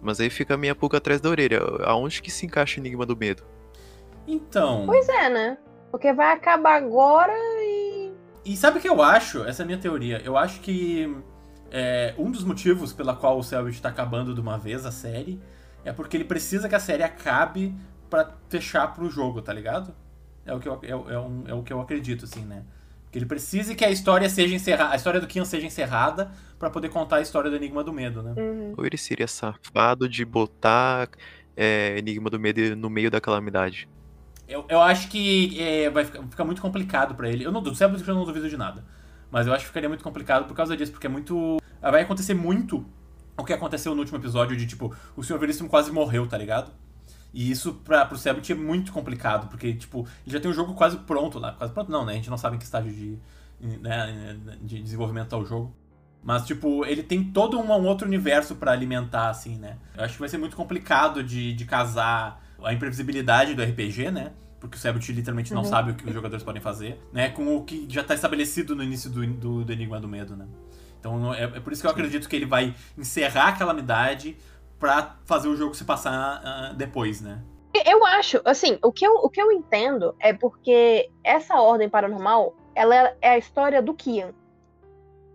[0.02, 1.60] Mas aí fica a minha pulga atrás da orelha.
[1.84, 3.44] Aonde que se encaixa o Enigma do Medo?
[4.26, 4.84] Então.
[4.86, 5.56] Pois é, né?
[5.92, 8.10] Porque vai acabar agora e.
[8.44, 9.44] E sabe o que eu acho?
[9.44, 10.20] Essa é a minha teoria.
[10.24, 11.14] Eu acho que
[11.70, 15.40] é, um dos motivos pela qual o Selbit tá acabando de uma vez a série
[15.84, 17.74] é porque ele precisa que a série acabe
[18.10, 19.94] pra fechar pro jogo, tá ligado?
[20.44, 22.64] É o que eu, é, é um- é o que eu acredito, assim, né?
[23.10, 26.68] Que ele precisa que a história seja encerrada, a história do Kian seja encerrada pra
[26.70, 28.34] poder contar a história do Enigma do Medo, né?
[28.36, 28.74] Uhum.
[28.76, 31.08] Ou ele seria safado de botar
[31.56, 33.88] é, Enigma do Medo no meio da calamidade?
[34.48, 37.44] Eu, eu acho que é, vai ficar, muito complicado pra ele.
[37.44, 38.84] Eu não, Selbit eu não duvido de nada.
[39.30, 41.58] Mas eu acho que ficaria muito complicado por causa disso, porque é muito.
[41.80, 42.84] Vai acontecer muito
[43.36, 45.38] o que aconteceu no último episódio de tipo, o Sr.
[45.38, 46.72] Veríssimo quase morreu, tá ligado?
[47.32, 50.74] E isso pra, pro Selbit é muito complicado, porque, tipo, ele já tem o jogo
[50.74, 51.52] quase pronto lá.
[51.52, 52.12] Quase pronto não, né?
[52.12, 53.18] A gente não sabe em que estágio de,
[53.78, 55.74] né, de desenvolvimento tá o jogo.
[56.22, 59.78] Mas, tipo, ele tem todo um, um outro universo pra alimentar, assim, né?
[59.96, 64.32] Eu acho que vai ser muito complicado de, de casar a imprevisibilidade do RPG, né?
[64.58, 65.68] Porque o Sebut literalmente não Uhum.
[65.68, 67.30] sabe o que os jogadores podem fazer, né?
[67.30, 70.46] Com o que já tá estabelecido no início do, do, do Enigma do Medo, né?
[70.98, 74.36] Então é, é por isso que eu acredito que ele vai encerrar a calamidade
[74.80, 77.40] pra fazer o jogo se passar ah, depois, né?
[77.86, 82.56] Eu acho, assim, o que eu, o que eu entendo é porque essa ordem paranormal,
[82.74, 84.32] ela é- é a história do Kian.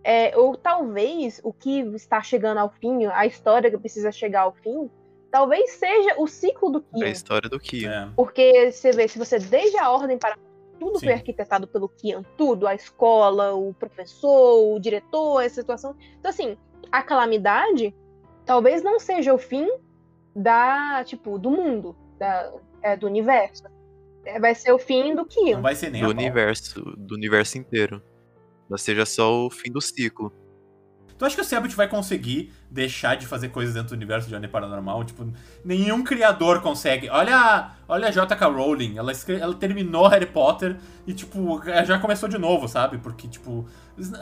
[0.04, 4.52] É, ou talvez o que está chegando ao fim, a história que precisa chegar ao
[4.52, 4.90] fim,
[5.30, 7.08] talvez seja o ciclo do É a Kian.
[7.10, 8.08] história do Kian.
[8.10, 8.14] É.
[8.14, 10.36] Porque você vê, se você desde a ordem para
[10.78, 11.06] tudo Sim.
[11.06, 15.96] foi arquitetado pelo Kian, tudo, a escola, o professor, o diretor, essa situação.
[16.18, 16.56] Então, assim,
[16.92, 17.94] a calamidade
[18.46, 19.68] talvez não seja o fim
[20.34, 23.64] da, tipo, do mundo, da, é, do universo.
[24.24, 25.56] É, vai ser o fim do Kian.
[25.56, 28.02] Não vai ser nem do universo, do universo inteiro.
[28.68, 30.32] Mas seja só o fim do ciclo.
[31.18, 34.34] Tu acha que o Sebut vai conseguir deixar de fazer coisas dentro do universo de
[34.34, 35.02] Ordem Paranormal?
[35.04, 35.26] Tipo,
[35.64, 37.08] nenhum criador consegue.
[37.08, 38.46] Olha, olha a J.K.
[38.48, 40.76] Rowling, ela, ela terminou Harry Potter
[41.06, 42.98] e, tipo, já começou de novo, sabe?
[42.98, 43.66] Porque, tipo,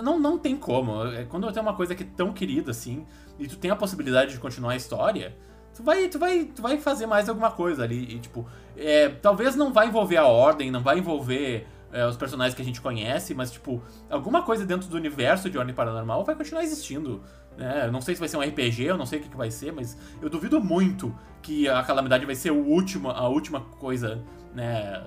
[0.02, 1.04] não, não tem como.
[1.06, 3.04] É, Quando tem uma coisa que é tão querida assim,
[3.38, 5.36] e tu tem a possibilidade de continuar a história,
[5.74, 8.14] tu vai, tu vai, tu vai fazer mais alguma coisa ali.
[8.14, 8.46] E, tipo,
[8.76, 12.64] é, talvez não vai envolver a Ordem, não vai envolver é, os personagens que a
[12.64, 13.80] gente conhece, mas, tipo,
[14.10, 17.22] alguma coisa dentro do universo de Ordem Paranormal vai continuar existindo.
[17.56, 17.86] Né?
[17.86, 19.48] Eu não sei se vai ser um RPG, eu não sei o que, que vai
[19.48, 24.20] ser, mas eu duvido muito que a Calamidade vai ser o último, a última coisa,
[24.52, 25.06] né?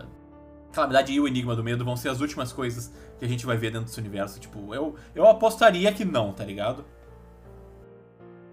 [0.72, 3.58] Calamidade e o Enigma do Medo vão ser as últimas coisas que a gente vai
[3.58, 4.40] ver dentro desse universo.
[4.40, 6.86] Tipo, eu, eu apostaria que não, tá ligado?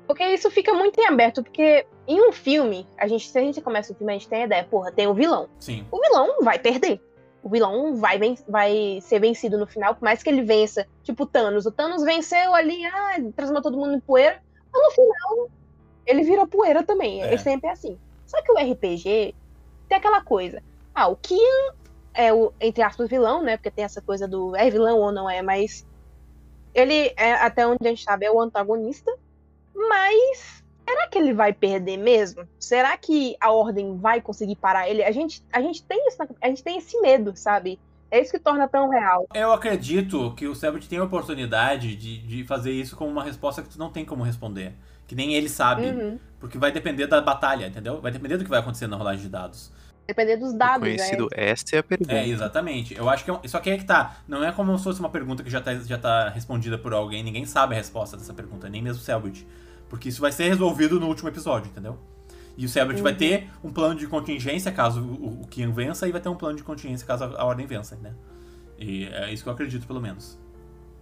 [0.08, 3.60] Porque isso fica muito em aberto, porque em um filme, a gente, se a gente
[3.60, 5.48] começa o filme, a gente tem a ideia, porra, tem o vilão.
[5.60, 5.86] Sim.
[5.92, 7.00] O vilão vai perder.
[7.44, 8.18] O vilão vai,
[8.48, 11.66] vai ser vencido no final, por mais que ele vença, tipo o Thanos.
[11.66, 14.40] O Thanos venceu ali, ah, transformou todo mundo em poeira,
[14.72, 15.50] mas no final
[16.06, 17.22] ele vira poeira também.
[17.22, 17.26] É.
[17.26, 17.98] Ele sempre é assim.
[18.26, 19.34] Só que o RPG
[19.86, 20.62] tem aquela coisa.
[20.94, 21.74] Ah, o Kian
[22.14, 23.58] é o, entre aspas, vilão, né?
[23.58, 25.86] Porque tem essa coisa do é vilão ou não é, mas
[26.72, 29.14] ele é, até onde a gente sabe, é o antagonista.
[29.74, 32.46] Mas será que ele vai perder mesmo?
[32.58, 35.02] Será que a ordem vai conseguir parar ele?
[35.02, 37.78] A gente, a gente tem isso, na- a gente tem esse medo, sabe?
[38.10, 39.26] É isso que torna tão real.
[39.34, 43.60] Eu acredito que o Sebut tem a oportunidade de, de fazer isso com uma resposta
[43.62, 44.72] que tu não tem como responder.
[45.06, 45.86] Que nem ele sabe.
[45.86, 46.18] Uhum.
[46.38, 48.00] Porque vai depender da batalha, entendeu?
[48.00, 49.72] Vai depender do que vai acontecer na rolagem de dados.
[50.06, 50.96] Depender dos dados, né?
[50.96, 52.12] Conhecido, essa é a pergunta.
[52.12, 52.94] É, exatamente.
[52.94, 54.18] Eu acho que é um- Só que aí que tá.
[54.28, 57.22] Não é como se fosse uma pergunta que já tá, já tá respondida por alguém.
[57.22, 59.46] Ninguém sabe a resposta dessa pergunta, nem mesmo o Selbit.
[59.94, 61.96] Porque isso vai ser resolvido no último episódio, entendeu?
[62.56, 62.68] E o
[63.00, 63.18] vai Uhum.
[63.18, 66.56] ter um plano de contingência caso o, o Kian vença, e vai ter um plano
[66.56, 68.12] de contingência caso a, a Ordem vença, né?
[68.76, 70.36] E é isso que eu acredito, pelo menos.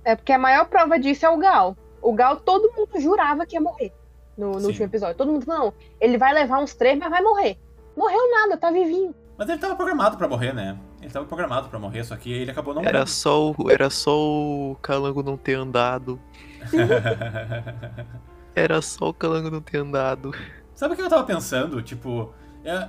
[0.04, 1.74] É porque a maior prova disso é o Gal.
[2.02, 3.94] O Gal, todo mundo jurava que ia morrer
[4.36, 5.16] no, no último episódio.
[5.16, 7.56] Todo mundo falou, não, ele vai levar uns três, mas vai morrer.
[7.96, 9.14] Morreu nada, tá vivinho.
[9.38, 10.78] Mas ele tava programado pra morrer, né?
[11.00, 13.08] Ele tava programado pra morrer, só que ele acabou não Era morrendo.
[13.08, 16.20] só, o, era só o Calango não ter andado.
[18.54, 20.32] Era só o Calango não ter andado.
[20.74, 21.80] Sabe o que eu tava pensando?
[21.82, 22.32] Tipo,
[22.64, 22.88] é,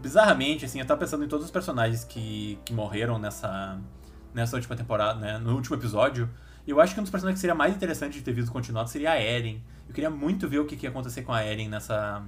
[0.00, 3.78] bizarramente, assim, eu tava pensando em todos os personagens que, que morreram nessa,
[4.32, 5.38] nessa última temporada, né?
[5.38, 6.28] No último episódio.
[6.66, 8.88] E eu acho que um dos personagens que seria mais interessante de ter visto continuado
[8.88, 9.62] seria a Eren.
[9.86, 12.22] Eu queria muito ver o que, que ia acontecer com a Eren nessa,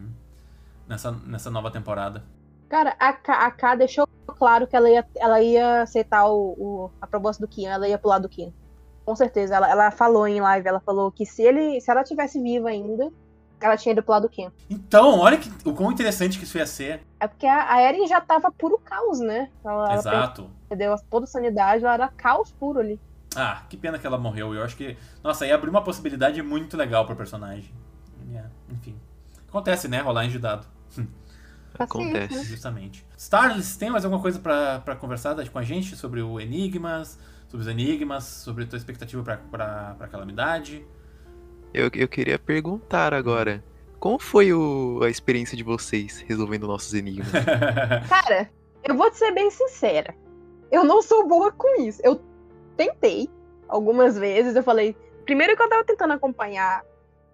[0.87, 2.23] nessa, nessa nova temporada.
[2.69, 6.91] Cara, a K, a K deixou claro que ela ia, ela ia aceitar o, o-
[7.01, 8.53] a proposta do Kian, ela ia pular do Kian.
[9.07, 9.55] Com certeza.
[9.55, 11.81] Ela, ela falou em live, ela falou que se ele.
[11.81, 13.09] Se ela tivesse viva ainda,
[13.61, 14.53] ela tinha ido pular do Kian.
[14.69, 17.03] Então, olha que, o quão interessante que isso ia ser.
[17.21, 19.49] É porque a, a Eren já tava puro caos, né?
[19.65, 20.51] Ela, ela Exato.
[20.69, 23.01] perdeu toda a sanidade, ela era caos puro ali.
[23.37, 24.53] Ah, que pena que ela morreu.
[24.53, 24.97] Eu acho que.
[25.23, 27.73] Nossa, ia abrir uma possibilidade muito legal pro personagem.
[28.35, 28.99] É, enfim.
[29.49, 30.01] Acontece, né?
[30.01, 30.67] Rolar em dado.
[31.79, 32.45] Acontece.
[32.45, 33.07] Justamente.
[33.17, 37.19] Starless, tem mais alguma coisa pra conversar com a gente sobre o Enigmas?
[37.49, 38.25] Sobre os Enigmas?
[38.25, 40.87] Sobre a tua expectativa pra, pra, pra Calamidade?
[41.73, 43.63] Eu, eu queria perguntar agora.
[43.99, 47.29] Como foi o- a experiência de vocês resolvendo nossos enigmas?
[48.09, 48.51] Cara,
[48.85, 50.15] eu vou te ser bem sincera.
[50.71, 52.01] Eu não sou boa com isso.
[52.05, 52.21] Eu
[52.77, 53.29] tentei
[53.69, 54.55] algumas vezes.
[54.57, 54.97] Eu falei.
[55.25, 56.85] Primeiro que eu tava tentando acompanhar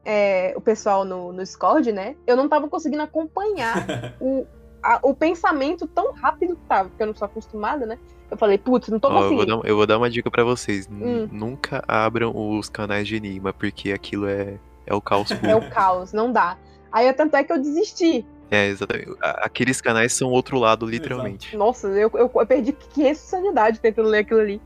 [0.05, 2.16] é, o pessoal no, no Discord, né?
[2.26, 4.47] Eu não tava conseguindo acompanhar o,
[4.82, 7.98] a- o pensamento tão rápido que tava, porque eu não sou acostumada, né?
[8.32, 9.60] Eu falei, putz, não tô Ó, eu, vou conseguindo.
[9.62, 10.88] dar, eu vou dar uma dica pra vocês.
[10.90, 11.28] Hum.
[11.30, 15.59] Nunca abram os canais de enigma, porque aquilo é, é o caos É puro.
[15.59, 16.56] o caos, não dá.
[16.90, 18.24] Aí tanto é que eu desisti.
[18.50, 19.10] É, exatamente.
[19.20, 21.54] Aqueles canais são outro lado, literalmente.
[21.56, 24.62] Nossa, eu, eu, eu perdi 500 de sanidade tentando ler aquilo ali.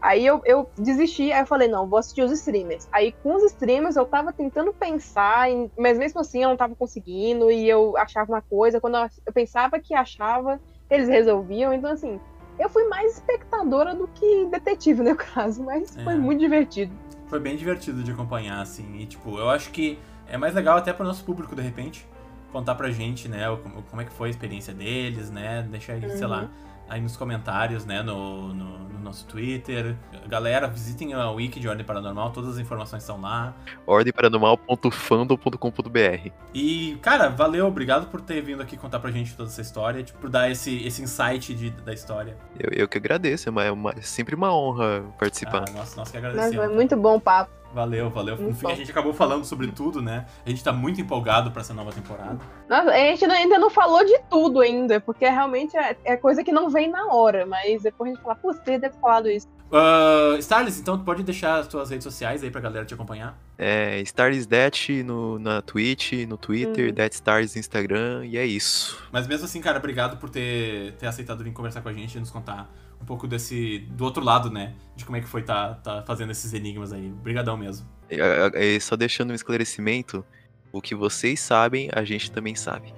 [0.00, 2.86] Aí eu, eu desisti, aí eu falei, não, vou assistir os streamers.
[2.92, 6.76] Aí com os streamers eu tava tentando pensar, em- mas mesmo assim eu não tava
[6.76, 11.72] conseguindo, e eu achava uma coisa, quando eu, eu pensava que achava, eles resolviam.
[11.74, 12.20] Então, assim,
[12.58, 16.04] eu fui mais espectadora do que detetive, no caso, mas É.
[16.04, 16.92] foi muito divertido.
[17.28, 18.98] Foi bem divertido de acompanhar, assim.
[18.98, 19.98] E, tipo, eu acho que
[20.28, 22.06] é mais legal até pro nosso público, de repente,
[22.52, 23.58] contar pra gente, né, o-
[23.90, 25.66] como é que foi a experiência deles, né?
[25.70, 26.28] Deixa aí, sei Uhum.
[26.28, 26.48] lá,
[26.88, 29.96] aí nos comentários, né, no, no, no nosso Twitter.
[30.26, 33.54] Galera, visitem a wiki de Ordem Paranormal, todas as informações estão lá.
[33.86, 40.02] ordemparanormal.fandom.com.br E, cara, valeu, obrigado por ter vindo aqui contar pra gente toda essa história,
[40.02, 42.36] tipo, por dar esse, esse insight de- da história.
[42.58, 45.64] eu, eu que agradeço, é, uma- é é sempre uma honra participar.
[45.68, 46.66] Ah, nossa, nós que Mas agradecemos.
[46.66, 47.50] foi muito bom o papo.
[47.74, 48.36] Valeu, valeu.
[48.36, 48.72] No Muito fim, bom.
[48.72, 50.26] a gente acabou falando sobre tudo, né?
[50.44, 52.38] A gente tá muito empolgado pra essa nova temporada.
[52.68, 56.50] Nossa, a gente ainda não falou de tudo ainda, porque realmente é, é coisa que
[56.50, 59.46] não vem na hora, mas depois a gente fala, putz, você deve ter falado isso.
[59.70, 63.38] Uh, Starless, então tu pode deixar as tuas redes sociais aí pra galera te acompanhar.
[63.58, 67.06] É, Stars Det no, na Twitch, no Twitter, Hum.
[67.12, 68.98] Stars no Instagram, e é isso.
[69.12, 72.18] Mas mesmo assim, cara, obrigado por ter, ter aceitado vir conversar com a gente e
[72.20, 72.66] nos contar
[73.00, 73.78] um pouco desse.
[73.90, 74.74] do outro lado, né?
[74.96, 77.10] De como é que foi tá, tá fazendo esses enigmas aí.
[77.12, 77.86] Obrigadão mesmo.
[78.10, 80.24] E, a- a- e só deixando um esclarecimento,
[80.72, 82.92] o que vocês sabem, a gente também sabe.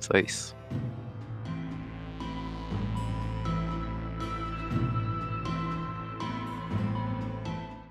[0.00, 0.56] Só isso.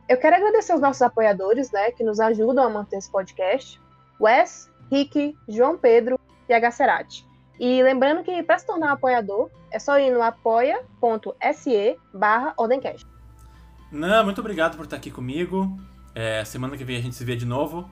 [0.10, 3.80] Eu quero agradecer os nossos apoiadores, né, que nos ajudam a manter esse podcast.
[4.20, 6.18] Wes, Rick, João Pedro
[6.48, 7.27] e a Gacerati.
[7.60, 13.06] E lembrando que para se tornar um apoiador, é só ir no apoia.se barra Ordencast.
[13.92, 15.78] Não, muito obrigado por estar aqui comigo.
[16.14, 17.90] É, semana que vem a gente se vê de novo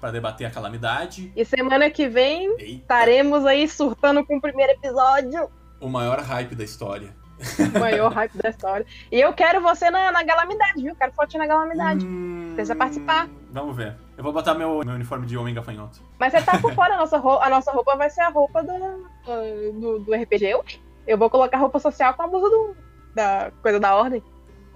[0.00, 1.32] pra debater a calamidade.
[1.34, 5.48] E semana que vem Eita, estaremos aí surtando com o primeiro episódio,
[5.80, 7.14] o maior hype da história.
[7.74, 8.86] o maior hype da história.
[9.10, 10.94] E eu quero você na, na Galamidade, viu?
[10.94, 12.04] Quero fotinha na Galamidade.
[12.06, 13.28] Hum, Precisa participar.
[13.50, 13.96] Vamos ver.
[14.16, 16.00] Eu vou botar meu, meu uniforme de homem gafanhoto.
[16.18, 18.62] Mas você tá por fora, a nossa roupa, a nossa roupa vai ser a roupa
[18.62, 19.08] do,
[19.80, 20.46] do, do RPG.
[20.46, 20.64] Eu,
[21.06, 22.76] eu vou colocar roupa social com a blusa do,
[23.14, 24.22] da coisa da ordem.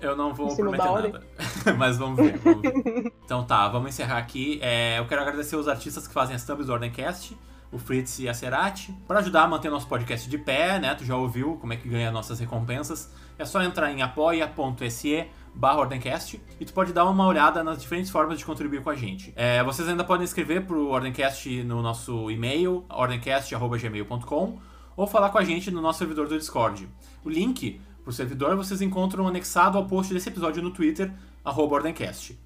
[0.01, 1.23] Eu não vou prometer nada.
[1.77, 3.13] Mas vamos ver, vamos ver.
[3.25, 4.59] Então tá, vamos encerrar aqui.
[4.63, 7.37] É, eu quero agradecer os artistas que fazem as thumbs do Ordencast,
[7.73, 10.95] o Fritz e a Cerati, para ajudar a manter nosso podcast de pé, né?
[10.95, 13.11] Tu já ouviu como é que ganha nossas recompensas.
[13.39, 18.11] É só entrar em apoia.se barra Ordencast e tu pode dar uma olhada nas diferentes
[18.11, 19.33] formas de contribuir com a gente.
[19.35, 24.59] É, vocês ainda podem escrever pro Ordencast no nosso e-mail, ordencast.gmail.com
[24.97, 26.89] ou falar com a gente no nosso servidor do Discord.
[27.25, 31.13] O link pro servidor vocês encontram anexado ao post desse episódio no Twitter,
[31.45, 32.39] arroba Ordencast.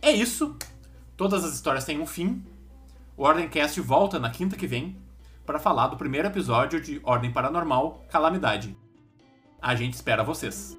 [0.00, 0.56] É isso.
[1.16, 2.44] Todas as histórias têm um fim.
[3.16, 4.96] O Ordencast volta na quinta que vem
[5.44, 8.76] para falar do primeiro episódio de Ordem Paranormal Calamidade.
[9.60, 10.78] A gente espera vocês.